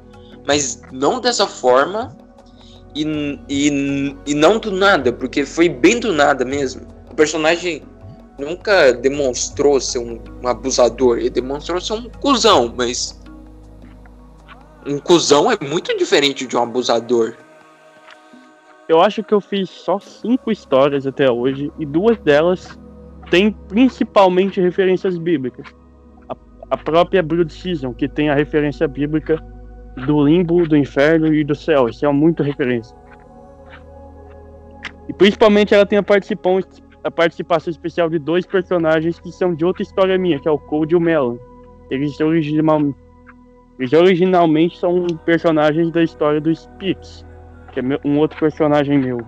mas 0.46 0.80
não 0.90 1.20
dessa 1.20 1.46
forma 1.46 2.16
e, 2.94 3.38
e, 3.48 4.16
e 4.26 4.34
não 4.34 4.58
do 4.58 4.70
nada, 4.70 5.12
porque 5.12 5.44
foi 5.44 5.68
bem 5.68 6.00
do 6.00 6.12
nada 6.12 6.44
mesmo. 6.44 6.86
O 7.10 7.14
personagem 7.14 7.82
nunca 8.38 8.92
demonstrou 8.92 9.80
ser 9.80 9.98
um, 9.98 10.20
um 10.42 10.48
abusador, 10.48 11.18
ele 11.18 11.30
demonstrou 11.30 11.80
ser 11.80 11.94
um 11.94 12.08
cuzão, 12.08 12.72
mas 12.76 13.20
um 14.86 14.98
cuzão 14.98 15.50
é 15.50 15.56
muito 15.60 15.96
diferente 15.96 16.46
de 16.46 16.56
um 16.56 16.62
abusador. 16.62 17.34
Eu 18.88 19.00
acho 19.00 19.22
que 19.22 19.34
eu 19.34 19.40
fiz 19.40 19.68
só 19.68 19.98
cinco 19.98 20.50
histórias 20.52 21.06
até 21.06 21.30
hoje 21.30 21.72
e 21.78 21.84
duas 21.84 22.16
delas 22.18 22.78
têm 23.30 23.50
principalmente 23.50 24.60
referências 24.60 25.18
bíblicas. 25.18 25.66
A, 26.28 26.36
a 26.70 26.76
própria 26.76 27.22
Brood 27.22 27.52
Season, 27.52 27.92
que 27.92 28.08
tem 28.08 28.30
a 28.30 28.34
referência 28.34 28.86
bíblica 28.86 29.42
do 30.06 30.24
limbo, 30.24 30.68
do 30.68 30.76
inferno 30.76 31.34
e 31.34 31.42
do 31.42 31.54
céu. 31.54 31.88
Isso 31.88 32.06
é 32.06 32.12
muito 32.12 32.44
referência. 32.44 32.96
E 35.08 35.12
principalmente 35.12 35.74
ela 35.74 35.86
tem 35.86 35.98
a 35.98 36.02
participação, 36.02 36.60
a 37.06 37.10
participação 37.10 37.70
especial 37.70 38.10
de 38.10 38.18
dois 38.18 38.44
personagens 38.44 39.20
que 39.20 39.30
são 39.30 39.54
de 39.54 39.64
outra 39.64 39.82
história 39.82 40.18
minha, 40.18 40.40
que 40.40 40.48
é 40.48 40.50
o 40.50 40.58
Cold 40.58 40.92
e 40.92 40.96
o 40.96 41.00
Melon. 41.00 41.36
Eles, 41.88 42.18
original, 42.20 42.80
eles 43.78 43.92
originalmente 43.92 44.76
são 44.78 45.06
personagens 45.24 45.92
da 45.92 46.02
história 46.02 46.40
do 46.40 46.54
Spix, 46.54 47.24
que 47.72 47.78
é 47.78 47.82
um 48.04 48.18
outro 48.18 48.38
personagem 48.40 48.98
meu. 48.98 49.18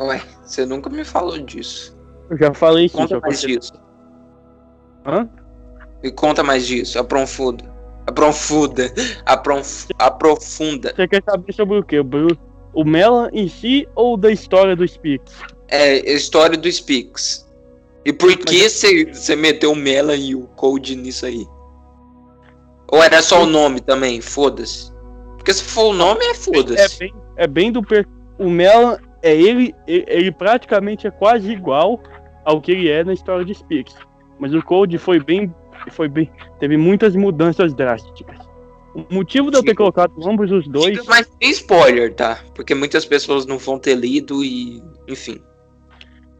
Ué, 0.00 0.20
você 0.42 0.66
nunca 0.66 0.90
me 0.90 1.04
falou 1.04 1.38
disso. 1.38 1.96
Eu 2.28 2.36
já 2.36 2.52
falei 2.52 2.88
sim. 2.88 2.98
Conta 2.98 3.20
mais 3.20 3.40
disso. 3.40 3.72
Hã? 5.06 5.28
Me 6.02 6.10
conta 6.10 6.42
mais 6.42 6.66
disso, 6.66 6.98
aprofunda. 6.98 7.64
Aprofunda. 8.08 8.92
Aprof... 9.24 9.86
Aprofunda. 9.98 10.92
Você 10.94 11.06
quer 11.06 11.22
saber 11.22 11.52
sobre 11.52 11.78
o 11.78 11.84
quê? 11.84 12.00
O 12.74 12.84
Melon 12.84 13.28
em 13.32 13.48
si 13.48 13.88
ou 13.94 14.16
da 14.16 14.30
história 14.30 14.74
do 14.74 14.86
Spix? 14.86 15.40
É, 15.68 15.94
a 15.94 16.12
história 16.12 16.56
do 16.56 16.70
Spix. 16.70 17.46
E 18.04 18.12
por 18.12 18.36
que 18.36 18.68
você 18.68 19.34
meteu 19.34 19.72
o 19.72 19.76
Mela 19.76 20.14
e 20.14 20.34
o 20.34 20.42
Code 20.48 20.94
nisso 20.94 21.26
aí? 21.26 21.44
Ou 22.88 23.02
era 23.02 23.20
só 23.20 23.42
o 23.42 23.46
nome 23.46 23.80
também? 23.80 24.20
Foda-se. 24.20 24.92
Porque 25.36 25.52
se 25.52 25.64
for 25.64 25.90
o 25.90 25.92
nome, 25.92 26.24
é 26.24 26.34
foda-se. 26.34 26.80
É 26.80 26.98
bem, 26.98 27.14
é 27.36 27.46
bem 27.46 27.72
do. 27.72 27.82
Per... 27.82 28.06
O 28.38 28.48
Mela 28.48 29.00
é 29.22 29.34
ele, 29.34 29.74
ele 29.86 30.30
praticamente 30.30 31.06
é 31.06 31.10
quase 31.10 31.50
igual 31.50 32.00
ao 32.44 32.60
que 32.60 32.70
ele 32.70 32.88
é 32.88 33.02
na 33.02 33.12
história 33.12 33.44
de 33.44 33.54
Spix. 33.54 33.94
Mas 34.38 34.54
o 34.54 34.62
Code 34.62 34.98
foi 34.98 35.18
bem. 35.18 35.52
Foi 35.90 36.08
bem. 36.08 36.30
Teve 36.60 36.76
muitas 36.76 37.16
mudanças 37.16 37.74
drásticas. 37.74 38.38
O 38.94 39.04
motivo 39.12 39.50
de 39.50 39.58
eu 39.58 39.62
ter 39.62 39.74
colocado 39.74 40.12
ambos 40.26 40.50
os 40.50 40.66
dois. 40.68 41.04
Mas 41.06 41.28
tem 41.38 41.50
spoiler, 41.50 42.14
tá? 42.14 42.38
Porque 42.54 42.74
muitas 42.74 43.04
pessoas 43.04 43.46
não 43.46 43.58
vão 43.58 43.78
ter 43.78 43.94
lido 43.96 44.44
e. 44.44 44.82
Enfim. 45.08 45.42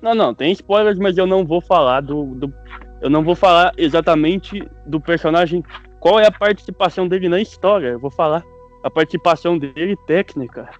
Não, 0.06 0.14
não, 0.14 0.32
tem 0.32 0.52
spoilers, 0.52 1.00
mas 1.00 1.18
eu 1.18 1.26
não 1.26 1.44
vou 1.44 1.60
falar 1.60 2.00
do, 2.00 2.26
do, 2.36 2.54
Eu 3.02 3.10
não 3.10 3.24
vou 3.24 3.34
falar 3.34 3.72
exatamente 3.76 4.62
do 4.86 5.00
personagem. 5.00 5.64
Qual 5.98 6.20
é 6.20 6.26
a 6.28 6.30
participação 6.30 7.08
dele 7.08 7.28
na 7.28 7.40
história? 7.40 7.88
Eu 7.88 7.98
vou 7.98 8.10
falar 8.12 8.44
a 8.84 8.90
participação 8.90 9.58
dele 9.58 9.96
técnica. 10.06 10.70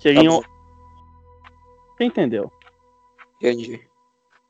Seriam. 0.00 0.42
Tá 0.42 0.48
Você 1.96 2.04
entendeu? 2.04 2.50
Entendi. 3.36 3.80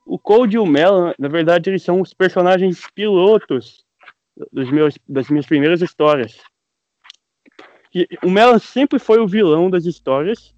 O 0.07 0.19
Cold 0.19 0.57
e 0.57 0.59
o 0.59 0.65
Mel, 0.65 1.15
na 1.19 1.29
verdade, 1.29 1.69
eles 1.69 1.83
são 1.83 2.01
os 2.01 2.15
personagens 2.15 2.89
pilotos 2.95 3.85
dos 4.51 4.71
meus, 4.71 4.99
das 5.07 5.29
minhas 5.29 5.45
primeiras 5.45 5.83
histórias. 5.83 6.41
E 7.95 8.09
o 8.25 8.31
Mel 8.31 8.59
sempre 8.59 8.99
foi 8.99 9.21
o 9.21 9.29
vilão 9.29 9.69
das 9.69 9.85
histórias, 9.85 10.55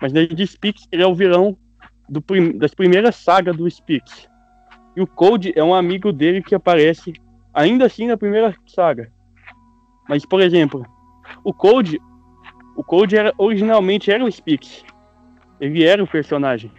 mas 0.00 0.14
na 0.14 0.20
Speaks 0.46 0.88
ele 0.90 1.02
é 1.02 1.06
o 1.06 1.14
vilão 1.14 1.58
do, 2.08 2.22
das 2.58 2.74
primeiras 2.74 3.16
sagas 3.16 3.56
do 3.56 3.68
Spix. 3.70 4.28
E 4.96 5.00
o 5.00 5.06
Cold 5.06 5.52
é 5.54 5.62
um 5.62 5.74
amigo 5.74 6.12
dele 6.12 6.42
que 6.42 6.54
aparece 6.54 7.12
ainda 7.52 7.86
assim 7.86 8.06
na 8.06 8.16
primeira 8.16 8.54
saga. 8.66 9.10
Mas, 10.08 10.24
por 10.24 10.40
exemplo, 10.40 10.86
o 11.44 11.52
Cold, 11.52 12.00
o 12.76 12.82
Cold 12.82 13.16
era, 13.16 13.32
originalmente 13.36 14.10
era 14.10 14.24
o 14.24 14.30
Spix. 14.30 14.84
Ele 15.60 15.84
era 15.84 16.02
o 16.02 16.06
personagem. 16.06 16.70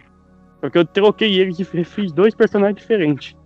Só 0.60 0.70
que 0.70 0.78
eu 0.78 0.84
troquei 0.84 1.38
eles 1.38 1.58
e 1.60 1.64
fiz 1.64 2.12
dois 2.12 2.34
personagens 2.34 2.80
diferentes. 2.80 3.36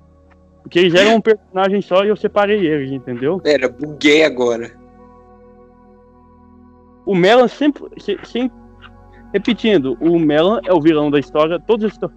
Porque 0.63 0.79
eles 0.79 0.95
eram 0.95 1.17
um 1.17 1.21
personagem 1.21 1.83
só 1.83 2.05
e 2.05 2.09
eu 2.09 2.17
separei 2.17 2.67
eles, 2.67 2.93
entendeu? 2.93 3.41
Pera, 3.41 3.69
buguei 3.69 4.25
agora. 4.25 4.73
O 7.05 7.15
Melon 7.15 7.49
sempre, 7.49 7.85
sempre 8.25 8.62
Repetindo, 9.33 9.97
o 10.01 10.19
Melan 10.19 10.61
é 10.65 10.73
o 10.73 10.81
vilão 10.81 11.11
da 11.11 11.19
história. 11.19 11.59
Todas 11.59 11.93
as, 11.93 12.11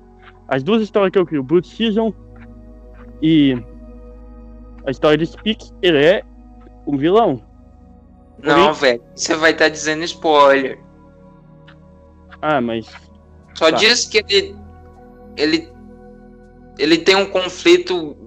as 0.47 0.63
duas 0.63 0.82
histórias 0.82 1.12
que 1.12 1.19
eu 1.19 1.25
crio, 1.25 1.43
Brute 1.43 1.67
Season 1.67 2.13
e 3.21 3.58
a 4.86 4.91
história 4.91 5.17
de 5.17 5.25
Speak, 5.25 5.71
ele 5.82 6.04
é 6.04 6.23
um 6.86 6.97
vilão. 6.97 7.41
Não, 8.43 8.73
velho, 8.73 9.01
você 9.15 9.36
vai 9.36 9.51
estar 9.51 9.65
tá 9.65 9.69
dizendo 9.69 10.04
spoiler. 10.04 10.80
Ah, 12.41 12.60
mas. 12.60 12.86
Só 13.56 13.71
tá. 13.71 13.78
diz 13.78 14.06
que 14.06 14.17
ele. 14.17 14.56
Ele. 15.38 15.75
Ele 16.78 16.97
tem 16.97 17.15
um 17.15 17.25
conflito 17.25 18.17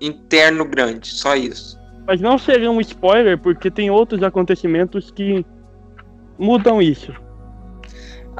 interno 0.00 0.64
grande, 0.64 1.06
só 1.06 1.36
isso. 1.36 1.78
Mas 2.06 2.20
não 2.20 2.36
seria 2.36 2.70
um 2.70 2.80
spoiler, 2.80 3.38
porque 3.38 3.70
tem 3.70 3.90
outros 3.90 4.22
acontecimentos 4.24 5.12
que 5.12 5.46
mudam 6.36 6.82
isso. 6.82 7.14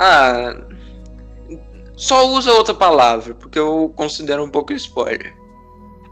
Ah. 0.00 0.56
Só 1.94 2.26
usa 2.30 2.50
outra 2.52 2.72
palavra, 2.72 3.34
porque 3.34 3.58
eu 3.58 3.92
considero 3.94 4.42
um 4.42 4.48
pouco 4.48 4.72
spoiler. 4.72 5.36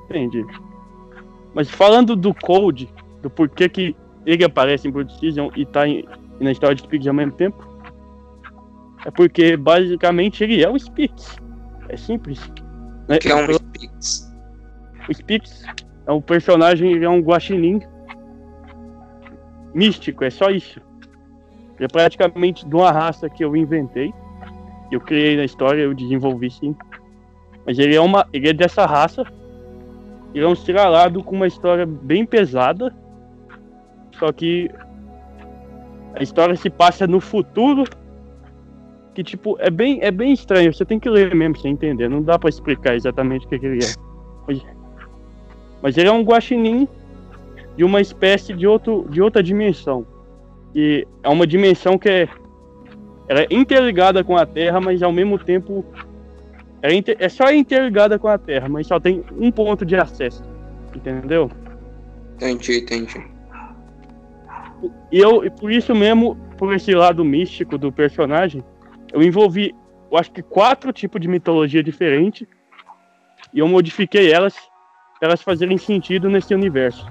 Entendi. 0.04 0.44
Mas 1.54 1.70
falando 1.70 2.14
do 2.14 2.34
Code, 2.34 2.92
do 3.22 3.30
porquê 3.30 3.70
que 3.70 3.96
ele 4.26 4.44
aparece 4.44 4.86
em 4.86 4.90
Blood 4.90 5.18
Season 5.18 5.50
e 5.56 5.64
tá 5.64 5.88
em, 5.88 6.06
na 6.38 6.52
história 6.52 6.76
de 6.76 6.82
Spix 6.82 7.06
ao 7.06 7.14
mesmo 7.14 7.32
tempo, 7.32 7.66
é 9.06 9.10
porque 9.10 9.56
basicamente 9.56 10.44
ele 10.44 10.62
é 10.62 10.68
o 10.68 10.78
Spix. 10.78 11.38
É 11.88 11.96
simples. 11.96 12.38
Né? 13.08 13.18
Que 13.18 13.30
é 13.30 13.34
um 13.34 13.50
Spix? 13.50 14.30
O 15.08 15.14
Spix 15.14 15.62
é 16.06 16.12
um 16.12 16.20
personagem, 16.20 16.92
ele 16.92 17.06
é 17.06 17.08
um 17.08 17.20
guaxinim 17.20 17.80
místico, 19.72 20.22
é 20.22 20.28
só 20.28 20.50
isso. 20.50 20.78
É 21.80 21.86
praticamente 21.86 22.66
de 22.66 22.74
uma 22.74 22.90
raça 22.90 23.28
que 23.28 23.44
eu 23.44 23.56
inventei. 23.56 24.12
Eu 24.90 25.00
criei 25.00 25.36
na 25.36 25.44
história, 25.44 25.82
eu 25.82 25.94
desenvolvi 25.94 26.50
sim. 26.50 26.74
Mas 27.64 27.78
ele 27.78 27.94
é 27.94 28.00
uma. 28.00 28.26
Ele 28.32 28.48
é 28.48 28.52
dessa 28.52 28.86
raça. 28.86 29.24
Ele 30.34 30.44
é 30.44 30.48
um 30.48 30.52
estralado 30.52 31.22
com 31.22 31.36
uma 31.36 31.46
história 31.46 31.86
bem 31.86 32.24
pesada. 32.24 32.94
Só 34.18 34.32
que 34.32 34.70
a 36.14 36.22
história 36.22 36.56
se 36.56 36.68
passa 36.70 37.06
no 37.06 37.20
futuro. 37.20 37.84
Que 39.14 39.22
tipo, 39.22 39.56
é 39.60 39.70
bem, 39.70 39.98
é 40.02 40.10
bem 40.10 40.32
estranho. 40.32 40.72
Você 40.72 40.84
tem 40.84 40.98
que 40.98 41.08
ler 41.08 41.34
mesmo 41.34 41.56
você 41.56 41.68
entender. 41.68 42.08
Não 42.08 42.22
dá 42.22 42.38
para 42.38 42.48
explicar 42.48 42.94
exatamente 42.94 43.46
o 43.46 43.48
que, 43.48 43.58
que 43.58 43.66
ele 43.66 43.84
é. 43.84 43.88
Mas, 44.46 44.62
mas 45.82 45.98
ele 45.98 46.08
é 46.08 46.12
um 46.12 46.22
guaxinim 46.22 46.88
de 47.76 47.84
uma 47.84 48.00
espécie 48.00 48.52
de, 48.52 48.66
outro, 48.66 49.06
de 49.10 49.22
outra 49.22 49.42
dimensão. 49.42 50.06
E 50.74 51.06
é 51.22 51.28
uma 51.28 51.46
dimensão 51.46 51.98
que 51.98 52.08
é, 52.08 52.28
ela 53.28 53.40
é 53.40 53.46
interligada 53.50 54.22
com 54.22 54.36
a 54.36 54.46
Terra, 54.46 54.80
mas 54.80 55.02
ao 55.02 55.12
mesmo 55.12 55.38
tempo 55.38 55.84
é, 56.82 56.94
inter, 56.94 57.16
é 57.18 57.28
só 57.28 57.50
interligada 57.50 58.18
com 58.18 58.28
a 58.28 58.38
Terra, 58.38 58.68
mas 58.68 58.86
só 58.86 59.00
tem 59.00 59.24
um 59.38 59.50
ponto 59.50 59.84
de 59.84 59.96
acesso. 59.96 60.42
Entendeu? 60.94 61.50
Entendi, 62.36 62.78
entendi. 62.78 63.26
E 65.10 65.18
eu, 65.18 65.44
e 65.44 65.50
por 65.50 65.72
isso 65.72 65.94
mesmo, 65.94 66.36
por 66.56 66.72
esse 66.72 66.94
lado 66.94 67.24
místico 67.24 67.76
do 67.76 67.90
personagem, 67.90 68.62
eu 69.12 69.22
envolvi 69.22 69.74
eu 70.10 70.16
acho 70.16 70.32
que 70.32 70.42
quatro 70.42 70.92
tipos 70.92 71.20
de 71.20 71.28
mitologia 71.28 71.82
diferentes 71.82 72.46
e 73.52 73.58
eu 73.58 73.68
modifiquei 73.68 74.32
elas 74.32 74.54
para 75.18 75.28
elas 75.28 75.42
fazerem 75.42 75.76
sentido 75.76 76.30
nesse 76.30 76.54
universo. 76.54 77.06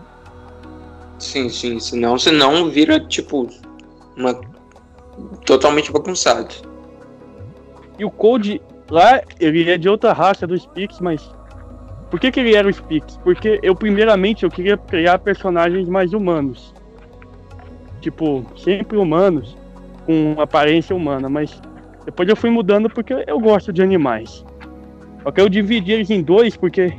Sim, 1.19 1.49
sim, 1.49 1.79
senão, 1.79 2.17
senão 2.17 2.69
vira 2.69 2.99
tipo 2.99 3.47
uma 4.15 4.39
totalmente 5.45 5.91
bagunçado. 5.91 6.53
E 7.97 8.05
o 8.05 8.11
Code 8.11 8.61
lá, 8.89 9.21
ele 9.39 9.69
é 9.69 9.77
de 9.77 9.89
outra 9.89 10.13
raça 10.13 10.45
do 10.45 10.57
Spix, 10.57 10.99
mas 10.99 11.29
por 12.09 12.19
que, 12.19 12.31
que 12.31 12.39
ele 12.39 12.55
era 12.55 12.67
o 12.67 12.73
Spix? 12.73 13.17
Porque 13.17 13.59
eu 13.63 13.75
primeiramente 13.75 14.43
eu 14.43 14.51
queria 14.51 14.77
criar 14.77 15.19
personagens 15.19 15.89
mais 15.89 16.13
humanos. 16.13 16.73
Tipo, 17.99 18.45
sempre 18.55 18.97
humanos, 18.97 19.57
com 20.05 20.35
aparência 20.39 20.95
humana, 20.95 21.27
mas 21.27 21.59
depois 22.05 22.29
eu 22.29 22.35
fui 22.35 22.49
mudando 22.49 22.89
porque 22.89 23.23
eu 23.25 23.39
gosto 23.39 23.73
de 23.73 23.81
animais. 23.81 24.45
Só 25.23 25.31
que 25.31 25.41
eu 25.41 25.49
dividi 25.49 25.91
eles 25.91 26.09
em 26.09 26.21
dois 26.21 26.55
porque 26.55 26.93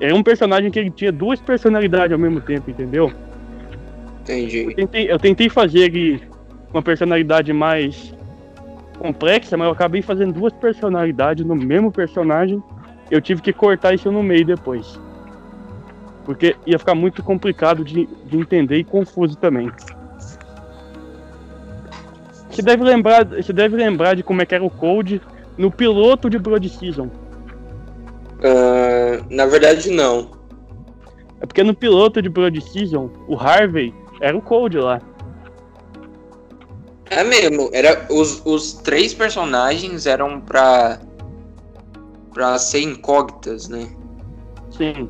era 0.00 0.14
um 0.14 0.22
personagem 0.22 0.70
que 0.70 0.78
ele 0.78 0.90
tinha 0.90 1.10
duas 1.10 1.40
personalidades 1.40 2.12
ao 2.12 2.18
mesmo 2.18 2.40
tempo, 2.40 2.70
entendeu? 2.70 3.10
Entendi. 4.28 4.64
Eu 4.64 4.74
tentei, 4.74 5.10
eu 5.10 5.18
tentei 5.18 5.48
fazer 5.48 5.78
ele 5.80 6.22
uma 6.70 6.82
personalidade 6.82 7.50
mais 7.52 8.14
complexa, 8.98 9.56
mas 9.56 9.66
eu 9.66 9.72
acabei 9.72 10.02
fazendo 10.02 10.34
duas 10.34 10.52
personalidades 10.52 11.46
no 11.46 11.56
mesmo 11.56 11.90
personagem. 11.90 12.62
Eu 13.10 13.22
tive 13.22 13.40
que 13.40 13.52
cortar 13.54 13.94
isso 13.94 14.12
no 14.12 14.22
meio 14.22 14.44
depois. 14.44 15.00
Porque 16.26 16.54
ia 16.66 16.78
ficar 16.78 16.94
muito 16.94 17.22
complicado 17.22 17.82
de, 17.82 18.06
de 18.26 18.36
entender 18.36 18.76
e 18.76 18.84
confuso 18.84 19.34
também. 19.38 19.72
Você 22.50 22.60
deve 22.60 22.84
lembrar, 22.84 23.24
você 23.24 23.52
deve 23.52 23.76
lembrar 23.76 24.14
de 24.14 24.22
como 24.22 24.42
é 24.42 24.46
que 24.46 24.54
era 24.54 24.64
o 24.64 24.68
Code 24.68 25.22
no 25.56 25.70
piloto 25.70 26.28
de 26.28 26.38
Broad 26.38 26.68
Season. 26.68 27.08
Uh, 28.40 29.24
na 29.30 29.46
verdade, 29.46 29.90
não. 29.90 30.30
É 31.40 31.46
porque 31.46 31.62
no 31.62 31.74
piloto 31.74 32.20
de 32.20 32.28
Broad 32.28 32.60
Season, 32.60 33.10
o 33.26 33.36
Harvey 33.36 33.94
era 34.20 34.36
o 34.36 34.42
Code 34.42 34.78
lá. 34.78 35.00
É 37.10 37.24
mesmo, 37.24 37.70
era, 37.72 38.06
os, 38.10 38.42
os 38.44 38.74
três 38.74 39.14
personagens 39.14 40.06
eram 40.06 40.40
pra, 40.40 41.00
pra 42.34 42.58
ser 42.58 42.82
incógnitas, 42.82 43.68
né? 43.68 43.88
Sim. 44.70 45.08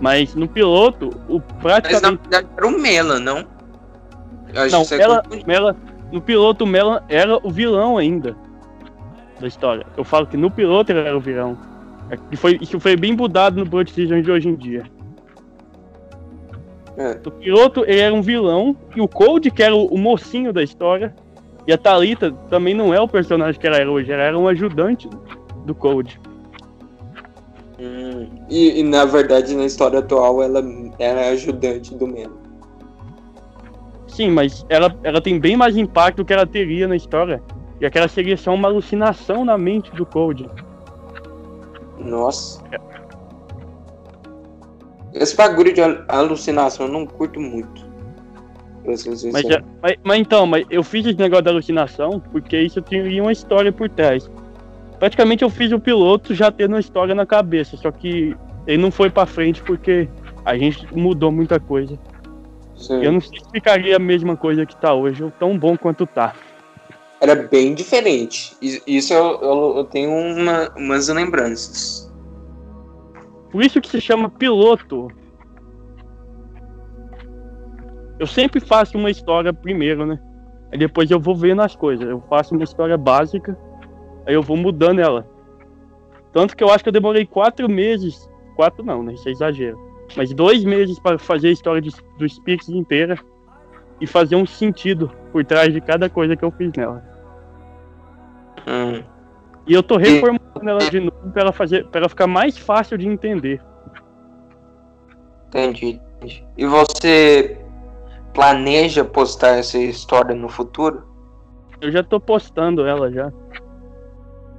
Mas 0.00 0.34
no 0.34 0.48
piloto, 0.48 1.10
o 1.28 1.40
praticamente. 1.40 1.92
Mas 1.92 2.02
na 2.02 2.10
verdade 2.10 2.48
era 2.56 2.66
o 2.66 2.80
Mela, 2.80 3.20
não? 3.20 3.46
não, 4.70 4.98
Mela, 4.98 5.22
Mela, 5.46 5.76
no 6.10 6.20
piloto 6.20 6.64
o 6.64 6.66
Mela 6.66 7.04
era 7.08 7.36
o 7.46 7.50
vilão 7.50 7.98
ainda 7.98 8.36
da 9.40 9.46
história. 9.46 9.86
Eu 9.96 10.04
falo 10.04 10.26
que 10.26 10.36
no 10.36 10.50
piloto 10.50 10.90
ele 10.90 11.00
era 11.00 11.16
o 11.16 11.20
vilão. 11.20 11.56
É 12.10 12.36
foi, 12.36 12.58
isso 12.60 12.80
foi 12.80 12.96
bem 12.96 13.12
mudado 13.14 13.56
no 13.56 13.64
Blood 13.64 13.92
Season 13.92 14.20
de 14.22 14.30
hoje 14.30 14.48
em 14.48 14.56
dia. 14.56 14.84
É. 16.98 17.16
O 17.24 17.30
piloto 17.30 17.84
ele 17.86 18.00
era 18.00 18.12
um 18.12 18.20
vilão 18.20 18.76
e 18.96 19.00
o 19.00 19.06
Cold, 19.06 19.48
que 19.52 19.62
era 19.62 19.74
o, 19.74 19.86
o, 19.86 19.96
mocinho 19.96 20.52
da 20.52 20.64
história, 20.64 21.14
e 21.64 21.72
a 21.72 21.78
Talita 21.78 22.32
também 22.50 22.74
não 22.74 22.92
é 22.92 23.00
o 23.00 23.06
personagem 23.06 23.60
que 23.60 23.66
ela 23.66 23.76
era 23.76 23.90
hoje, 23.90 24.10
ela 24.10 24.24
era 24.24 24.36
um 24.36 24.48
ajudante 24.48 25.08
do 25.64 25.74
Cold. 25.76 26.20
Hum, 27.78 28.26
e, 28.50 28.80
e, 28.80 28.82
na 28.82 29.04
verdade 29.04 29.54
na 29.54 29.64
história 29.64 30.00
atual 30.00 30.42
ela 30.42 30.60
era 30.98 31.28
ajudante 31.28 31.94
do 31.94 32.08
Melo. 32.08 32.36
Sim, 34.08 34.32
mas 34.32 34.66
ela, 34.68 34.92
ela 35.04 35.20
tem 35.20 35.38
bem 35.38 35.56
mais 35.56 35.76
impacto 35.76 36.16
do 36.16 36.24
que 36.24 36.32
ela 36.32 36.44
teria 36.44 36.88
na 36.88 36.96
história. 36.96 37.40
E 37.80 37.86
aquela 37.86 38.08
seria 38.08 38.36
só 38.36 38.52
uma 38.52 38.66
alucinação 38.66 39.44
na 39.44 39.56
mente 39.56 39.92
do 39.92 40.04
Cold. 40.04 40.50
Nossa. 41.96 42.60
Esse 45.20 45.36
bagulho 45.36 45.72
de 45.72 45.80
alucinação 46.08 46.86
eu 46.86 46.92
não 46.92 47.06
curto 47.06 47.40
muito. 47.40 47.86
Mas, 48.84 49.02
já, 49.02 49.62
mas, 49.82 49.96
mas, 50.02 50.18
então, 50.18 50.46
mas 50.46 50.64
eu 50.70 50.82
fiz 50.82 51.04
esse 51.04 51.18
negócio 51.18 51.44
da 51.44 51.50
alucinação 51.50 52.22
porque 52.32 52.58
isso 52.58 52.80
tinha 52.80 53.22
uma 53.22 53.32
história 53.32 53.70
por 53.70 53.88
trás. 53.90 54.30
Praticamente 54.98 55.44
eu 55.44 55.50
fiz 55.50 55.70
o 55.72 55.78
piloto 55.78 56.34
já 56.34 56.50
tendo 56.50 56.72
uma 56.72 56.80
história 56.80 57.14
na 57.14 57.26
cabeça, 57.26 57.76
só 57.76 57.90
que 57.90 58.34
ele 58.66 58.82
não 58.82 58.90
foi 58.90 59.10
para 59.10 59.26
frente 59.26 59.62
porque 59.62 60.08
a 60.42 60.56
gente 60.56 60.86
mudou 60.96 61.30
muita 61.30 61.60
coisa. 61.60 61.98
Sim. 62.76 63.04
Eu 63.04 63.12
não 63.12 63.20
sei 63.20 63.40
se 63.40 63.50
ficaria 63.52 63.96
a 63.96 63.98
mesma 63.98 64.36
coisa 64.36 64.64
que 64.64 64.74
tá 64.74 64.94
hoje, 64.94 65.22
ou 65.22 65.30
tão 65.30 65.58
bom 65.58 65.76
quanto 65.76 66.06
tá 66.06 66.34
era 67.20 67.34
bem 67.34 67.74
diferente. 67.74 68.56
Isso 68.86 69.12
eu, 69.12 69.40
eu, 69.42 69.74
eu 69.78 69.84
tenho 69.84 70.10
uma, 70.10 70.70
umas 70.76 71.08
lembranças. 71.08 72.07
Por 73.50 73.62
isso 73.62 73.80
que 73.80 73.88
se 73.88 74.00
chama 74.00 74.28
piloto. 74.28 75.08
Eu 78.18 78.26
sempre 78.26 78.60
faço 78.60 78.98
uma 78.98 79.10
história 79.10 79.52
primeiro, 79.52 80.04
né? 80.04 80.18
Aí 80.72 80.78
depois 80.78 81.10
eu 81.10 81.20
vou 81.20 81.34
vendo 81.34 81.62
as 81.62 81.74
coisas. 81.74 82.06
Eu 82.06 82.20
faço 82.28 82.54
uma 82.54 82.64
história 82.64 82.96
básica, 82.96 83.56
aí 84.26 84.34
eu 84.34 84.42
vou 84.42 84.56
mudando 84.56 84.98
ela. 84.98 85.26
Tanto 86.32 86.56
que 86.56 86.62
eu 86.62 86.70
acho 86.70 86.82
que 86.82 86.88
eu 86.88 86.92
demorei 86.92 87.24
quatro 87.24 87.68
meses. 87.70 88.28
Quatro 88.56 88.84
não, 88.84 89.02
né? 89.02 89.14
Isso 89.14 89.28
é 89.28 89.32
exagero. 89.32 89.78
Mas 90.16 90.32
dois 90.32 90.64
meses 90.64 90.98
para 90.98 91.18
fazer 91.18 91.48
a 91.48 91.52
história 91.52 91.80
de, 91.80 91.90
do 92.18 92.28
Spix 92.28 92.68
inteira 92.68 93.18
e 94.00 94.06
fazer 94.06 94.36
um 94.36 94.46
sentido 94.46 95.10
por 95.32 95.44
trás 95.44 95.72
de 95.72 95.80
cada 95.80 96.08
coisa 96.10 96.36
que 96.36 96.44
eu 96.44 96.50
fiz 96.50 96.72
nela. 96.76 97.02
Hum. 98.66 99.17
E 99.68 99.74
eu 99.74 99.82
tô 99.82 99.98
reformulando 99.98 100.68
ela 100.68 100.90
de 100.90 100.98
novo 100.98 101.30
pra 101.30 101.42
ela, 101.42 101.52
fazer, 101.52 101.86
pra 101.88 102.00
ela 102.00 102.08
ficar 102.08 102.26
mais 102.26 102.56
fácil 102.56 102.96
de 102.96 103.06
entender. 103.06 103.60
Entendi. 105.48 106.00
E 106.56 106.66
você 106.66 107.58
planeja 108.32 109.04
postar 109.04 109.58
essa 109.58 109.78
história 109.78 110.34
no 110.34 110.48
futuro? 110.48 111.06
Eu 111.80 111.92
já 111.92 112.02
tô 112.02 112.18
postando 112.18 112.86
ela 112.86 113.12
já. 113.12 113.30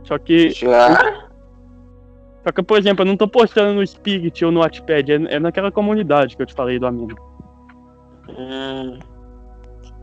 Só 0.03 0.17
que. 0.17 0.51
Já? 0.51 1.27
Só 2.43 2.51
que, 2.53 2.63
por 2.63 2.77
exemplo, 2.77 3.03
eu 3.03 3.07
não 3.07 3.17
tô 3.17 3.27
postando 3.27 3.73
no 3.73 3.85
Spirit 3.85 4.45
ou 4.45 4.51
no 4.51 4.61
Wattpad, 4.61 5.11
é, 5.11 5.35
é 5.35 5.39
naquela 5.39 5.71
comunidade 5.71 6.37
que 6.37 6.41
eu 6.41 6.45
te 6.45 6.53
falei 6.53 6.79
do 6.79 6.87
amigo. 6.87 7.19
Hum. 8.29 8.99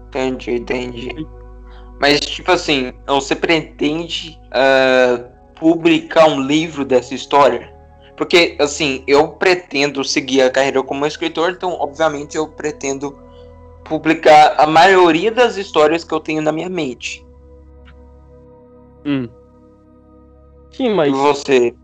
Entendi, 0.09 0.53
entendi. 0.53 1.27
Mas, 1.99 2.21
tipo 2.21 2.51
assim, 2.51 2.93
você 3.07 3.35
pretende 3.35 4.39
uh, 4.49 5.25
publicar 5.59 6.27
um 6.27 6.41
livro 6.41 6.85
dessa 6.85 7.15
história? 7.15 7.75
Porque, 8.17 8.57
assim, 8.61 9.03
eu 9.07 9.29
pretendo 9.29 10.03
seguir 10.05 10.43
a 10.43 10.51
carreira 10.51 10.83
como 10.83 11.07
escritor, 11.07 11.51
então, 11.51 11.73
obviamente, 11.73 12.37
eu 12.37 12.49
pretendo 12.49 13.19
publicar 13.85 14.55
a 14.59 14.67
maioria 14.67 15.31
das 15.31 15.57
histórias 15.57 16.05
que 16.05 16.13
eu 16.13 16.21
tenho 16.21 16.43
na 16.43 16.53
minha 16.53 16.69
mente. 16.69 17.25
Hum. 19.05 19.29
Sim, 20.71 20.95
mas. 20.95 21.13
Você? 21.13 21.75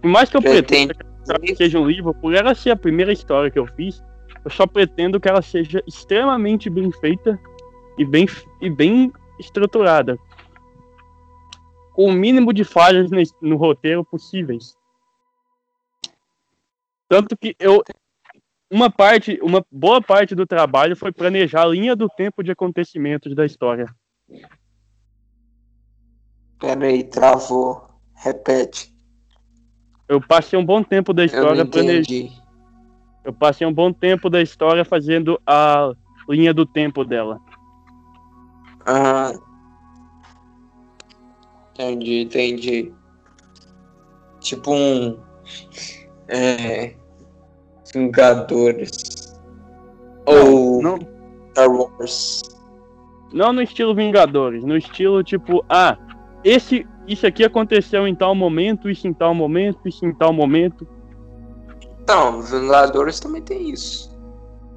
Por 0.00 0.08
mais 0.08 0.28
que 0.28 0.36
eu 0.36 0.42
pretenda 0.42 0.94
que 0.94 1.54
seja 1.54 1.78
um 1.78 1.86
livro, 1.86 2.12
por 2.14 2.34
ela 2.34 2.54
ser 2.54 2.70
a 2.70 2.76
primeira 2.76 3.12
história 3.12 3.50
que 3.50 3.58
eu 3.58 3.66
fiz, 3.76 4.02
eu 4.44 4.50
só 4.50 4.66
pretendo 4.66 5.20
que 5.20 5.28
ela 5.28 5.40
seja 5.40 5.82
extremamente 5.86 6.68
bem 6.68 6.90
feita 7.00 7.38
e 7.98 8.04
bem, 8.04 8.26
e 8.60 8.70
bem 8.70 9.12
estruturada. 9.38 10.18
Com 11.92 12.06
o 12.06 12.12
mínimo 12.12 12.52
de 12.52 12.64
falhas 12.64 13.10
no, 13.40 13.56
roteiro 13.56 14.04
possíveis. 14.04 14.76
Tanto 17.08 17.36
que 17.36 17.54
eu. 17.58 17.82
Uma 18.70 18.90
parte, 18.90 19.38
uma 19.42 19.62
boa 19.70 20.00
parte 20.00 20.34
do 20.34 20.46
trabalho 20.46 20.96
foi 20.96 21.12
planejar 21.12 21.64
a 21.64 21.68
linha 21.68 21.94
do 21.94 22.08
tempo 22.08 22.42
de 22.42 22.50
acontecimentos 22.50 23.34
da 23.34 23.44
história. 23.44 23.86
Peraí, 26.58 27.04
travou. 27.04 27.86
Repete. 28.14 28.90
Eu 30.08 30.20
passei 30.20 30.58
um 30.58 30.64
bom 30.64 30.82
tempo 30.82 31.12
da 31.12 31.24
história 31.24 31.66
planejando. 31.66 32.32
Eu 33.24 33.32
passei 33.32 33.66
um 33.66 33.72
bom 33.72 33.92
tempo 33.92 34.30
da 34.30 34.40
história 34.40 34.84
fazendo 34.84 35.40
a 35.46 35.92
linha 36.28 36.54
do 36.54 36.64
tempo 36.64 37.04
dela. 37.04 37.40
Ah. 38.86 39.32
Entendi, 41.74 42.22
entendi. 42.22 42.92
Tipo 44.40 44.72
um. 44.72 45.18
É. 46.28 46.94
Vingadores. 47.92 48.90
Ou. 50.26 50.82
Não. 50.82 50.98
Star 51.52 51.70
Wars. 51.70 52.42
Não 53.32 53.52
no 53.52 53.62
estilo 53.62 53.94
Vingadores, 53.94 54.64
no 54.64 54.76
estilo 54.76 55.22
tipo, 55.22 55.64
ah, 55.68 55.96
esse, 56.44 56.86
isso 57.06 57.26
aqui 57.26 57.44
aconteceu 57.44 58.06
em 58.06 58.14
tal 58.14 58.34
momento, 58.34 58.90
isso 58.90 59.06
em 59.06 59.12
tal 59.12 59.34
momento, 59.34 59.88
isso 59.88 60.04
em 60.04 60.14
tal 60.14 60.32
momento. 60.32 60.86
Então, 62.02 62.42
Vingadores 62.42 63.20
também 63.20 63.40
tem 63.40 63.70
isso. 63.70 64.12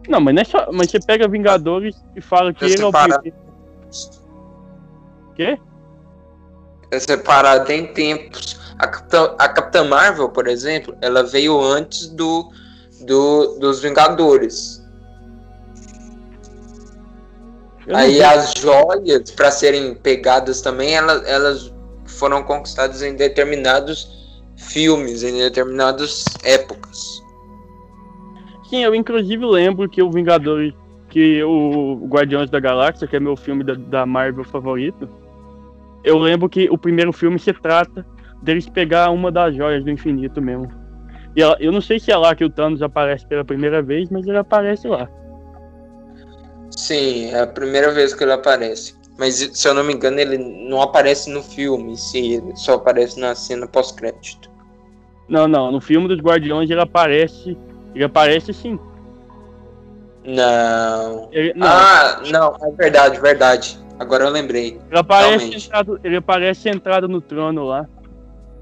Não, 0.07 0.21
mas 0.21 0.35
não 0.35 0.41
é 0.41 0.45
só, 0.45 0.69
mas 0.71 0.91
você 0.91 0.99
pega 0.99 1.27
Vingadores 1.27 1.95
e 2.15 2.21
fala 2.21 2.53
que 2.53 2.63
ele 2.63 2.81
é 2.81 2.85
o 2.85 2.91
primeiro. 2.91 3.44
Quê? 5.36 5.58
é 6.91 6.99
separada 6.99 7.73
em 7.73 7.88
tempos. 7.88 8.60
A 8.77 8.88
Capitã, 8.88 9.36
a 9.38 9.47
Capitã 9.47 9.84
Marvel, 9.84 10.29
por 10.29 10.47
exemplo, 10.47 10.95
ela 11.01 11.23
veio 11.23 11.62
antes 11.62 12.08
do, 12.08 12.51
do 13.01 13.58
dos 13.60 13.81
Vingadores. 13.81 14.84
Aí 17.93 18.21
as 18.23 18.53
joias, 18.58 19.29
para 19.31 19.51
serem 19.51 19.93
pegadas 19.93 20.60
também, 20.60 20.95
elas, 20.95 21.23
elas 21.27 21.73
foram 22.05 22.43
conquistadas 22.43 23.03
em 23.03 23.15
determinados 23.15 24.10
filmes, 24.58 25.23
em 25.23 25.38
determinadas 25.38 26.25
épocas. 26.43 27.21
Sim, 28.69 28.84
eu 28.84 28.95
inclusive 28.95 29.45
lembro 29.45 29.88
que 29.88 30.01
o 30.01 30.12
Vingadores, 30.12 30.73
que 31.15 31.41
o 31.45 32.06
Guardiões 32.10 32.49
da 32.49 32.60
Galáxia, 32.60 33.08
que 33.08 33.15
é 33.15 33.21
meu 33.21 33.38
filme 33.38 33.63
da, 33.63 33.73
da 33.73 34.06
Marvel 34.06 34.43
favorito, 34.43 35.08
eu 36.04 36.17
lembro 36.17 36.49
que 36.49 36.69
o 36.69 36.78
primeiro 36.78 37.13
filme 37.13 37.39
se 37.39 37.54
trata 37.54 38.06
deles 38.43 38.67
pegar 38.67 39.10
uma 39.12 39.32
das 39.32 39.56
joias 39.56 39.82
do 39.82 39.89
infinito 39.89 40.41
mesmo. 40.41 40.69
E 41.34 41.41
ela, 41.41 41.56
eu 41.62 41.71
não 41.71 41.80
sei 41.80 42.01
se 42.01 42.12
é 42.12 42.17
lá 42.17 42.36
que 42.36 42.43
o 42.43 42.49
Thanos 42.49 42.82
aparece 42.82 43.25
pela 43.28 43.45
primeira 43.45 43.82
vez, 43.82 44.10
mas 44.10 44.28
ele 44.28 44.38
aparece 44.38 44.89
lá. 44.89 45.10
Sim, 46.69 47.28
é 47.32 47.39
a 47.39 47.47
primeira 47.47 47.93
vez 47.93 48.13
que 48.13 48.21
ele 48.21 48.34
aparece. 48.34 48.93
Mas 49.17 49.36
se 49.36 49.65
eu 49.69 49.73
não 49.73 49.86
me 49.86 49.93
engano, 49.93 50.19
ele 50.19 50.38
não 50.38 50.82
aparece 50.82 51.30
no 51.30 51.41
filme, 51.41 51.95
ele 52.13 52.58
só 52.58 52.73
aparece 52.73 53.17
na 53.17 53.34
cena 53.36 53.65
pós-crédito. 53.65 54.51
Não, 55.30 55.47
não, 55.47 55.71
no 55.71 55.80
filme 55.80 56.10
dos 56.10 56.19
Guardiões 56.19 56.69
ele 56.69 56.82
aparece. 56.82 57.58
Ele 57.95 58.04
aparece 58.04 58.51
sim. 58.51 58.78
Não. 60.25 61.29
Ele, 61.31 61.53
não. 61.55 61.67
Ah, 61.67 62.21
não, 62.31 62.57
é 62.61 62.71
verdade, 62.71 63.19
verdade. 63.19 63.79
Agora 63.99 64.25
eu 64.25 64.29
lembrei. 64.29 64.79
Ele 64.89 64.99
aparece, 64.99 65.59
sentado, 65.59 65.99
ele 66.03 66.15
aparece 66.17 66.61
sentado 66.61 67.07
no 67.07 67.21
trono 67.21 67.65
lá. 67.65 67.88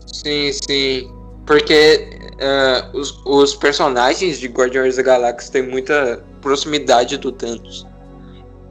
Sim, 0.06 0.52
sim. 0.52 1.12
Porque 1.46 2.08
uh, 2.36 2.98
os, 2.98 3.20
os 3.26 3.56
personagens 3.56 4.40
de 4.40 4.48
Guardiões 4.48 4.98
da 4.98 5.04
Galáxia 5.04 5.54
têm 5.54 5.64
muita 5.64 6.24
proximidade 6.42 7.18
do 7.18 7.32
Thanos. 7.32 7.88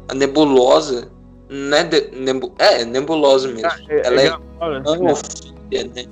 A 0.09 0.14
Nebulosa 0.14 1.11
não 1.52 1.76
é, 1.76 1.85
de, 1.85 2.11
nebu, 2.16 2.55
é, 2.59 2.85
nebulosa 2.85 3.48
mesmo. 3.48 3.68
Ah, 3.68 3.76
é, 3.88 4.07
Ela 4.07 4.22
é, 4.22 4.26
é, 5.78 5.85
né? 5.85 6.05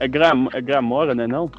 É, 0.00 0.08
gram, 0.08 0.48
é 0.54 0.60
Gramora, 0.60 1.14
né? 1.14 1.26
Não? 1.26 1.50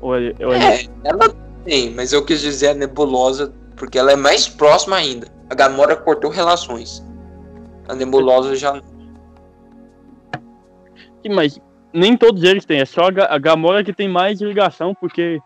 Ou 0.00 0.16
é, 0.16 0.32
ou 0.40 0.52
é, 0.52 0.76
é, 0.76 0.86
ela 1.04 1.34
tem, 1.64 1.90
mas 1.90 2.12
eu 2.12 2.24
quis 2.24 2.40
dizer 2.40 2.68
a 2.68 2.74
nebulosa 2.74 3.52
porque 3.76 3.98
ela 3.98 4.12
é 4.12 4.16
mais 4.16 4.48
próxima 4.48 4.96
ainda. 4.96 5.26
A 5.50 5.54
Gamora 5.54 5.96
cortou 5.96 6.30
relações. 6.30 7.04
A 7.88 7.94
nebulosa 7.94 8.54
já. 8.54 8.80
Sim, 11.22 11.34
mas 11.34 11.60
nem 11.92 12.16
todos 12.16 12.42
eles 12.42 12.64
têm. 12.64 12.80
É 12.80 12.84
só 12.84 13.02
a 13.06 13.38
Gamora 13.38 13.82
que 13.82 13.92
tem 13.92 14.08
mais 14.08 14.40
ligação, 14.40 14.94
porque 14.94 15.40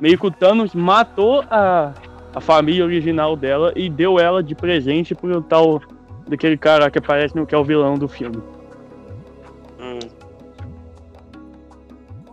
meio 0.00 0.18
que 0.18 0.26
o 0.26 0.30
Thanos 0.30 0.74
matou 0.74 1.44
a 1.50 1.94
a 2.34 2.40
família 2.40 2.84
original 2.84 3.36
dela 3.36 3.72
e 3.76 3.88
deu 3.88 4.18
ela 4.18 4.42
de 4.42 4.54
presente 4.54 5.14
pro 5.14 5.40
tal 5.40 5.80
daquele 6.26 6.56
cara 6.56 6.90
que 6.90 6.98
aparece 6.98 7.36
no 7.36 7.46
que 7.46 7.54
é 7.54 7.58
o 7.58 7.62
vilão 7.62 7.94
do 7.94 8.08
filme. 8.08 8.42
Hum. 9.78 9.98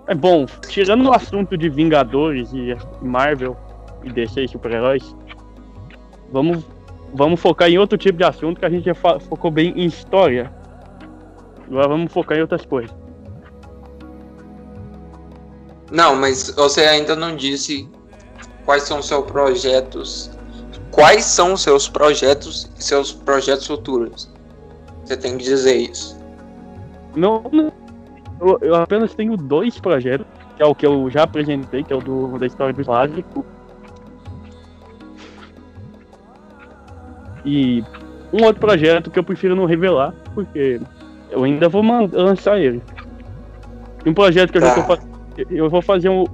É 0.08 0.16
bom, 0.16 0.46
tirando 0.68 1.08
o 1.08 1.14
assunto 1.14 1.58
de 1.58 1.70
Vingadores 1.70 2.52
e 2.54 2.76
Marvel 3.02 3.56
e 4.04 4.12
DC 4.12 4.48
super-heróis, 4.48 5.16
vamos, 6.32 6.64
vamos 7.14 7.40
focar 7.40 7.70
em 7.70 7.78
outro 7.78 7.98
tipo 7.98 8.18
de 8.18 8.24
assunto 8.24 8.60
que 8.60 8.66
a 8.66 8.70
gente 8.70 8.86
já 8.86 8.96
focou 8.96 9.52
bem 9.52 9.74
em 9.76 9.86
história. 9.86 10.52
Agora 11.68 11.88
vamos 11.88 12.12
focar 12.12 12.38
em 12.38 12.42
outras 12.42 12.66
coisas. 12.66 12.96
Não, 15.92 16.16
mas 16.16 16.50
você 16.50 16.82
ainda 16.82 17.16
não 17.16 17.36
disse 17.36 17.88
quais 18.66 18.84
são 18.84 19.02
seus 19.02 19.26
projetos, 19.26 20.32
quais 20.90 21.26
são 21.26 21.56
seus 21.58 21.88
projetos 21.88 22.72
e 22.78 22.84
seus 22.84 23.12
projetos 23.12 23.68
futuros. 23.68 24.30
Você 25.04 25.18
tem 25.18 25.38
que 25.38 25.44
dizer 25.44 25.76
isso. 25.76 26.18
Não, 27.16 27.44
não 27.52 27.72
eu, 28.42 28.58
eu, 28.62 28.76
apenas 28.76 29.14
tenho 29.14 29.38
dois 29.38 29.80
projetos, 29.80 30.26
que 30.58 30.64
é 30.64 30.66
o 30.66 30.74
que 30.74 30.86
eu 30.86 31.10
já 31.10 31.24
apresentei, 31.24 31.84
que 31.84 31.94
é 31.94 31.96
o 31.96 32.02
do, 32.02 32.40
da 32.40 32.48
história 32.48 32.74
do 32.74 32.84
básico. 32.84 33.46
E 37.46 37.84
um 38.34 38.44
outro 38.44 38.60
projeto 38.60 39.12
que 39.12 39.20
eu 39.20 39.24
prefiro 39.24 39.56
não 39.56 39.66
revelar, 39.66 40.14
porque 40.34 40.82
eu 41.30 41.44
ainda 41.44 41.70
vou 41.70 41.84
lançar 42.12 42.60
ele. 42.60 42.82
Um 44.06 44.14
projeto 44.14 44.52
que 44.52 44.60
tá. 44.60 44.66
eu 44.66 44.70
já 44.70 44.76
tô 44.76 44.88
fazendo. 44.88 45.12
Eu 45.50 45.70
vou 45.70 45.82
fazer 45.82 46.10
um, 46.10 46.26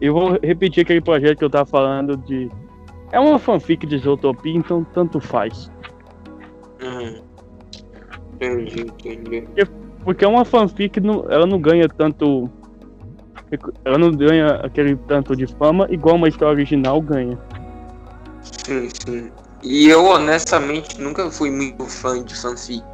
eu 0.00 0.12
vou 0.12 0.38
repetir 0.42 0.82
aquele 0.82 1.00
projeto 1.00 1.38
que 1.38 1.44
eu 1.44 1.50
tava 1.50 1.66
falando 1.66 2.16
de. 2.16 2.50
É 3.12 3.18
uma 3.18 3.38
fanfic 3.38 3.86
de 3.86 3.98
Zootopia, 3.98 4.56
então 4.56 4.84
tanto 4.92 5.20
faz. 5.20 5.70
Uhum. 6.82 7.22
Entendi, 8.34 8.80
entendi. 8.82 9.40
Porque, 9.42 9.66
porque 10.06 10.24
é 10.24 10.28
uma 10.28 10.44
fanfic, 10.44 11.00
não, 11.00 11.26
ela 11.28 11.46
não 11.46 11.60
ganha 11.60 11.88
tanto. 11.88 12.48
Ela 13.84 13.98
não 13.98 14.12
ganha 14.12 14.60
aquele 14.62 14.94
tanto 15.08 15.34
de 15.34 15.48
fama 15.48 15.88
igual 15.90 16.14
uma 16.14 16.28
história 16.28 16.54
original 16.54 17.00
ganha. 17.00 17.36
Sim, 18.40 18.88
sim. 19.04 19.32
E 19.64 19.88
eu 19.88 20.04
honestamente 20.04 21.00
nunca 21.00 21.28
fui 21.28 21.50
muito 21.50 21.84
fã 21.86 22.22
de 22.22 22.40
fanfic. 22.40 22.84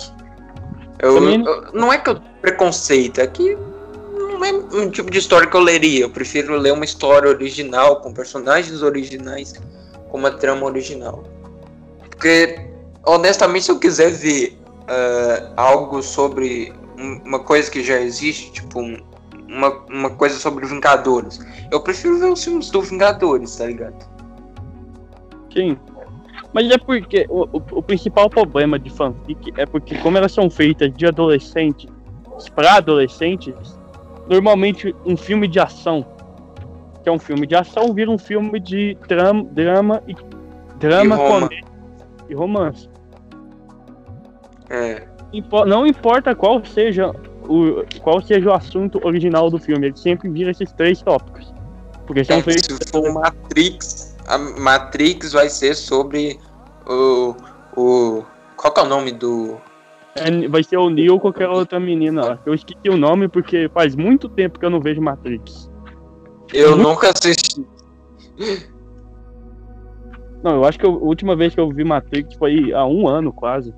Eu, 1.01 1.23
eu 1.23 1.73
não 1.75 1.93
é 1.93 1.99
que 1.99 2.09
eu 2.09 2.19
preconceito, 2.41 3.21
é 3.21 3.27
que 3.27 3.59
não 4.15 4.43
é 4.43 4.53
um 4.53 4.89
tipo 4.89 5.11
de 5.11 5.19
história 5.19 5.47
que 5.47 5.57
eu 5.57 5.61
leria. 5.61 6.05
Eu 6.05 6.11
prefiro 6.11 6.57
ler 6.57 6.73
uma 6.73 6.87
história 6.87 7.29
original, 7.29 8.01
com 8.01 8.15
personagens 8.15 8.83
originais, 8.83 9.53
com 10.09 10.17
uma 10.17 10.31
trama 10.31 10.65
original. 10.65 11.25
Porque, 12.09 12.59
honestamente, 13.05 13.67
se 13.67 13.71
eu 13.71 13.79
quiser 13.79 14.11
ver 14.11 14.57
uh, 14.85 15.53
algo 15.57 16.03
sobre 16.03 16.73
uma 17.25 17.41
coisa 17.41 17.71
que 17.71 17.83
já 17.83 18.01
existe, 18.01 18.53
tipo 18.53 18.81
uma, 18.81 19.71
uma 19.91 20.11
coisa 20.11 20.37
sobre 20.37 20.67
Vingadores, 20.67 21.41
eu 21.71 21.81
prefiro 21.81 22.19
ver 22.19 22.27
os 22.27 22.43
filmes 22.43 22.71
do 22.71 22.81
Vingadores, 22.81 23.57
tá 23.57 23.67
ligado? 23.67 24.07
Sim. 25.53 25.77
Mas 26.53 26.71
é 26.71 26.79
porque 26.79 27.27
o, 27.29 27.45
o, 27.45 27.63
o 27.73 27.83
principal 27.83 28.29
problema 28.29 28.79
de 28.79 28.91
fanfic 28.91 29.53
é 29.57 29.67
porque, 29.67 29.97
como 29.99 30.19
elas 30.19 30.33
são 30.33 30.51
feitas 30.51 30.93
de 30.93 31.07
adolescentes 31.07 31.91
para 32.55 32.75
adolescentes, 32.75 33.55
normalmente 34.29 34.95
um 35.05 35.17
filme 35.17 35.47
de 35.47 35.61
ação, 35.61 36.07
que 37.03 37.09
é 37.09 37.13
um 37.13 37.19
filme 37.19 37.47
de 37.47 37.55
ação, 37.55 37.93
vira 37.93 38.11
um 38.11 38.19
filme 38.19 38.59
de 38.61 38.97
drama, 39.09 39.45
drama 39.45 40.03
e 40.07 40.15
drama, 40.79 41.15
e 41.15 41.19
comédia 41.19 41.65
e 42.29 42.35
romance. 42.35 42.89
É. 44.71 45.07
Não 45.67 45.87
importa 45.87 46.35
qual 46.35 46.65
seja 46.65 47.11
o 47.49 47.85
qual 48.01 48.21
seja 48.23 48.51
o 48.51 48.53
assunto 48.53 49.01
original 49.05 49.51
do 49.51 49.59
filme, 49.59 49.87
ele 49.87 49.97
sempre 49.97 50.29
vira 50.29 50.51
esses 50.51 50.71
três 50.73 51.03
tópicos. 51.03 51.53
Porque 52.07 52.25
são 52.25 52.39
é. 52.39 52.43
Se 52.43 52.91
for 52.91 53.13
Matrix, 53.13 54.17
a 54.27 54.39
Matrix 54.39 55.33
vai 55.33 55.49
ser 55.49 55.75
sobre 55.75 56.39
o, 56.87 57.35
o 57.77 58.25
qual 58.57 58.73
que 58.73 58.81
é 58.81 58.83
o 58.83 58.87
nome 58.87 59.13
do 59.13 59.59
é, 60.15 60.49
vai 60.49 60.63
ser 60.63 60.77
o 60.77 60.91
Neo 60.91 61.15
ou 61.15 61.21
qualquer 61.21 61.49
outra 61.49 61.81
menina 61.81 62.25
lá. 62.25 62.39
Eu 62.45 62.55
esqueci 62.55 62.89
o 62.89 62.97
nome 62.97 63.29
porque 63.29 63.71
faz 63.73 63.97
muito 63.97 64.29
tempo 64.29 64.59
que 64.59 64.65
eu 64.65 64.71
não 64.71 64.81
vejo 64.81 65.01
Matrix. 65.01 65.71
Eu 66.53 66.77
muito... 66.77 66.89
nunca 66.89 67.11
assisti. 67.11 67.67
Não, 70.43 70.57
eu 70.57 70.65
acho 70.65 70.79
que 70.79 70.85
a 70.85 70.89
última 70.89 71.35
vez 71.35 71.55
que 71.55 71.61
eu 71.61 71.71
vi 71.71 71.85
Matrix 71.85 72.35
foi 72.35 72.73
há 72.73 72.85
um 72.85 73.09
ano 73.09 73.33
quase. 73.33 73.73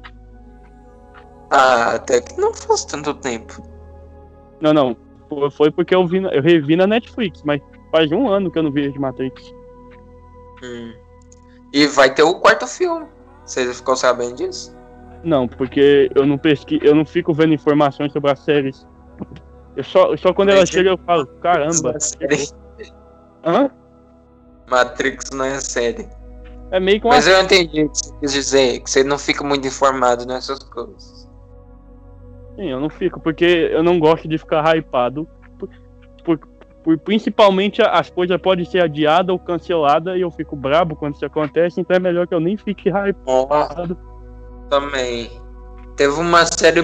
Ah, 1.57 1.95
até 1.95 2.21
que 2.21 2.37
não 2.41 2.53
fosse 2.53 2.89
tanto 2.89 3.15
tempo. 3.15 3.63
Não, 4.61 4.73
não. 4.73 4.97
Foi 5.53 5.71
porque 5.71 5.95
eu 5.95 6.07
vi, 6.07 6.19
eu 6.19 6.43
revi 6.43 6.75
na 6.75 6.87
Netflix, 6.87 7.43
mas 7.45 7.61
faz 7.93 8.11
um 8.11 8.29
ano 8.29 8.51
que 8.51 8.59
eu 8.59 8.63
não 8.65 8.73
vejo 8.73 9.01
Matrix. 9.01 9.55
Hum. 10.63 10.93
E 11.73 11.87
vai 11.87 12.13
ter 12.13 12.25
o 12.25 12.35
quarto 12.41 12.67
filme. 12.67 13.07
Você 13.45 13.73
ficou 13.73 13.95
sabendo 13.95 14.37
disso? 14.37 14.75
Não, 15.23 15.47
porque 15.47 16.11
eu 16.15 16.27
não 16.27 16.37
pesqui, 16.37 16.81
eu 16.83 16.95
não 16.95 17.05
fico 17.05 17.33
vendo 17.33 17.55
informações 17.55 18.13
sobre 18.13 18.33
as 18.33 18.41
séries. 18.41 18.87
Eu 19.77 19.85
só, 19.85 20.17
só 20.17 20.33
quando 20.33 20.51
ela 20.51 20.67
chega 20.67 20.91
eu 20.91 20.99
falo, 20.99 21.27
caramba. 21.41 21.97
É 22.21 23.49
Hã? 23.49 23.71
Matrix 24.69 25.31
não 25.31 25.45
é 25.45 25.61
série. 25.61 26.09
É 26.71 26.81
meio 26.81 27.01
que 27.01 27.07
uma... 27.07 27.15
Mas 27.15 27.29
eu 27.29 27.41
entendi 27.41 27.85
o 27.85 27.91
que 27.91 27.99
você 27.99 28.13
quis 28.21 28.33
dizer, 28.33 28.81
que 28.81 28.91
você 28.91 29.05
não 29.05 29.19
fica 29.19 29.45
muito 29.45 29.67
informado 29.69 30.27
nessas 30.27 30.59
coisas. 30.59 31.14
Sim, 32.57 32.71
eu 32.71 32.81
não 32.81 32.89
fico, 32.89 33.21
porque 33.21 33.45
eu 33.45 33.83
não 33.83 33.99
gosto 33.99 34.29
de 34.29 34.39
ficar 34.39 34.77
hypado. 34.77 35.29
Por, 35.59 35.69
por, 36.25 36.39
por 36.83 36.99
principalmente 36.99 37.83
as 37.83 38.11
coisas 38.11 38.41
podem 38.41 38.65
ser 38.65 38.83
adiadas 38.83 39.33
ou 39.33 39.39
canceladas 39.39 40.17
e 40.17 40.21
eu 40.21 40.31
fico 40.31 40.55
brabo 40.55 40.95
quando 40.95 41.15
isso 41.15 41.27
acontece, 41.27 41.81
então 41.81 41.97
é 41.97 42.01
melhor 42.01 42.27
que 42.27 42.35
eu 42.35 42.41
nem 42.41 42.57
fique 42.57 42.89
hypado. 42.89 43.99
Também. 44.71 45.31
teve 45.97 46.15
uma 46.15 46.47
série 46.47 46.83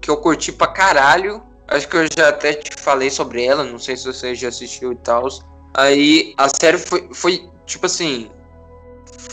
que 0.00 0.10
eu 0.10 0.16
curti 0.18 0.52
pra 0.52 0.68
caralho. 0.68 1.42
Acho 1.66 1.86
que 1.86 1.96
eu 1.96 2.06
já 2.16 2.30
até 2.30 2.54
te 2.54 2.80
falei 2.80 3.10
sobre 3.10 3.44
ela, 3.44 3.62
não 3.62 3.78
sei 3.78 3.96
se 3.96 4.06
você 4.06 4.34
já 4.34 4.48
assistiu 4.48 4.92
e 4.92 4.96
tal. 4.96 5.28
Aí 5.74 6.34
a 6.38 6.48
série 6.48 6.78
foi, 6.78 7.08
foi 7.12 7.50
tipo 7.66 7.84
assim, 7.84 8.30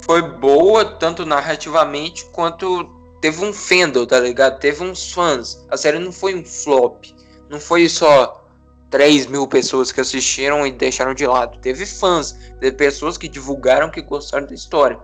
foi 0.05 0.21
boa 0.21 0.83
tanto 0.85 1.25
narrativamente 1.25 2.25
quanto 2.31 2.94
teve 3.25 3.43
um 3.43 3.51
fandom, 3.51 4.05
tá 4.05 4.19
ligado? 4.19 4.59
Teve 4.59 4.83
uns 4.83 5.11
fãs. 5.11 5.65
A 5.71 5.75
série 5.75 5.97
não 5.97 6.11
foi 6.11 6.35
um 6.35 6.45
flop. 6.45 7.05
Não 7.49 7.59
foi 7.59 7.89
só 7.89 8.47
3 8.91 9.25
mil 9.25 9.47
pessoas 9.47 9.91
que 9.91 9.99
assistiram 9.99 10.65
e 10.67 10.71
deixaram 10.71 11.15
de 11.15 11.25
lado. 11.25 11.59
Teve 11.59 11.87
fãs, 11.87 12.33
teve 12.59 12.73
pessoas 12.73 13.17
que 13.17 13.27
divulgaram 13.27 13.89
que 13.89 14.03
gostaram 14.03 14.45
da 14.45 14.53
história. 14.53 15.01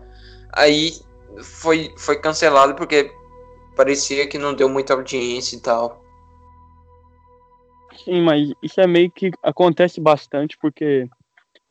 Aí 0.54 0.94
foi, 1.42 1.92
foi 1.98 2.22
cancelado 2.22 2.76
porque 2.76 3.12
parecia 3.76 4.28
que 4.28 4.38
não 4.38 4.54
deu 4.54 4.70
muita 4.70 4.94
audiência 4.94 5.56
e 5.56 5.60
tal. 5.60 6.00
Sim, 8.06 8.22
mas 8.22 8.52
isso 8.62 8.80
é 8.80 8.86
meio 8.86 9.10
que 9.10 9.32
acontece 9.42 10.00
bastante 10.00 10.56
porque, 10.62 11.10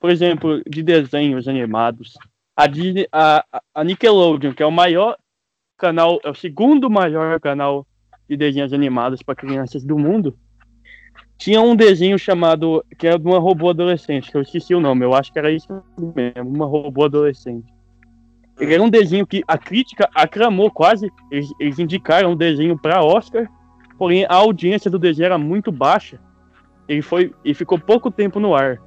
por 0.00 0.10
exemplo, 0.10 0.60
de 0.68 0.82
desenhos 0.82 1.46
animados, 1.46 2.14
a, 2.56 2.66
Disney, 2.66 3.06
a, 3.12 3.44
a 3.72 3.84
Nickelodeon, 3.84 4.52
que 4.52 4.64
é 4.64 4.66
o 4.66 4.72
maior 4.72 5.16
canal, 5.80 6.20
é 6.22 6.30
o 6.30 6.34
segundo 6.34 6.90
maior 6.90 7.40
canal 7.40 7.86
de 8.28 8.36
desenhos 8.36 8.72
animados 8.72 9.22
para 9.22 9.34
crianças 9.34 9.82
do 9.82 9.98
mundo, 9.98 10.36
tinha 11.38 11.60
um 11.62 11.74
desenho 11.74 12.18
chamado, 12.18 12.84
que 12.98 13.06
era 13.06 13.18
de 13.18 13.26
uma 13.26 13.38
robô 13.38 13.70
adolescente, 13.70 14.30
que 14.30 14.36
eu 14.36 14.42
esqueci 14.42 14.74
o 14.74 14.80
nome, 14.80 15.06
eu 15.06 15.14
acho 15.14 15.32
que 15.32 15.38
era 15.38 15.50
isso 15.50 15.82
mesmo, 16.14 16.50
uma 16.50 16.66
robô 16.66 17.04
adolescente. 17.04 17.72
Ele 18.60 18.74
era 18.74 18.82
um 18.82 18.90
desenho 18.90 19.26
que 19.26 19.42
a 19.48 19.56
crítica 19.56 20.08
aclamou 20.14 20.70
quase, 20.70 21.10
eles, 21.30 21.50
eles 21.58 21.78
indicaram 21.78 22.32
o 22.32 22.36
desenho 22.36 22.78
para 22.78 23.02
Oscar, 23.02 23.48
porém 23.98 24.26
a 24.26 24.34
audiência 24.34 24.90
do 24.90 24.98
desenho 24.98 25.26
era 25.26 25.38
muito 25.38 25.72
baixa. 25.72 26.20
Ele 26.86 27.00
foi 27.00 27.32
e 27.42 27.54
ficou 27.54 27.78
pouco 27.78 28.10
tempo 28.10 28.38
no 28.38 28.54
ar. 28.54 28.78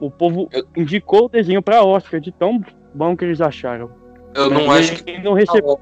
O 0.00 0.10
povo 0.10 0.48
indicou 0.76 1.26
o 1.26 1.28
desenho 1.28 1.62
para 1.62 1.84
Oscar 1.84 2.18
de 2.20 2.32
tão 2.32 2.60
bom 2.92 3.16
que 3.16 3.24
eles 3.24 3.40
acharam. 3.40 3.88
Eu 4.34 4.50
não 4.50 4.70
acho 4.70 5.04
que 5.04 5.18
não 5.18 5.34
recebeu 5.34 5.78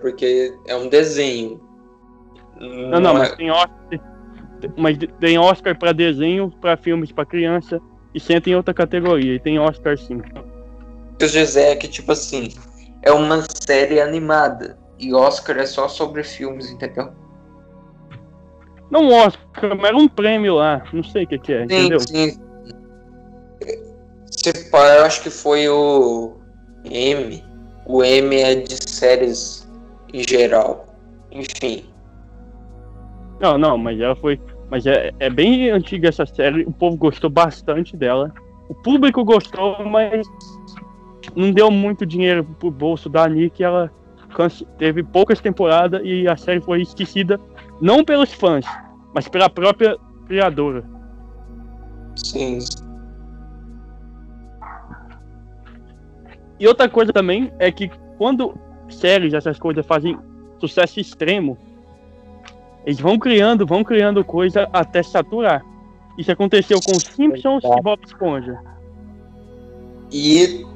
porque 0.00 0.54
é 0.66 0.76
um 0.76 0.88
desenho. 0.88 1.60
Não, 2.60 3.00
não, 3.00 3.00
não 3.00 3.14
mas 3.14 3.32
é... 3.32 3.36
tem 3.36 3.50
Oscar, 3.50 4.00
mas 4.76 4.98
tem 5.20 5.38
Oscar 5.38 5.78
para 5.78 5.92
desenho, 5.92 6.50
para 6.60 6.76
filmes 6.76 7.12
para 7.12 7.26
criança 7.26 7.80
e 8.14 8.20
senta 8.20 8.50
em 8.50 8.56
outra 8.56 8.74
categoria. 8.74 9.34
E 9.34 9.40
tem 9.40 9.58
Oscar 9.58 9.96
sim. 9.96 10.20
O 11.20 11.26
José 11.26 11.72
é 11.72 11.76
que 11.76 11.88
tipo 11.88 12.12
assim, 12.12 12.50
é 13.02 13.12
uma 13.12 13.44
série 13.62 14.00
animada 14.00 14.78
e 14.98 15.14
Oscar 15.14 15.58
é 15.58 15.66
só 15.66 15.88
sobre 15.88 16.22
filmes, 16.22 16.70
entendeu? 16.70 17.12
Não 18.90 19.08
Oscar, 19.12 19.76
mas 19.76 19.88
era 19.88 19.96
um 19.96 20.08
prêmio 20.08 20.54
lá, 20.54 20.82
não 20.92 21.02
sei 21.02 21.24
o 21.24 21.26
que, 21.26 21.38
que 21.38 21.52
é, 21.52 21.58
sim, 21.58 21.64
entendeu? 21.64 22.00
Sim. 22.00 22.40
eu 24.72 25.04
acho 25.04 25.22
que 25.22 25.30
foi 25.30 25.68
o 25.68 26.36
M. 26.84 27.44
O 27.88 28.04
M 28.04 28.36
é 28.36 28.54
de 28.54 28.76
séries 28.88 29.66
em 30.12 30.22
geral. 30.22 30.86
Enfim. 31.32 31.84
Não, 33.40 33.56
não, 33.56 33.78
mas 33.78 33.98
ela 33.98 34.14
foi. 34.14 34.38
Mas 34.70 34.86
é, 34.86 35.10
é 35.18 35.30
bem 35.30 35.70
antiga 35.70 36.08
essa 36.08 36.26
série, 36.26 36.62
o 36.64 36.72
povo 36.72 36.96
gostou 36.96 37.30
bastante 37.30 37.96
dela. 37.96 38.32
O 38.68 38.74
público 38.74 39.24
gostou, 39.24 39.82
mas 39.86 40.26
não 41.34 41.50
deu 41.50 41.70
muito 41.70 42.04
dinheiro 42.04 42.44
pro 42.44 42.70
bolso 42.70 43.08
da 43.08 43.26
Nick. 43.26 43.62
Ela 43.62 43.90
teve 44.76 45.02
poucas 45.02 45.40
temporadas 45.40 46.02
e 46.04 46.28
a 46.28 46.36
série 46.36 46.60
foi 46.60 46.82
esquecida, 46.82 47.40
não 47.80 48.04
pelos 48.04 48.32
fãs, 48.32 48.66
mas 49.14 49.26
pela 49.26 49.48
própria 49.48 49.96
criadora. 50.26 50.84
Sim. 52.16 52.58
E 56.58 56.66
outra 56.66 56.88
coisa 56.88 57.12
também 57.12 57.52
é 57.58 57.70
que 57.70 57.90
quando 58.16 58.54
séries, 58.88 59.34
essas 59.34 59.58
coisas 59.58 59.86
fazem 59.86 60.18
sucesso 60.58 60.98
extremo, 60.98 61.56
eles 62.84 63.00
vão 63.00 63.18
criando, 63.18 63.66
vão 63.66 63.84
criando 63.84 64.24
coisa 64.24 64.68
até 64.72 65.02
saturar. 65.02 65.64
Isso 66.16 66.32
aconteceu 66.32 66.80
com 66.84 66.94
Simpsons 66.98 67.62
e 67.62 67.82
Bob 67.82 68.00
Esponja. 68.04 68.58
E 70.10 70.66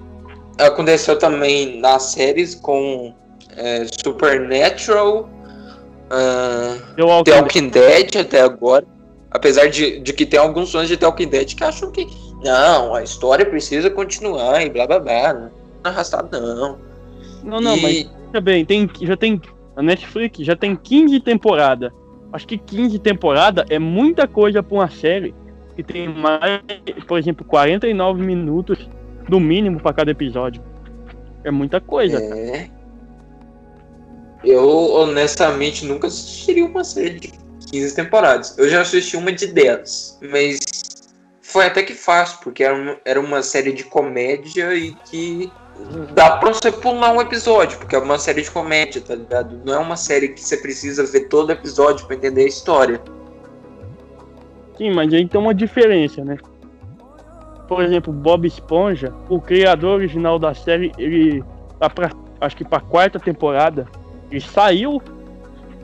aconteceu 0.59 1.19
também 1.19 1.81
nas 1.81 2.03
séries 2.13 2.55
com 2.55 3.15
é, 3.57 3.87
Supernatural, 4.05 5.29
uh, 6.11 6.95
The, 6.95 7.03
Walking, 7.03 7.31
The 7.31 7.41
Walking 7.41 7.69
Dead. 7.71 8.13
Dead 8.13 8.27
até 8.27 8.43
agora. 8.43 8.87
Apesar 9.31 9.69
de, 9.69 9.99
de 10.01 10.13
que 10.13 10.27
tem 10.27 10.39
alguns 10.39 10.71
fãs 10.71 10.89
de 10.89 10.97
The 10.97 11.07
Walking 11.07 11.29
Dead 11.29 11.55
que 11.55 11.65
acham 11.65 11.91
que 11.91 12.07
não, 12.45 12.95
a 12.95 13.03
história 13.03 13.47
precisa 13.47 13.89
continuar 13.89 14.63
e 14.63 14.71
blá 14.71 14.87
blá 14.87 15.01
blá. 15.01 15.33
Não 15.33 15.47
é 15.47 15.62
arrastado, 15.85 16.41
não. 16.41 16.79
Não, 17.43 17.61
não, 17.61 17.77
e... 17.77 17.83
mas 17.83 18.33
também 18.33 18.65
tem, 18.65 18.89
já 19.03 19.17
tem. 19.17 19.41
A 19.77 19.83
Netflix 19.83 20.41
já 20.41 20.55
tem 20.55 20.77
15 20.77 21.21
temporadas 21.21 21.93
acho 22.33 22.47
que 22.47 22.57
15 22.59 22.99
temporadas 22.99 23.65
é 23.69 23.79
muita 23.79 24.27
coisa 24.27 24.63
para 24.63 24.75
uma 24.75 24.91
série 24.91 25.35
que 25.77 25.83
tem 25.83 26.09
mais, 26.09 26.63
por 27.07 27.19
exemplo, 27.19 27.45
49 27.45 28.23
minutos 28.23 28.89
no 29.29 29.39
mínimo 29.39 29.81
para 29.81 29.93
cada 29.93 30.11
episódio. 30.11 30.63
É 31.45 31.51
muita 31.51 31.81
coisa. 31.81 32.19
É. 32.19 32.69
Eu 34.45 34.93
honestamente 34.93 35.85
nunca 35.85 36.09
assistiria 36.09 36.65
uma 36.65 36.85
série 36.85 37.21
de 37.21 37.33
15 37.71 37.95
temporadas. 37.95 38.59
Eu 38.59 38.69
já 38.69 38.81
assisti 38.81 39.17
uma 39.17 39.33
de 39.33 39.47
10, 39.47 40.19
mas 40.31 40.61
foi 41.41 41.67
até 41.67 41.83
que 41.83 41.95
fácil, 41.95 42.39
porque 42.43 42.65
era 42.65 42.75
uma, 42.75 42.97
era 43.05 43.21
uma 43.21 43.43
série 43.43 43.73
de 43.73 43.85
comédia 43.85 44.75
e 44.75 44.95
que 45.11 45.51
dá 46.15 46.37
pra 46.37 46.53
você 46.53 46.71
pular 46.71 47.13
um 47.13 47.21
episódio, 47.21 47.79
porque 47.79 47.95
é 47.95 47.99
uma 47.99 48.19
série 48.19 48.43
de 48.43 48.51
comédia, 48.51 49.01
tá 49.01 49.15
ligado? 49.15 49.61
Não 49.65 49.75
é 49.75 49.79
uma 49.79 49.97
série 49.97 50.29
que 50.29 50.41
você 50.41 50.57
precisa 50.57 51.05
ver 51.05 51.29
todo 51.29 51.51
episódio 51.51 52.07
para 52.07 52.17
entender 52.17 52.45
a 52.45 52.49
história. 52.49 53.01
Sim, 54.77 54.93
mas 54.93 55.13
aí 55.13 55.27
tem 55.27 55.41
uma 55.41 55.55
diferença, 55.55 56.25
né? 56.25 56.39
Por 57.69 57.83
exemplo, 57.83 58.13
Bob 58.13 58.47
Esponja, 58.47 59.13
o 59.29 59.41
criador 59.41 59.97
original 59.97 60.39
da 60.39 60.55
série, 60.55 60.93
ele 60.99 61.43
tá 61.79 61.89
pra, 61.89 62.11
acho 62.41 62.57
que 62.57 62.65
pra 62.65 62.81
quarta 62.81 63.19
temporada, 63.19 63.87
ele 64.31 64.41
saiu, 64.41 65.01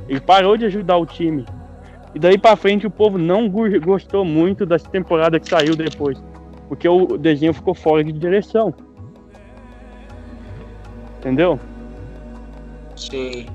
ele 0.09 0.21
parou 0.21 0.57
de 0.57 0.65
ajudar 0.67 0.97
o 0.97 1.07
time. 1.07 1.45
E 2.15 2.19
daí 2.19 2.39
pra 2.39 2.57
frente 2.57 2.87
o 2.87 2.91
povo 2.91 3.19
não 3.19 3.49
gostou 3.49 4.25
muito 4.25 4.65
dessa 4.65 4.89
temporada 4.89 5.39
que 5.39 5.49
saiu 5.49 5.77
depois. 5.77 6.23
Porque 6.69 6.89
o 6.89 7.17
desenho 7.17 7.55
ficou 7.55 7.75
fora 7.75 8.03
de 8.03 8.13
direção. 8.13 8.75
Entendeu? 11.19 11.59
Sim. 12.97 13.47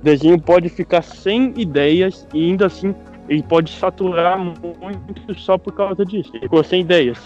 O 0.00 0.04
desenho 0.04 0.40
pode 0.40 0.68
ficar 0.68 1.02
sem 1.02 1.52
ideias 1.56 2.26
e 2.32 2.50
ainda 2.50 2.66
assim 2.66 2.94
ele 3.28 3.42
pode 3.42 3.72
saturar 3.72 4.38
muito 4.38 5.34
só 5.38 5.56
por 5.56 5.72
causa 5.74 6.04
disso. 6.04 6.30
Ele 6.34 6.42
ficou 6.42 6.62
sem 6.62 6.82
ideias. 6.82 7.18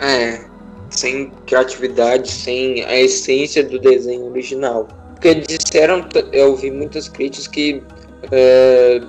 É, 0.00 0.44
sem 0.90 1.30
criatividade, 1.46 2.30
sem 2.30 2.84
a 2.84 3.00
essência 3.00 3.62
do 3.64 3.78
desenho 3.78 4.26
original. 4.26 4.88
Porque 5.14 5.34
disseram, 5.34 6.06
eu 6.32 6.50
ouvi 6.50 6.70
muitas 6.70 7.08
críticas 7.08 7.46
que 7.46 7.82
é, 8.30 9.00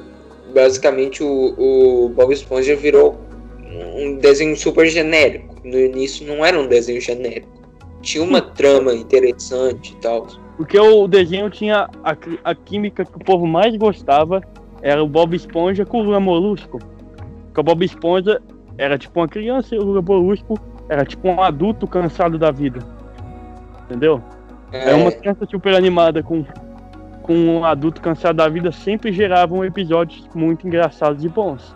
basicamente 0.53 1.23
o, 1.23 1.55
o 1.57 2.09
Bob 2.09 2.33
Esponja 2.33 2.75
virou 2.75 3.19
um 3.95 4.17
desenho 4.17 4.55
super 4.55 4.87
genérico. 4.87 5.55
No 5.63 5.79
início 5.79 6.25
não 6.27 6.43
era 6.43 6.59
um 6.59 6.67
desenho 6.67 7.01
genérico 7.01 7.58
tinha 8.01 8.23
uma 8.23 8.41
trama 8.41 8.93
interessante 8.93 9.93
e 9.93 9.95
tal. 9.97 10.27
Porque 10.57 10.79
o 10.79 11.07
desenho 11.07 11.49
tinha 11.49 11.89
a, 12.03 12.15
a 12.43 12.55
química 12.55 13.05
que 13.05 13.15
o 13.15 13.19
povo 13.19 13.47
mais 13.47 13.75
gostava 13.77 14.41
era 14.81 15.03
o 15.03 15.07
Bob 15.07 15.35
Esponja 15.35 15.85
com 15.85 15.99
o 15.99 16.03
Lula 16.03 16.19
Molusco. 16.19 16.79
Porque 17.45 17.59
o 17.59 17.63
Bob 17.63 17.83
Esponja 17.83 18.41
era 18.77 18.97
tipo 18.97 19.19
uma 19.19 19.27
criança 19.27 19.75
e 19.75 19.79
o 19.79 19.83
Lula 19.83 20.01
Molusco 20.01 20.59
era 20.89 21.05
tipo 21.05 21.27
um 21.29 21.41
adulto 21.41 21.87
cansado 21.87 22.37
da 22.37 22.51
vida. 22.51 22.79
Entendeu? 23.85 24.21
É, 24.71 24.91
é 24.91 24.95
uma 24.95 25.11
criança 25.11 25.45
super 25.45 25.75
animada 25.75 26.21
com, 26.21 26.45
com 27.23 27.33
um 27.33 27.65
adulto 27.65 28.01
cansado 28.01 28.35
da 28.35 28.47
vida 28.47 28.71
sempre 28.71 29.11
geravam 29.11 29.63
episódios 29.65 30.27
muito 30.35 30.67
engraçados 30.67 31.23
e 31.23 31.29
bons. 31.29 31.75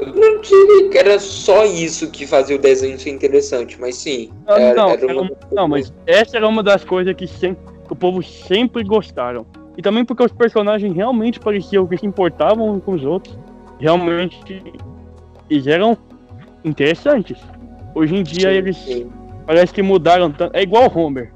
Eu 0.00 0.14
não 0.14 0.40
diria 0.40 0.88
que 0.88 0.98
era 0.98 1.18
só 1.18 1.64
isso 1.64 2.10
que 2.10 2.26
fazia 2.26 2.56
o 2.56 2.58
desenho 2.58 2.98
ser 2.98 3.10
interessante, 3.10 3.78
mas 3.78 3.96
sim. 3.96 4.30
Não, 4.46 4.56
era, 4.56 4.74
não, 4.74 4.90
era 4.90 5.20
uma... 5.20 5.30
não, 5.52 5.68
mas 5.68 5.92
essa 6.06 6.38
era 6.38 6.48
uma 6.48 6.62
das 6.62 6.84
coisas 6.84 7.14
que 7.14 7.26
sempre, 7.26 7.62
o 7.88 7.94
povo 7.94 8.22
sempre 8.22 8.82
gostaram. 8.82 9.44
E 9.76 9.82
também 9.82 10.04
porque 10.04 10.24
os 10.24 10.32
personagens 10.32 10.94
realmente 10.94 11.38
pareciam 11.38 11.86
que 11.86 11.96
se 11.98 12.06
importavam 12.06 12.80
com 12.80 12.92
os 12.92 13.04
outros. 13.04 13.38
Realmente 13.78 14.62
eles 15.48 15.66
eram 15.66 15.96
interessantes. 16.64 17.38
Hoje 17.94 18.16
em 18.16 18.22
dia 18.22 18.50
sim, 18.50 18.56
eles 18.56 18.76
sim. 18.76 19.10
parece 19.46 19.72
que 19.72 19.82
mudaram 19.82 20.30
tanto. 20.30 20.56
É 20.56 20.62
igual 20.62 20.90
o 20.90 20.98
Homer. 20.98 21.32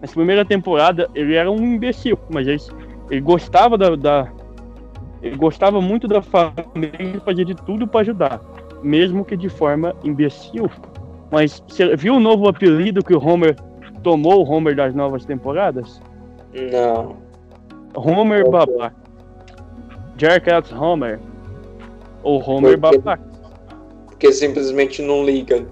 Nessa 0.00 0.14
primeira 0.14 0.44
temporada 0.44 1.08
ele 1.14 1.34
era 1.34 1.50
um 1.50 1.58
imbecil, 1.58 2.18
mas 2.30 2.46
eles 2.46 2.68
Ele 3.10 3.20
gostava 3.20 3.78
da, 3.78 3.94
da 3.94 4.32
ele 5.22 5.36
gostava 5.36 5.80
muito 5.80 6.06
da 6.06 6.22
família 6.22 6.92
e 6.98 7.20
fazia 7.20 7.44
de 7.44 7.54
tudo 7.54 7.86
para 7.86 8.00
ajudar, 8.00 8.40
mesmo 8.82 9.24
que 9.24 9.36
de 9.36 9.48
forma 9.48 9.94
imbecil. 10.04 10.70
Mas 11.30 11.62
você 11.66 11.96
viu 11.96 12.14
o 12.14 12.20
novo 12.20 12.48
apelido 12.48 13.04
que 13.04 13.14
o 13.14 13.24
Homer 13.24 13.56
tomou, 14.02 14.44
o 14.44 14.50
Homer 14.50 14.76
das 14.76 14.94
novas 14.94 15.24
temporadas? 15.24 16.00
Não. 16.72 17.16
Homer 17.94 18.42
foi? 18.42 18.50
Babaca. 18.50 18.94
Jackass 20.16 20.72
Homer. 20.72 21.18
Ou 22.22 22.38
Homer 22.40 22.78
Por 22.78 22.90
quê? 22.90 22.98
Babaca. 22.98 23.36
Porque 24.06 24.32
simplesmente 24.32 25.02
não 25.02 25.24
liga. 25.24 25.66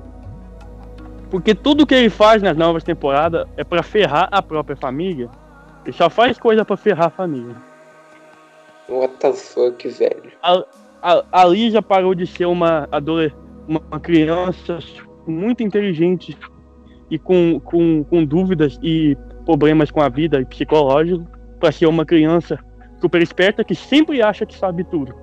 Porque 1.30 1.54
tudo 1.54 1.86
que 1.86 1.94
ele 1.94 2.10
faz 2.10 2.42
nas 2.42 2.56
novas 2.56 2.84
temporadas 2.84 3.46
é 3.56 3.64
pra 3.64 3.82
ferrar 3.82 4.28
a 4.30 4.42
própria 4.42 4.76
família. 4.76 5.28
Ele 5.84 5.92
só 5.92 6.08
faz 6.10 6.38
coisa 6.38 6.64
pra 6.64 6.76
ferrar 6.76 7.06
a 7.06 7.10
família. 7.10 7.56
What 8.88 9.14
the 9.18 9.32
fuck, 9.32 9.88
velho? 9.88 10.32
A, 10.42 10.64
a, 11.02 11.24
a 11.32 11.44
Lee 11.44 11.70
já 11.70 11.80
parou 11.80 12.14
de 12.14 12.26
ser 12.26 12.46
uma, 12.46 12.88
adole- 12.92 13.34
uma, 13.66 14.00
criança 14.00 14.78
muito 15.26 15.62
inteligente 15.62 16.36
e 17.10 17.18
com, 17.18 17.60
com, 17.60 18.04
com 18.04 18.24
dúvidas 18.24 18.78
e 18.82 19.16
problemas 19.44 19.90
com 19.90 20.00
a 20.00 20.08
vida 20.08 20.40
e 20.40 20.44
psicológico 20.44 21.24
pra 21.58 21.72
ser 21.72 21.86
uma 21.86 22.04
criança 22.04 22.58
super 23.00 23.22
esperta 23.22 23.64
que 23.64 23.74
sempre 23.74 24.22
acha 24.22 24.44
que 24.46 24.56
sabe 24.56 24.84
tudo. 24.84 25.14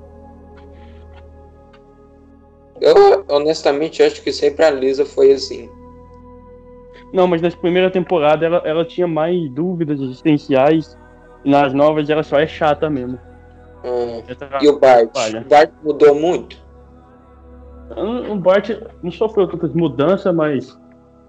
Eu 2.79 3.23
honestamente 3.29 4.01
acho 4.01 4.23
que 4.23 4.31
sempre 4.31 4.65
a 4.65 4.71
Lisa 4.71 5.05
foi 5.05 5.31
assim. 5.31 5.69
Não, 7.13 7.27
mas 7.27 7.41
nas 7.41 7.53
primeiras 7.53 7.91
temporadas 7.91 8.43
ela, 8.43 8.61
ela 8.65 8.85
tinha 8.85 9.07
mais 9.07 9.49
dúvidas 9.51 9.99
existenciais 9.99 10.97
e 11.43 11.49
nas 11.49 11.73
novas 11.73 12.09
ela 12.09 12.23
só 12.23 12.39
é 12.39 12.47
chata 12.47 12.89
mesmo. 12.89 13.19
Essa- 14.27 14.59
E 14.61 14.67
o 14.69 14.79
Bart? 14.79 15.09
O 15.45 15.49
Bart 15.49 15.71
mudou 15.83 16.15
muito? 16.15 16.57
O 18.29 18.35
Bart 18.35 18.69
não 19.03 19.11
sofreu 19.11 19.47
tantas 19.47 19.73
mudanças, 19.73 20.33
mas. 20.33 20.79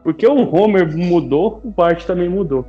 Porque 0.05 0.27
o 0.27 0.55
Homer 0.55 0.97
mudou, 0.97 1.61
o 1.65 1.71
Bart 1.71 2.05
também 2.05 2.29
mudou. 2.29 2.65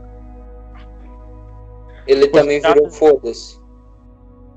Ele 2.08 2.28
também 2.28 2.60
Os 2.60 2.68
virou 2.68 2.90
foda-se. 2.92 3.62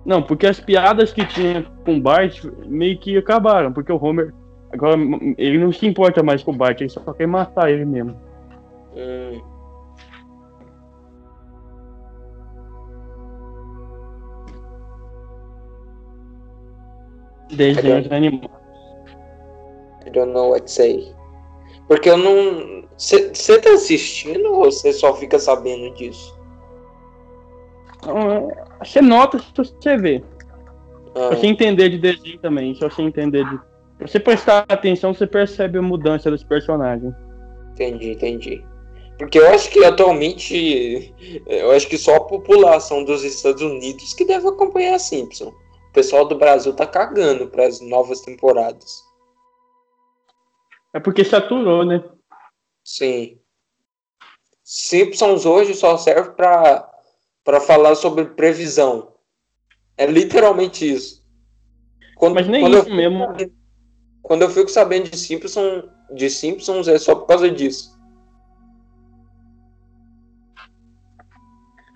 Não, 0.04 0.22
porque 0.22 0.46
as 0.46 0.60
piadas 0.60 1.12
que 1.12 1.24
tinha 1.26 1.66
com 1.84 1.96
o 1.96 2.00
Bart 2.00 2.44
meio 2.66 2.98
que 2.98 3.16
acabaram, 3.18 3.72
porque 3.72 3.92
o 3.92 4.02
Homer. 4.02 4.32
Agora 4.72 4.96
ele 5.38 5.58
não 5.58 5.72
se 5.72 5.86
importa 5.86 6.22
mais 6.22 6.42
com 6.42 6.50
o 6.50 6.56
Bart, 6.56 6.80
ele 6.80 6.90
só 6.90 7.00
quer 7.12 7.26
matar 7.26 7.70
ele 7.70 7.84
mesmo. 7.84 8.16
Hum, 8.94 9.40
Desenhos 17.50 18.10
animados. 18.10 18.50
I 20.06 20.10
don't 20.10 20.32
know 20.32 20.50
what 20.50 20.62
to 20.66 20.70
say. 20.70 21.12
Porque 21.88 22.08
eu 22.10 22.16
não. 22.16 22.84
Você 22.96 23.60
tá 23.60 23.72
assistindo 23.72 24.52
ou 24.52 24.64
você 24.64 24.92
só 24.92 25.14
fica 25.14 25.38
sabendo 25.38 25.94
disso? 25.94 26.36
Então, 27.98 28.50
é, 28.50 28.64
Você 28.84 29.00
nota 29.00 29.38
se 29.38 29.44
você 29.56 29.96
vê. 29.96 30.22
Ah, 31.14 31.30
Se 31.34 31.40
você 31.40 31.46
entender 31.46 31.88
de 31.90 31.98
desenho 31.98 32.38
também, 32.40 32.74
se 32.74 32.80
você 32.80 33.02
entender 33.02 33.44
de. 33.44 33.56
Se 33.98 34.12
você 34.12 34.20
prestar 34.20 34.64
atenção, 34.68 35.14
você 35.14 35.26
percebe 35.26 35.78
a 35.78 35.82
mudança 35.82 36.30
dos 36.30 36.44
personagens. 36.44 37.14
entendi, 37.72 38.12
entendi. 38.12 38.64
Porque 39.18 39.38
eu 39.38 39.48
acho 39.48 39.70
que 39.70 39.84
atualmente. 39.84 41.14
Eu 41.46 41.70
acho 41.72 41.88
que 41.88 41.96
só 41.96 42.16
a 42.16 42.20
população 42.24 43.04
dos 43.04 43.24
Estados 43.24 43.62
Unidos 43.62 44.12
que 44.12 44.24
deve 44.24 44.46
acompanhar 44.48 44.94
a 44.94 44.98
Simpson. 44.98 45.52
O 45.96 46.02
pessoal 46.04 46.28
do 46.28 46.36
Brasil 46.36 46.74
tá 46.74 46.86
cagando 46.86 47.48
para 47.48 47.66
as 47.66 47.80
novas 47.80 48.20
temporadas. 48.20 49.02
É 50.92 51.00
porque 51.00 51.24
saturou, 51.24 51.86
né? 51.86 52.04
Sim. 52.84 53.40
Simpsons 54.62 55.46
hoje 55.46 55.72
só 55.72 55.96
serve 55.96 56.32
pra 56.32 56.86
para 57.42 57.62
falar 57.62 57.94
sobre 57.94 58.26
previsão. 58.26 59.14
É 59.96 60.04
literalmente 60.04 60.84
isso. 60.86 61.26
Quando, 62.16 62.34
Mas 62.34 62.46
nem 62.46 62.60
quando 62.60 62.76
isso 62.76 62.90
eu, 62.90 62.94
mesmo. 62.94 63.26
Quando 64.20 64.42
eu 64.42 64.50
fico 64.50 64.68
sabendo 64.68 65.08
de 65.08 65.16
Simpsons, 65.16 65.84
de 66.14 66.28
Simpsons 66.28 66.88
é 66.88 66.98
só 66.98 67.14
por 67.14 67.26
causa 67.26 67.50
disso. 67.50 67.98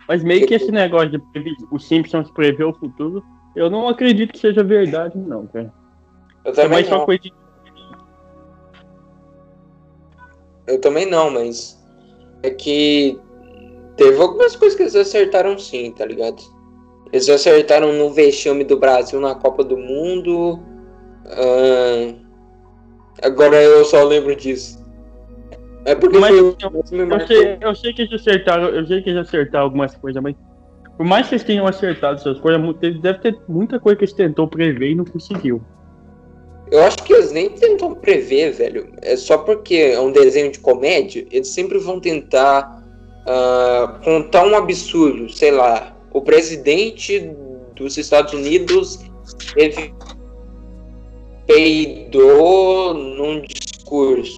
Mas 0.09 0.25
meio 0.25 0.47
que 0.47 0.55
esse 0.55 0.73
negócio 0.73 1.11
de 1.11 1.19
previ- 1.33 1.55
os 1.71 1.87
Simpsons 1.87 2.31
prever 2.31 2.65
o 2.65 2.73
futuro, 2.73 3.23
eu 3.57 3.69
não 3.71 3.89
acredito 3.89 4.33
que 4.33 4.39
seja 4.39 4.63
verdade, 4.63 5.17
não, 5.19 5.47
cara. 5.47 5.73
Eu 6.45 6.53
É 6.53 6.55
também 6.55 6.71
mais 6.71 6.87
só 6.89 6.99
não. 6.99 7.05
coisa 7.07 7.23
de. 7.23 7.33
Eu 10.67 10.81
também 10.81 11.07
não, 11.11 11.31
mas 11.31 11.79
é 12.43 12.51
que 12.51 13.19
teve 13.97 14.21
algumas 14.21 14.55
coisas 14.57 14.77
que 14.77 14.83
eles 14.85 14.95
acertaram 14.97 15.59
sim, 15.59 15.91
tá 15.93 16.05
ligado? 16.07 16.41
Eles 17.13 17.29
acertaram 17.29 17.93
no 17.93 18.11
vexame 18.11 18.63
do 18.65 18.79
Brasil 18.79 19.21
na 19.21 19.35
Copa 19.35 19.65
do 19.65 19.77
Mundo. 19.77 20.61
Ah, 21.27 22.15
agora 23.27 23.61
eu 23.61 23.85
só 23.85 24.05
lembro 24.05 24.35
disso. 24.37 24.79
É 25.85 25.95
porque 25.95 26.19
Mas, 26.19 26.31
foi 26.39 26.57
Eu 26.93 27.07
marcou. 27.07 27.27
sei, 27.27 27.59
eu 27.61 27.75
sei 27.75 27.93
que 27.93 28.03
eles 28.03 28.13
acertaram, 28.21 28.69
eu 28.69 28.87
sei 28.87 29.03
que 29.03 29.11
eles 29.11 29.27
acertaram 29.27 29.65
algumas 29.65 29.97
coisas, 29.97 30.23
mas 30.23 30.37
por 31.01 31.07
mais 31.07 31.27
que 31.27 31.35
eles 31.35 31.45
tenham 31.45 31.67
acertado 31.67 32.21
essas 32.21 32.39
coisas, 32.41 32.61
deve 33.01 33.19
ter 33.21 33.39
muita 33.49 33.81
coisa 33.81 33.97
que 33.97 34.05
eles 34.05 34.13
tentou 34.13 34.47
prever 34.47 34.91
e 34.91 34.95
não 34.95 35.07
conseguiu. 35.07 35.63
Eu 36.71 36.83
acho 36.83 36.99
que 36.99 37.15
eles 37.15 37.33
nem 37.33 37.49
tentam 37.49 37.95
prever, 37.95 38.53
velho. 38.53 38.93
É 39.01 39.17
só 39.17 39.39
porque 39.39 39.77
é 39.77 39.99
um 39.99 40.13
desenho 40.13 40.53
de 40.53 40.59
comédia, 40.59 41.27
eles 41.33 41.49
sempre 41.49 41.79
vão 41.79 42.01
tentar 42.01 42.85
ah, 43.27 43.99
contar 44.05 44.47
um 44.47 44.55
absurdo. 44.55 45.33
Sei 45.33 45.51
lá, 45.51 45.97
o 46.13 46.21
presidente 46.21 47.31
dos 47.75 47.97
Estados 47.97 48.35
Unidos 48.35 49.01
teve 49.55 49.95
peidou 51.47 52.93
num 52.93 53.41
discurso. 53.41 54.37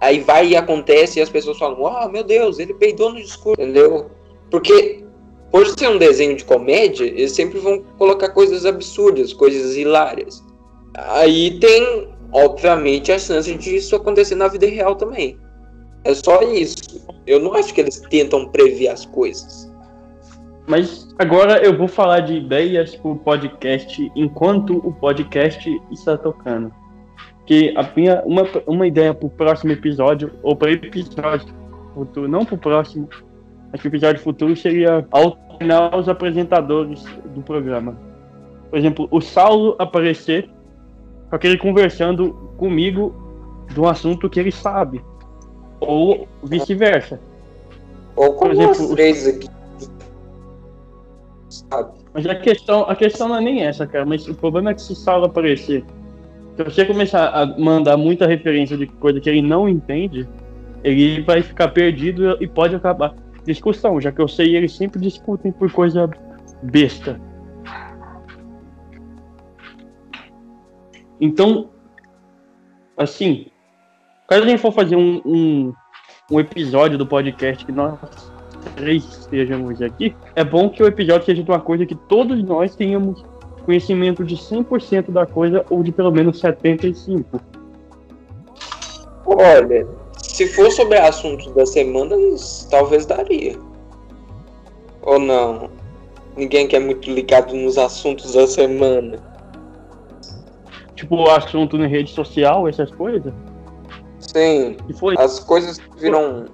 Aí 0.00 0.20
vai 0.20 0.48
e 0.48 0.56
acontece 0.56 1.18
e 1.18 1.22
as 1.22 1.28
pessoas 1.28 1.58
falam, 1.58 1.86
ah, 1.86 2.08
meu 2.08 2.24
Deus, 2.24 2.58
ele 2.58 2.72
peidou 2.72 3.10
no 3.10 3.20
discurso, 3.20 3.60
entendeu? 3.60 4.10
Porque 4.50 5.01
por 5.52 5.66
ser 5.66 5.88
um 5.88 5.98
desenho 5.98 6.34
de 6.34 6.44
comédia, 6.44 7.04
eles 7.04 7.32
sempre 7.32 7.58
vão 7.58 7.82
colocar 7.98 8.30
coisas 8.30 8.64
absurdas, 8.64 9.34
coisas 9.34 9.76
hilárias. 9.76 10.42
Aí 10.94 11.60
tem, 11.60 12.08
obviamente, 12.32 13.12
a 13.12 13.18
chance 13.18 13.54
disso 13.56 13.94
acontecer 13.94 14.34
na 14.34 14.48
vida 14.48 14.66
real 14.66 14.96
também. 14.96 15.38
É 16.04 16.14
só 16.14 16.40
isso. 16.42 17.04
Eu 17.26 17.38
não 17.38 17.52
acho 17.52 17.74
que 17.74 17.82
eles 17.82 18.00
tentam 18.08 18.48
prever 18.48 18.88
as 18.88 19.04
coisas. 19.04 19.70
Mas 20.66 21.06
agora 21.18 21.62
eu 21.62 21.76
vou 21.76 21.86
falar 21.86 22.20
de 22.20 22.34
ideias 22.34 22.96
pro 22.96 23.16
podcast 23.16 24.10
enquanto 24.16 24.78
o 24.78 24.92
podcast 24.94 25.68
está 25.90 26.16
tocando. 26.16 26.72
Que 27.44 27.74
a 27.76 27.82
minha, 27.94 28.22
uma, 28.24 28.48
uma 28.66 28.86
ideia 28.86 29.12
pro 29.12 29.28
próximo 29.28 29.72
episódio, 29.72 30.32
ou 30.42 30.56
para 30.56 30.72
episódio 30.72 31.54
futuro, 31.94 32.26
não 32.26 32.44
pro 32.44 32.56
próximo, 32.56 33.08
mas 33.72 33.80
pro 33.80 33.88
episódio 33.88 34.22
futuro 34.22 34.54
seria 34.54 35.04
alternar 35.10 35.96
os 35.96 36.08
apresentadores 36.08 37.02
do 37.34 37.40
programa. 37.40 37.96
Por 38.70 38.78
exemplo, 38.78 39.08
o 39.10 39.20
Saulo 39.20 39.74
aparecer 39.78 40.48
com 41.30 41.36
aquele 41.36 41.56
conversando 41.56 42.32
comigo 42.58 43.14
de 43.72 43.80
um 43.80 43.88
assunto 43.88 44.28
que 44.28 44.38
ele 44.38 44.52
sabe. 44.52 45.02
Ou 45.80 46.28
vice-versa. 46.44 47.18
Ou 48.14 48.34
como 48.34 48.52
exemplo, 48.52 48.68
nós 48.68 48.80
os- 48.80 48.90
três 48.90 49.26
aqui. 49.26 49.48
Sabe? 51.48 51.92
Mas 52.12 52.26
a 52.26 52.34
questão, 52.34 52.82
a 52.82 52.94
questão 52.94 53.28
não 53.28 53.36
é 53.36 53.40
nem 53.40 53.62
essa, 53.64 53.86
cara. 53.86 54.04
Mas 54.04 54.28
o 54.28 54.34
problema 54.34 54.70
é 54.70 54.74
que 54.74 54.82
se 54.82 54.92
o 54.92 54.96
Saulo 54.96 55.24
aparecer, 55.26 55.84
se 56.56 56.62
você 56.64 56.84
começar 56.84 57.28
a 57.28 57.46
mandar 57.58 57.96
muita 57.96 58.26
referência 58.26 58.76
de 58.76 58.86
coisa 58.86 59.20
que 59.20 59.28
ele 59.28 59.42
não 59.42 59.68
entende, 59.68 60.28
ele 60.84 61.22
vai 61.22 61.42
ficar 61.42 61.68
perdido 61.68 62.36
e 62.40 62.46
pode 62.46 62.74
acabar 62.74 63.14
discussão, 63.44 64.00
já 64.00 64.12
que 64.12 64.20
eu 64.20 64.28
sei 64.28 64.56
eles 64.56 64.74
sempre 64.76 65.00
discutem 65.00 65.52
por 65.52 65.70
coisa 65.72 66.08
besta. 66.62 67.20
Então, 71.20 71.70
assim, 72.96 73.46
caso 74.28 74.42
a 74.42 74.46
gente 74.46 74.60
for 74.60 74.72
fazer 74.72 74.96
um, 74.96 75.20
um, 75.24 75.72
um 76.30 76.40
episódio 76.40 76.98
do 76.98 77.06
podcast 77.06 77.64
que 77.64 77.72
nós 77.72 77.98
três 78.76 79.04
estejamos 79.04 79.80
aqui, 79.82 80.14
é 80.34 80.44
bom 80.44 80.68
que 80.68 80.82
o 80.82 80.86
episódio 80.86 81.26
seja 81.26 81.42
de 81.42 81.50
uma 81.50 81.60
coisa 81.60 81.86
que 81.86 81.94
todos 81.94 82.42
nós 82.42 82.74
tenhamos 82.74 83.24
conhecimento 83.64 84.24
de 84.24 84.36
100% 84.36 85.10
da 85.10 85.26
coisa 85.26 85.64
ou 85.70 85.82
de 85.82 85.92
pelo 85.92 86.10
menos 86.10 86.40
75%. 86.40 87.24
Olha, 89.24 89.86
se 90.18 90.46
for 90.48 90.70
sobre 90.70 90.98
assuntos 90.98 91.52
da 91.54 91.66
semana, 91.66 92.16
talvez 92.70 93.06
daria. 93.06 93.58
Ou 95.02 95.18
não? 95.18 95.70
ninguém 96.36 96.66
que 96.66 96.76
é 96.76 96.80
muito 96.80 97.10
ligado 97.10 97.54
nos 97.54 97.78
assuntos 97.78 98.34
da 98.34 98.46
semana. 98.46 99.18
Tipo, 100.94 101.28
assunto 101.30 101.76
na 101.76 101.86
rede 101.86 102.10
social, 102.10 102.68
essas 102.68 102.90
coisas? 102.90 103.32
Sim. 104.20 104.76
E 104.88 104.92
foi. 104.92 105.14
As 105.18 105.40
coisas 105.40 105.80
viram. 105.98 106.46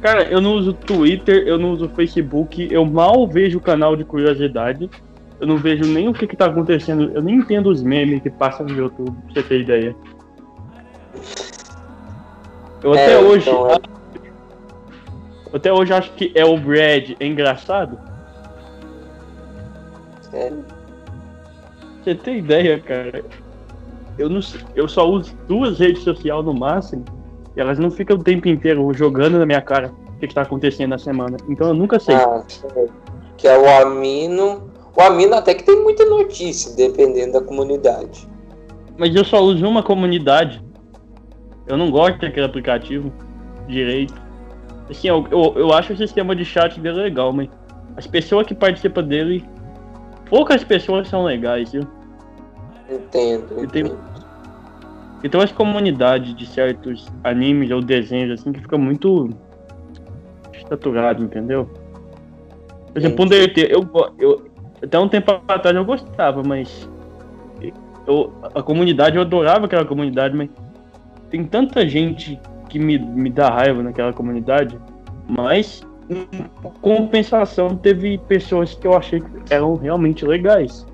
Cara, 0.00 0.24
eu 0.24 0.40
não 0.40 0.54
uso 0.54 0.72
Twitter, 0.72 1.46
eu 1.46 1.58
não 1.58 1.72
uso 1.72 1.88
Facebook, 1.90 2.68
eu 2.70 2.84
mal 2.84 3.28
vejo 3.28 3.58
o 3.58 3.60
canal 3.60 3.94
de 3.94 4.04
curiosidade. 4.04 4.90
Eu 5.38 5.46
não 5.46 5.56
vejo 5.56 5.84
nem 5.84 6.08
o 6.08 6.12
que, 6.12 6.26
que 6.26 6.36
tá 6.36 6.46
acontecendo. 6.46 7.12
Eu 7.14 7.22
nem 7.22 7.36
entendo 7.36 7.70
os 7.70 7.82
memes 7.82 8.22
que 8.22 8.28
passam 8.28 8.66
no 8.66 8.76
YouTube, 8.76 9.16
pra 9.24 9.34
você 9.34 9.42
ter 9.42 9.60
ideia. 9.60 9.96
Eu 12.82 12.94
É, 12.94 13.04
até 13.04 13.18
hoje. 13.18 13.50
então, 13.50 13.70
é. 13.70 13.74
eu 13.74 15.56
Até 15.56 15.72
hoje 15.72 15.92
acho 15.92 16.12
que 16.12 16.32
é 16.34 16.44
o 16.44 16.56
Brad 16.56 17.10
é 17.18 17.26
engraçado. 17.26 17.98
Sério? 20.30 20.64
Você 22.02 22.14
tem 22.14 22.38
ideia, 22.38 22.78
cara? 22.80 23.24
Eu, 24.18 24.28
não, 24.28 24.40
eu 24.74 24.88
só 24.88 25.08
uso 25.08 25.34
duas 25.48 25.78
redes 25.78 26.02
sociais 26.02 26.44
no 26.44 26.54
máximo. 26.54 27.04
E 27.56 27.60
elas 27.60 27.78
não 27.78 27.90
ficam 27.90 28.16
o 28.16 28.22
tempo 28.22 28.48
inteiro 28.48 28.92
jogando 28.94 29.38
na 29.38 29.44
minha 29.46 29.60
cara 29.60 29.92
o 30.08 30.18
que, 30.20 30.28
que 30.28 30.34
tá 30.34 30.42
acontecendo 30.42 30.90
na 30.90 30.98
semana. 30.98 31.36
Então 31.48 31.68
eu 31.68 31.74
nunca 31.74 31.98
sei. 31.98 32.14
Ah, 32.14 32.42
sei. 32.46 32.88
que 33.36 33.48
é 33.48 33.58
o 33.58 33.68
Amino. 33.82 34.70
O 34.96 35.00
Amino 35.02 35.34
até 35.34 35.54
que 35.54 35.64
tem 35.64 35.82
muita 35.82 36.04
notícia, 36.06 36.74
dependendo 36.76 37.32
da 37.32 37.40
comunidade. 37.40 38.28
Mas 38.96 39.14
eu 39.14 39.24
só 39.24 39.40
uso 39.40 39.66
uma 39.66 39.82
comunidade. 39.82 40.62
Eu 41.70 41.76
não 41.76 41.88
gosto 41.90 42.18
daquele 42.18 42.46
aplicativo 42.46 43.12
direito. 43.68 44.14
Assim, 44.90 45.06
eu, 45.06 45.24
eu, 45.30 45.54
eu 45.56 45.72
acho 45.72 45.92
o 45.92 45.96
sistema 45.96 46.34
de 46.34 46.44
chat 46.44 46.80
dele 46.80 47.00
legal, 47.00 47.32
mas 47.32 47.48
as 47.96 48.08
pessoas 48.08 48.44
que 48.44 48.54
participam 48.54 49.04
dele, 49.04 49.44
poucas 50.28 50.64
pessoas 50.64 51.06
são 51.06 51.22
legais, 51.22 51.70
viu? 51.70 51.86
Entendo. 52.90 53.62
Entendo. 53.62 53.96
Então 55.22 55.40
as 55.40 55.52
comunidades 55.52 56.34
de 56.34 56.44
certos 56.44 57.06
animes 57.22 57.70
ou 57.70 57.80
desenhos 57.80 58.40
assim 58.40 58.50
que 58.50 58.60
fica 58.60 58.76
muito 58.76 59.30
saturado, 60.68 61.22
entendeu? 61.22 61.70
Por 62.92 62.98
exemplo, 62.98 63.24
um 63.24 63.28
DRT, 63.28 63.68
eu, 63.70 63.88
eu 64.18 64.50
até 64.82 64.98
um 64.98 65.08
tempo 65.08 65.40
atrás 65.46 65.76
eu 65.76 65.84
gostava, 65.84 66.42
mas 66.42 66.88
eu, 68.08 68.32
a 68.54 68.60
comunidade, 68.60 69.14
eu 69.14 69.22
adorava 69.22 69.66
aquela 69.66 69.84
comunidade, 69.84 70.34
mas 70.36 70.48
tem 71.30 71.44
tanta 71.44 71.88
gente 71.88 72.40
que 72.68 72.78
me, 72.78 72.98
me 72.98 73.30
dá 73.30 73.48
raiva 73.48 73.82
naquela 73.82 74.12
comunidade, 74.12 74.78
mas 75.28 75.82
em 76.08 76.26
compensação 76.80 77.76
teve 77.76 78.18
pessoas 78.28 78.74
que 78.74 78.86
eu 78.86 78.94
achei 78.96 79.20
que 79.20 79.54
eram 79.54 79.74
realmente 79.74 80.24
legais. 80.24 80.86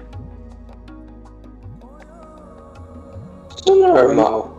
Isso 3.57 3.85
é 3.85 3.89
normal. 3.89 4.55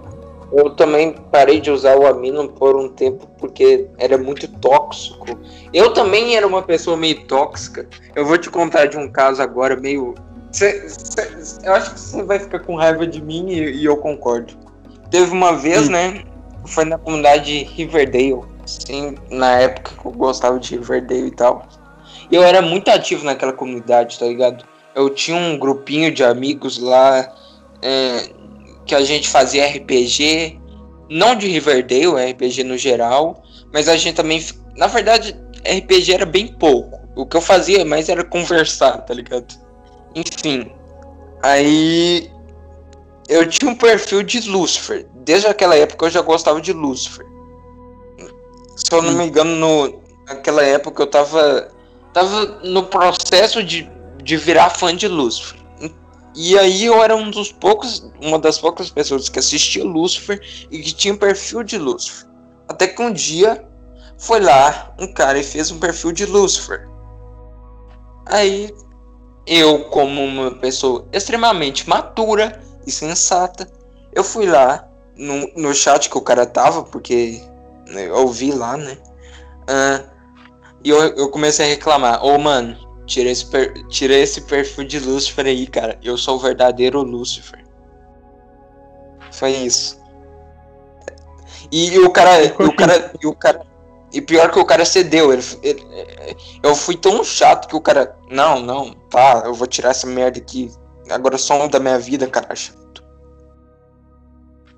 Eu 0.51 0.69
também 0.71 1.13
parei 1.31 1.59
de 1.59 1.69
usar 1.69 1.97
o 1.97 2.07
Amino 2.07 2.47
por 2.49 2.75
um 2.75 2.87
tempo 2.89 3.27
porque 3.37 3.87
era 3.97 4.17
muito 4.17 4.47
tóxico. 4.59 5.37
Eu 5.73 5.93
também 5.93 6.35
era 6.35 6.47
uma 6.47 6.61
pessoa 6.61 6.95
meio 6.95 7.25
tóxica. 7.27 7.85
Eu 8.15 8.25
vou 8.25 8.37
te 8.37 8.49
contar 8.49 8.85
de 8.85 8.97
um 8.97 9.09
caso 9.11 9.41
agora 9.41 9.75
meio. 9.75 10.15
Cê- 10.51 10.87
cê- 10.87 11.59
eu 11.67 11.73
acho 11.73 11.93
que 11.93 11.99
você 11.99 12.23
vai 12.23 12.39
ficar 12.39 12.59
com 12.59 12.75
raiva 12.75 13.05
de 13.05 13.21
mim 13.21 13.49
e, 13.49 13.81
e 13.81 13.85
eu 13.85 13.97
concordo. 13.97 14.53
Teve 15.09 15.31
uma 15.31 15.53
vez, 15.53 15.87
Hum. 15.87 15.91
né? 15.91 16.23
Foi 16.65 16.83
na 16.85 16.97
comunidade 16.97 17.45
de 17.45 17.63
Riverdale. 17.63 18.41
Sim, 18.65 19.15
na 19.31 19.51
época 19.59 19.91
que 19.99 20.05
eu 20.05 20.11
gostava 20.11 20.59
de 20.59 20.75
Riverdale 20.75 21.27
e 21.27 21.31
tal. 21.31 21.65
E 22.29 22.35
eu 22.35 22.43
era 22.43 22.61
muito 22.61 22.89
ativo 22.89 23.23
naquela 23.23 23.53
comunidade, 23.53 24.19
tá 24.19 24.25
ligado? 24.25 24.65
Eu 24.93 25.09
tinha 25.09 25.37
um 25.37 25.57
grupinho 25.57 26.11
de 26.11 26.23
amigos 26.23 26.77
lá. 26.77 27.33
é, 27.81 28.29
que 28.87 28.95
a 28.95 29.01
gente 29.01 29.29
fazia 29.29 29.67
RPG, 29.67 30.59
não 31.09 31.35
de 31.35 31.47
Riverdale, 31.47 32.31
RPG 32.31 32.63
no 32.63 32.75
geral, 32.77 33.43
mas 33.71 33.87
a 33.87 33.95
gente 33.95 34.15
também, 34.15 34.43
na 34.75 34.87
verdade, 34.87 35.35
RPG 35.63 36.13
era 36.13 36.25
bem 36.25 36.47
pouco. 36.47 36.97
O 37.15 37.23
que 37.25 37.37
eu 37.37 37.41
fazia 37.41 37.85
mais 37.85 38.09
era 38.09 38.23
conversar, 38.23 38.97
tá 39.01 39.13
ligado? 39.13 39.53
Enfim, 40.15 40.71
aí 41.43 42.31
eu 43.27 43.47
tinha 43.47 43.71
um 43.71 43.75
perfil 43.75 44.23
de 44.23 44.49
Lucifer. 44.49 45.07
Desde 45.15 45.47
aquela 45.47 45.75
época 45.75 46.05
eu 46.05 46.09
já 46.09 46.21
gostava 46.21 46.61
de 46.61 46.71
Lucifer. 46.73 47.25
Se 48.75 48.93
eu 48.93 49.01
não 49.01 49.13
me 49.13 49.25
engano, 49.25 49.55
no, 49.55 50.01
naquela 50.27 50.63
época 50.63 51.03
eu 51.03 51.07
tava, 51.07 51.71
tava 52.13 52.45
no 52.63 52.83
processo 52.83 53.63
de, 53.63 53.89
de 54.23 54.37
virar 54.37 54.69
fã 54.69 54.95
de 54.95 55.07
Lucifer. 55.07 55.57
E 56.35 56.57
aí 56.57 56.85
eu 56.85 57.01
era 57.01 57.15
um 57.15 57.31
dos 57.31 57.51
poucos, 57.51 58.11
uma 58.21 58.37
das 58.37 58.59
poucas 58.59 58.91
pessoas 58.91 59.27
que 59.27 59.39
assistia 59.39 59.83
Lucifer 59.83 60.39
e 60.69 60.79
que 60.79 60.93
tinha 60.93 61.13
um 61.13 61.17
perfil 61.17 61.63
de 61.63 61.79
Lucifer. 61.79 62.29
Até 62.69 62.87
que 62.87 63.01
um 63.01 63.11
dia 63.11 63.67
foi 64.19 64.39
lá 64.39 64.93
um 64.99 65.11
cara 65.11 65.39
e 65.39 65.43
fez 65.43 65.71
um 65.71 65.79
perfil 65.79 66.11
de 66.11 66.25
Lucifer. 66.27 66.87
Aí 68.27 68.71
eu, 69.47 69.85
como 69.85 70.23
uma 70.23 70.51
pessoa 70.51 71.07
extremamente 71.11 71.89
matura 71.89 72.61
e 72.87 72.91
sensata, 72.91 73.69
eu 74.13 74.23
fui 74.23 74.47
lá 74.47 74.89
no, 75.15 75.51
no 75.55 75.73
chat 75.75 76.09
que 76.09 76.17
o 76.17 76.21
cara 76.21 76.45
tava, 76.45 76.83
porque 76.83 77.41
eu 77.87 78.27
vi 78.29 78.51
lá, 78.51 78.77
né? 78.77 78.97
Ah, 79.67 80.03
e 80.83 80.89
eu, 80.89 80.99
eu 81.15 81.29
comecei 81.29 81.65
a 81.65 81.69
reclamar, 81.69 82.25
ô 82.25 82.37
mano, 82.39 82.87
Tira 83.07 83.29
esse, 83.29 83.45
per- 83.45 83.87
tira 83.87 84.13
esse 84.15 84.41
perfil 84.41 84.83
de 84.83 84.99
Lucifer 84.99 85.45
aí, 85.45 85.65
cara. 85.65 85.97
Eu 86.03 86.17
sou 86.17 86.35
o 86.35 86.39
verdadeiro 86.39 87.01
Lucifer. 87.01 87.63
Foi 89.31 89.51
isso. 89.51 89.97
E, 91.71 91.97
o 91.99 92.09
cara. 92.11 92.43
E 92.43 92.51
o 92.51 92.75
cara. 92.75 93.13
E 93.23 93.25
o 93.27 93.33
cara. 93.33 93.65
E 94.11 94.21
pior 94.21 94.51
que 94.51 94.59
o 94.59 94.65
cara 94.65 94.83
cedeu. 94.83 95.31
Ele, 95.31 95.41
ele- 95.63 95.87
eu 96.61 96.75
fui 96.75 96.97
tão 96.97 97.23
chato 97.23 97.69
que 97.69 97.77
o 97.77 97.81
cara. 97.81 98.13
Não, 98.29 98.59
não, 98.59 98.93
tá, 99.09 99.43
eu 99.45 99.53
vou 99.53 99.67
tirar 99.67 99.91
essa 99.91 100.05
merda 100.05 100.37
aqui. 100.37 100.69
Agora 101.09 101.37
sou 101.37 101.63
um 101.63 101.67
da 101.67 101.79
minha 101.79 101.99
vida, 101.99 102.27
cara. 102.27 102.53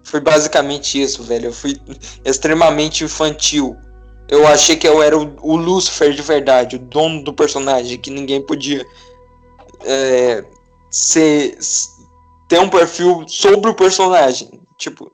Foi 0.03 0.19
basicamente 0.19 1.01
isso, 1.01 1.23
velho. 1.23 1.47
Eu 1.47 1.53
fui 1.53 1.77
extremamente 2.25 3.03
infantil. 3.03 3.77
Eu 4.27 4.47
achei 4.47 4.75
que 4.75 4.87
eu 4.87 5.01
era 5.01 5.17
o, 5.17 5.35
o 5.41 5.55
Lucifer 5.55 6.13
de 6.13 6.21
verdade, 6.21 6.75
o 6.75 6.79
dono 6.79 7.23
do 7.23 7.33
personagem, 7.33 7.99
que 7.99 8.11
ninguém 8.11 8.45
podia 8.45 8.85
é, 9.81 10.43
ser, 10.91 11.57
ter 12.47 12.59
um 12.59 12.69
perfil 12.69 13.25
sobre 13.27 13.71
o 13.71 13.75
personagem. 13.75 14.61
Tipo, 14.77 15.11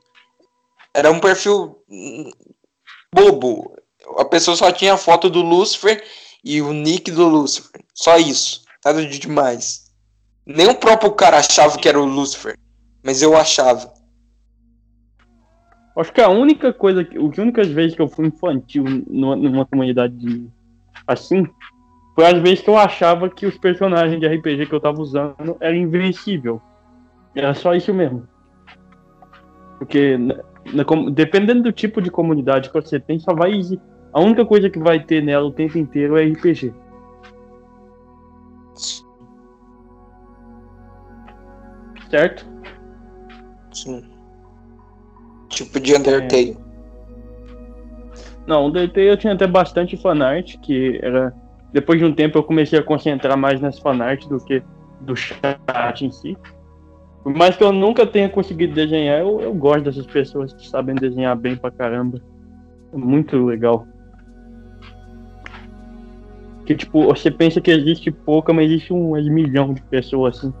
era 0.94 1.10
um 1.10 1.20
perfil 1.20 1.78
hum, 1.88 2.30
bobo. 3.14 3.74
A 4.18 4.24
pessoa 4.24 4.56
só 4.56 4.70
tinha 4.70 4.94
a 4.94 4.98
foto 4.98 5.28
do 5.28 5.42
Lucifer 5.42 6.02
e 6.44 6.62
o 6.62 6.72
nick 6.72 7.10
do 7.10 7.26
Lucifer. 7.26 7.82
Só 7.94 8.16
isso. 8.16 8.62
Nada 8.84 9.04
de 9.04 9.18
demais. 9.18 9.85
Nem 10.46 10.68
o 10.68 10.74
próprio 10.76 11.10
cara 11.12 11.38
achava 11.38 11.76
que 11.76 11.88
era 11.88 12.00
o 12.00 12.04
Lucifer. 12.04 12.56
Mas 13.02 13.20
eu 13.20 13.36
achava. 13.36 13.92
Acho 15.98 16.12
que 16.12 16.20
a 16.20 16.28
única 16.28 16.72
coisa, 16.72 17.02
que- 17.02 17.18
que 17.18 17.40
únicas 17.40 17.68
vezes 17.68 17.96
que 17.96 18.02
eu 18.02 18.08
fui 18.08 18.26
infantil 18.26 18.84
numa, 19.08 19.34
numa 19.34 19.64
comunidade 19.66 20.14
de- 20.14 20.46
assim, 21.06 21.46
foi 22.14 22.26
as 22.26 22.38
vezes 22.40 22.60
que 22.60 22.68
eu 22.70 22.76
achava 22.76 23.28
que 23.30 23.46
os 23.46 23.56
personagens 23.56 24.20
de 24.20 24.26
RPG 24.26 24.66
que 24.66 24.74
eu 24.74 24.80
tava 24.80 25.00
usando 25.00 25.56
eram 25.58 25.76
invencível. 25.76 26.60
Era 27.34 27.54
só 27.54 27.74
isso 27.74 27.92
mesmo. 27.94 28.28
Porque 29.78 30.16
na- 30.16 30.42
na 30.72 30.84
com- 30.84 31.10
dependendo 31.10 31.62
do 31.62 31.72
tipo 31.72 32.00
de 32.00 32.10
comunidade 32.10 32.70
que 32.70 32.74
você 32.74 33.00
tem, 33.00 33.18
só 33.18 33.34
vai 33.34 33.60
a 34.12 34.20
única 34.20 34.44
coisa 34.44 34.70
que 34.70 34.78
vai 34.78 35.00
ter 35.02 35.22
nela 35.22 35.46
o 35.46 35.52
tempo 35.52 35.76
inteiro 35.78 36.16
é 36.16 36.24
RPG. 36.24 36.72
Certo? 42.10 42.46
Sim. 43.72 44.02
Tipo 45.48 45.80
de 45.80 45.94
Undertale. 45.94 46.56
Não, 48.46 48.66
o 48.66 48.70
DT 48.70 49.00
eu 49.00 49.16
tinha 49.16 49.32
até 49.32 49.46
bastante 49.46 49.96
fanart, 49.96 50.56
que 50.58 50.98
era. 51.02 51.34
Depois 51.72 51.98
de 51.98 52.04
um 52.04 52.14
tempo 52.14 52.38
eu 52.38 52.44
comecei 52.44 52.78
a 52.78 52.82
concentrar 52.82 53.36
mais 53.36 53.60
nas 53.60 53.78
fanart 53.78 54.26
do 54.28 54.38
que 54.38 54.62
do 55.00 55.16
chat 55.16 56.04
em 56.04 56.10
si. 56.10 56.36
Por 57.22 57.34
mais 57.34 57.56
que 57.56 57.64
eu 57.64 57.72
nunca 57.72 58.06
tenha 58.06 58.28
conseguido 58.28 58.72
desenhar, 58.72 59.20
eu, 59.20 59.40
eu 59.40 59.52
gosto 59.52 59.82
dessas 59.82 60.06
pessoas 60.06 60.54
que 60.54 60.68
sabem 60.68 60.94
desenhar 60.94 61.36
bem 61.36 61.56
pra 61.56 61.72
caramba. 61.72 62.22
É 62.92 62.96
muito 62.96 63.36
legal. 63.44 63.84
Que 66.64 66.74
tipo, 66.76 67.04
você 67.04 67.30
pensa 67.30 67.60
que 67.60 67.70
existe 67.70 68.10
pouca, 68.10 68.52
mas 68.52 68.66
existe 68.70 68.92
um 68.92 69.12
milhão 69.12 69.74
de 69.74 69.82
pessoas 69.82 70.38
assim 70.38 70.52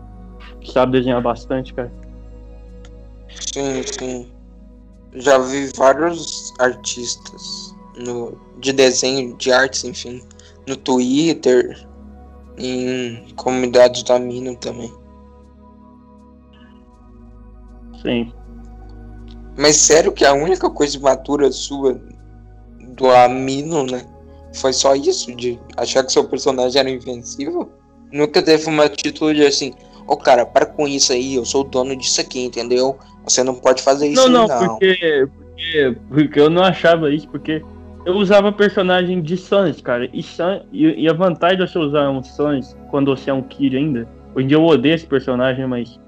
que 0.66 0.72
sabem 0.72 1.00
desenhar 1.00 1.22
bastante, 1.22 1.72
cara. 1.72 1.92
Sim, 3.52 3.82
sim. 3.98 4.32
Já 5.14 5.38
vi 5.38 5.70
vários 5.76 6.52
artistas 6.58 7.74
no, 7.96 8.38
de 8.60 8.72
desenho, 8.72 9.36
de 9.36 9.52
artes, 9.52 9.84
enfim, 9.84 10.22
no 10.66 10.76
Twitter, 10.76 11.86
em 12.58 13.24
comunidades 13.36 14.02
da 14.02 14.18
mina 14.18 14.54
também. 14.56 14.92
Sim. 18.02 18.32
Mas 19.56 19.76
sério 19.76 20.12
que 20.12 20.24
a 20.24 20.34
única 20.34 20.68
coisa 20.68 20.96
imatura 20.96 21.50
sua 21.50 21.98
do 22.94 23.10
Amino, 23.10 23.84
né? 23.84 24.04
Foi 24.54 24.72
só 24.72 24.94
isso, 24.94 25.34
de 25.34 25.58
achar 25.76 26.04
que 26.04 26.12
seu 26.12 26.24
personagem 26.24 26.80
era 26.80 26.90
invencível? 26.90 27.70
Nunca 28.12 28.42
teve 28.42 28.68
uma 28.68 28.84
atitude 28.84 29.44
assim, 29.44 29.74
ô 30.06 30.12
oh, 30.12 30.16
cara, 30.16 30.46
para 30.46 30.66
com 30.66 30.86
isso 30.86 31.12
aí, 31.12 31.34
eu 31.34 31.44
sou 31.44 31.62
o 31.62 31.64
dono 31.64 31.96
disso 31.96 32.20
aqui, 32.20 32.44
entendeu? 32.44 32.96
Você 33.24 33.42
não 33.42 33.54
pode 33.54 33.82
fazer 33.82 34.08
isso 34.08 34.28
não, 34.28 34.46
não. 34.46 34.48
Não, 34.48 34.68
porque, 34.68 35.28
porque, 35.50 35.96
porque 36.08 36.40
eu 36.40 36.48
não 36.48 36.62
achava 36.62 37.10
isso, 37.10 37.28
porque 37.28 37.62
eu 38.06 38.14
usava 38.14 38.52
personagem 38.52 39.20
de 39.20 39.36
Suns, 39.36 39.80
cara. 39.80 40.08
E, 40.12 40.22
Sun, 40.22 40.60
e, 40.72 41.02
e, 41.02 41.08
a 41.08 41.12
vantagem 41.12 41.58
de 41.58 41.70
você 41.70 41.78
usar 41.78 42.08
um 42.08 42.22
Suns 42.22 42.76
quando 42.88 43.14
você 43.14 43.30
é 43.30 43.34
um 43.34 43.42
Kid 43.42 43.76
ainda. 43.76 44.08
Hoje 44.34 44.44
em 44.44 44.48
dia 44.48 44.56
eu 44.56 44.64
odeio 44.64 44.94
esse 44.94 45.06
personagem, 45.06 45.66
mas 45.66 45.98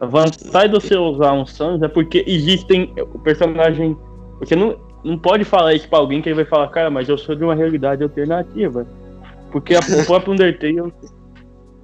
a 0.00 0.06
vantagem 0.06 0.70
de 0.70 0.74
você 0.74 0.96
usar 0.96 1.32
um 1.32 1.46
Suns 1.46 1.80
é 1.80 1.88
porque 1.88 2.24
existem. 2.26 2.92
O 3.14 3.20
personagem. 3.20 3.96
Você 4.40 4.56
não, 4.56 4.76
não 5.04 5.16
pode 5.16 5.44
falar 5.44 5.74
isso 5.74 5.88
pra 5.88 6.00
alguém 6.00 6.20
que 6.20 6.28
ele 6.28 6.34
vai 6.34 6.44
falar, 6.44 6.68
cara, 6.68 6.90
mas 6.90 7.08
eu 7.08 7.16
sou 7.16 7.36
de 7.36 7.44
uma 7.44 7.54
realidade 7.54 8.02
alternativa. 8.02 8.84
Porque 9.52 9.76
a, 9.76 9.78
o 9.78 10.06
próprio 10.06 10.32
Undertale 10.32 10.92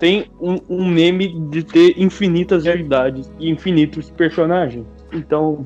tem 0.00 0.30
um, 0.40 0.56
um, 0.68 0.88
meme 0.88 1.28
de 1.50 1.62
ter 1.62 1.94
infinitas 1.96 2.64
realidades 2.64 3.30
e 3.38 3.50
infinitos 3.50 4.10
personagens. 4.10 4.86
Então. 5.12 5.62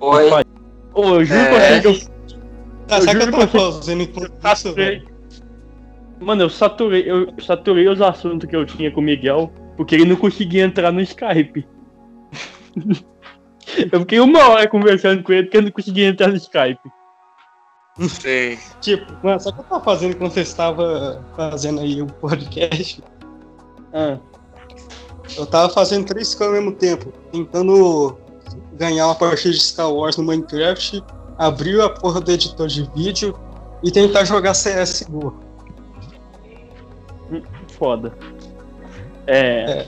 Oi. 0.00 0.30
Ô, 0.94 1.16
eu 1.16 1.24
juro 1.24 1.40
é... 1.40 1.48
pra 1.48 1.60
você 1.60 1.80
que 1.82 1.86
eu 1.86 2.16
ah, 2.88 3.00
sabe 3.02 3.18
que 3.18 3.26
eu 3.26 3.30
tava 3.32 3.46
fazendo 3.48 4.02
isso? 4.02 5.06
Mano, 6.20 6.42
eu 6.42 6.48
saturei, 6.48 7.04
eu 7.06 7.34
saturei 7.38 7.88
os 7.88 8.00
assuntos 8.00 8.48
que 8.48 8.56
eu 8.56 8.64
tinha 8.64 8.90
com 8.90 9.00
o 9.00 9.04
Miguel, 9.04 9.52
porque 9.76 9.94
ele 9.94 10.06
não 10.06 10.16
conseguia 10.16 10.64
entrar 10.64 10.90
no 10.90 11.00
Skype. 11.02 11.66
eu 13.92 14.00
fiquei 14.00 14.20
uma 14.20 14.48
hora 14.48 14.66
conversando 14.68 15.22
com 15.22 15.32
ele 15.32 15.42
porque 15.44 15.58
eu 15.58 15.62
não 15.62 15.70
conseguia 15.70 16.08
entrar 16.08 16.28
no 16.28 16.36
Skype. 16.36 16.80
Sim. 17.98 18.58
tipo, 18.80 19.12
mano, 19.22 19.40
sabe 19.40 19.58
o 19.58 19.62
que 19.62 19.66
eu 19.66 19.70
tava 19.70 19.84
fazendo 19.84 20.16
quando 20.16 20.30
você 20.30 20.40
estava 20.40 21.24
fazendo 21.34 21.80
aí 21.80 22.00
o 22.00 22.06
podcast? 22.06 23.02
Ah. 23.92 24.18
Eu 25.36 25.46
tava 25.46 25.72
fazendo 25.72 26.06
três 26.06 26.34
coisas 26.34 26.54
ao 26.54 26.62
mesmo 26.62 26.76
tempo, 26.76 27.12
tentando 27.32 28.16
ganhar 28.74 29.06
uma 29.06 29.14
partida 29.14 29.52
de 29.52 29.60
Star 29.60 29.92
Wars 29.92 30.16
no 30.16 30.24
Minecraft 30.24 31.02
abrir 31.38 31.80
a 31.80 31.90
porra 31.90 32.20
do 32.20 32.30
editor 32.30 32.66
de 32.66 32.88
vídeo 32.94 33.38
e 33.82 33.90
tentar 33.90 34.24
jogar 34.24 34.52
CSGO. 34.52 35.34
Foda. 37.78 38.12
É, 39.26 39.82
é. 39.82 39.86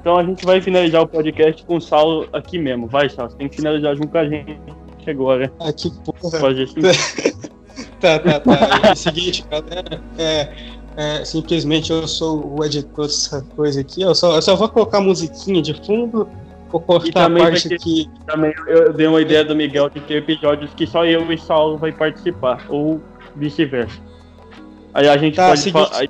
Então 0.00 0.16
a 0.16 0.24
gente 0.24 0.44
vai 0.44 0.60
finalizar 0.60 1.02
o 1.02 1.06
podcast 1.06 1.64
com 1.64 1.76
o 1.76 1.80
Saulo 1.80 2.28
aqui 2.32 2.58
mesmo. 2.58 2.86
Vai, 2.86 3.08
Saulo, 3.08 3.30
você 3.30 3.36
tem 3.36 3.48
que 3.48 3.56
finalizar 3.56 3.94
junto 3.94 4.08
com 4.08 4.18
a 4.18 4.28
gente 4.28 4.58
agora. 5.06 5.52
Ah, 5.60 5.72
que 5.72 5.90
porra. 5.90 6.40
Pode 6.40 6.62
assim. 6.62 6.80
tá, 8.00 8.18
tá, 8.18 8.40
tá. 8.40 8.88
É 8.88 8.92
o 8.92 8.96
seguinte, 8.96 9.44
galera. 9.50 10.02
É, 10.18 10.52
é, 10.96 11.24
simplesmente 11.24 11.90
eu 11.90 12.06
sou 12.06 12.58
o 12.58 12.64
editor 12.64 13.06
dessa 13.06 13.42
coisa 13.56 13.80
aqui. 13.80 14.02
Eu 14.02 14.14
só, 14.14 14.36
eu 14.36 14.42
só 14.42 14.54
vou 14.56 14.68
colocar 14.68 15.00
musiquinha 15.00 15.62
de 15.62 15.74
fundo 15.86 16.28
Vou 16.72 16.80
cortar 16.80 17.26
a 17.26 17.30
parte 17.30 17.68
ter, 17.68 17.78
que. 17.78 18.08
Também 18.26 18.54
eu 18.66 18.94
dei 18.94 19.06
uma 19.06 19.20
ideia 19.20 19.44
do 19.44 19.54
Miguel 19.54 19.90
de 19.90 20.00
ter 20.00 20.16
episódios 20.16 20.72
que 20.72 20.86
só 20.86 21.04
eu 21.04 21.30
e 21.30 21.36
Saulo 21.36 21.76
vai 21.76 21.92
participar, 21.92 22.64
ou 22.70 22.98
vice-versa. 23.36 24.00
Aí 24.94 25.06
a 25.06 25.18
gente 25.18 25.36
tá, 25.36 25.48
pode 25.48 25.60
seguinte... 25.60 25.90
falar. 25.90 26.08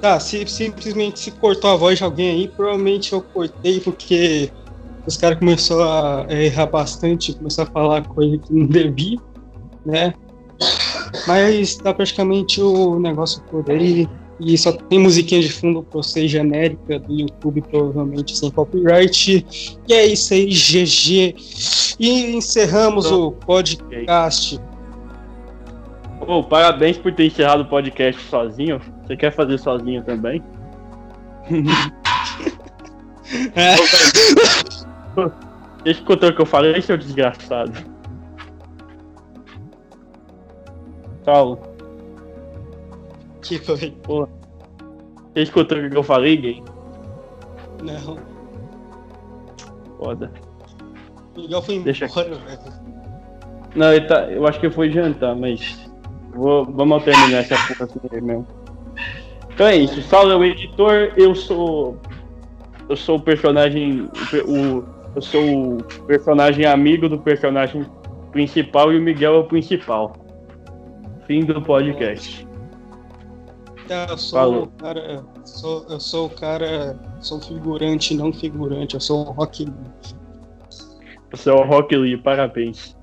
Tá, 0.00 0.20
se 0.20 0.46
simplesmente 0.46 1.18
se 1.18 1.30
cortou 1.32 1.70
a 1.70 1.76
voz 1.76 1.98
de 1.98 2.04
alguém 2.04 2.30
aí, 2.30 2.48
provavelmente 2.48 3.12
eu 3.12 3.20
cortei 3.20 3.80
porque 3.80 4.52
os 5.06 5.16
caras 5.16 5.38
começaram 5.38 6.26
a 6.28 6.32
errar 6.32 6.66
bastante, 6.66 7.32
começaram 7.32 7.70
a 7.70 7.72
falar 7.72 8.02
coisa 8.06 8.38
que 8.38 8.52
não 8.52 8.66
devia, 8.66 9.18
né? 9.84 10.14
Mas 11.26 11.76
tá 11.76 11.94
praticamente 11.94 12.60
o 12.60 12.98
negócio 12.98 13.42
por 13.44 13.68
aí. 13.70 14.08
E 14.40 14.58
só 14.58 14.72
tem 14.72 14.98
musiquinha 14.98 15.40
de 15.40 15.52
fundo 15.52 15.82
pra 15.82 16.02
você 16.02 16.26
genérica 16.26 16.98
do 16.98 17.12
YouTube, 17.12 17.62
provavelmente 17.62 18.36
sem 18.36 18.50
copyright. 18.50 19.46
E 19.88 19.94
é 19.94 20.06
isso 20.06 20.34
aí, 20.34 20.48
GG. 20.48 21.36
E 22.00 22.36
encerramos 22.36 23.10
o 23.10 23.30
podcast. 23.30 24.60
Oh, 26.26 26.42
parabéns 26.42 26.98
por 26.98 27.12
ter 27.12 27.26
encerrado 27.26 27.62
o 27.62 27.66
podcast 27.66 28.20
sozinho. 28.22 28.80
Você 29.06 29.16
quer 29.16 29.32
fazer 29.32 29.58
sozinho 29.58 30.02
também? 30.02 30.42
é. 33.54 33.76
Deixa 35.84 36.00
eu 36.00 36.06
contar 36.06 36.28
o 36.28 36.34
que 36.34 36.40
eu 36.40 36.46
falei, 36.46 36.80
seu 36.80 36.96
desgraçado. 36.96 37.93
Paulo. 41.24 41.58
Que 43.42 43.58
foi? 43.58 43.76
Você 43.76 45.42
escutou 45.42 45.78
o 45.78 45.90
que 45.90 45.96
eu 45.96 46.02
falei, 46.02 46.36
gay? 46.36 46.62
Não. 47.82 48.18
Foda. 49.98 50.30
O 51.36 51.40
Miguel 51.40 51.62
foi 51.62 51.74
embora, 51.74 51.92
Deixa... 51.92 52.06
velho. 52.06 52.40
Não, 53.74 53.92
ele 53.92 54.06
tá, 54.06 54.30
eu 54.30 54.46
acho 54.46 54.60
que 54.60 54.70
foi 54.70 54.90
jantar, 54.90 55.34
mas. 55.34 55.90
Vou, 56.34 56.64
vamos 56.64 57.02
terminar 57.04 57.38
essa 57.38 57.56
porra 57.66 57.84
assim 57.84 58.24
mesmo. 58.24 58.46
Então 59.52 59.66
é 59.66 59.76
isso. 59.76 60.00
Saulo 60.02 60.32
é 60.32 60.36
o 60.36 60.44
editor, 60.44 61.12
eu 61.16 61.34
sou. 61.34 61.96
Eu 62.88 62.96
sou 62.96 63.18
o 63.18 63.20
personagem. 63.20 64.08
O, 64.46 64.84
eu 65.14 65.22
sou 65.22 65.78
o 65.78 65.82
personagem 66.06 66.66
amigo 66.66 67.08
do 67.08 67.18
personagem 67.18 67.86
principal 68.32 68.92
e 68.92 68.98
o 68.98 69.02
Miguel 69.02 69.34
é 69.34 69.38
o 69.38 69.44
principal. 69.44 70.23
Fim 71.26 71.44
do 71.44 71.60
podcast. 71.62 72.46
Eu 73.88 74.18
sou 74.18 74.38
Falou. 74.38 74.62
o 74.64 74.66
cara. 74.68 75.24
Sou, 75.44 75.86
eu 75.88 76.00
sou 76.00 76.26
o 76.26 76.30
cara. 76.30 76.98
Sou 77.20 77.40
figurante, 77.40 78.14
não 78.14 78.32
figurante. 78.32 78.94
Eu 78.94 79.00
sou 79.00 79.26
o 79.26 79.32
Rock 79.32 79.64
Lee. 79.64 79.74
Você 81.30 81.50
é 81.50 81.52
o 81.52 81.64
Rock 81.64 81.96
Lee, 81.96 82.16
parabéns. 82.16 82.96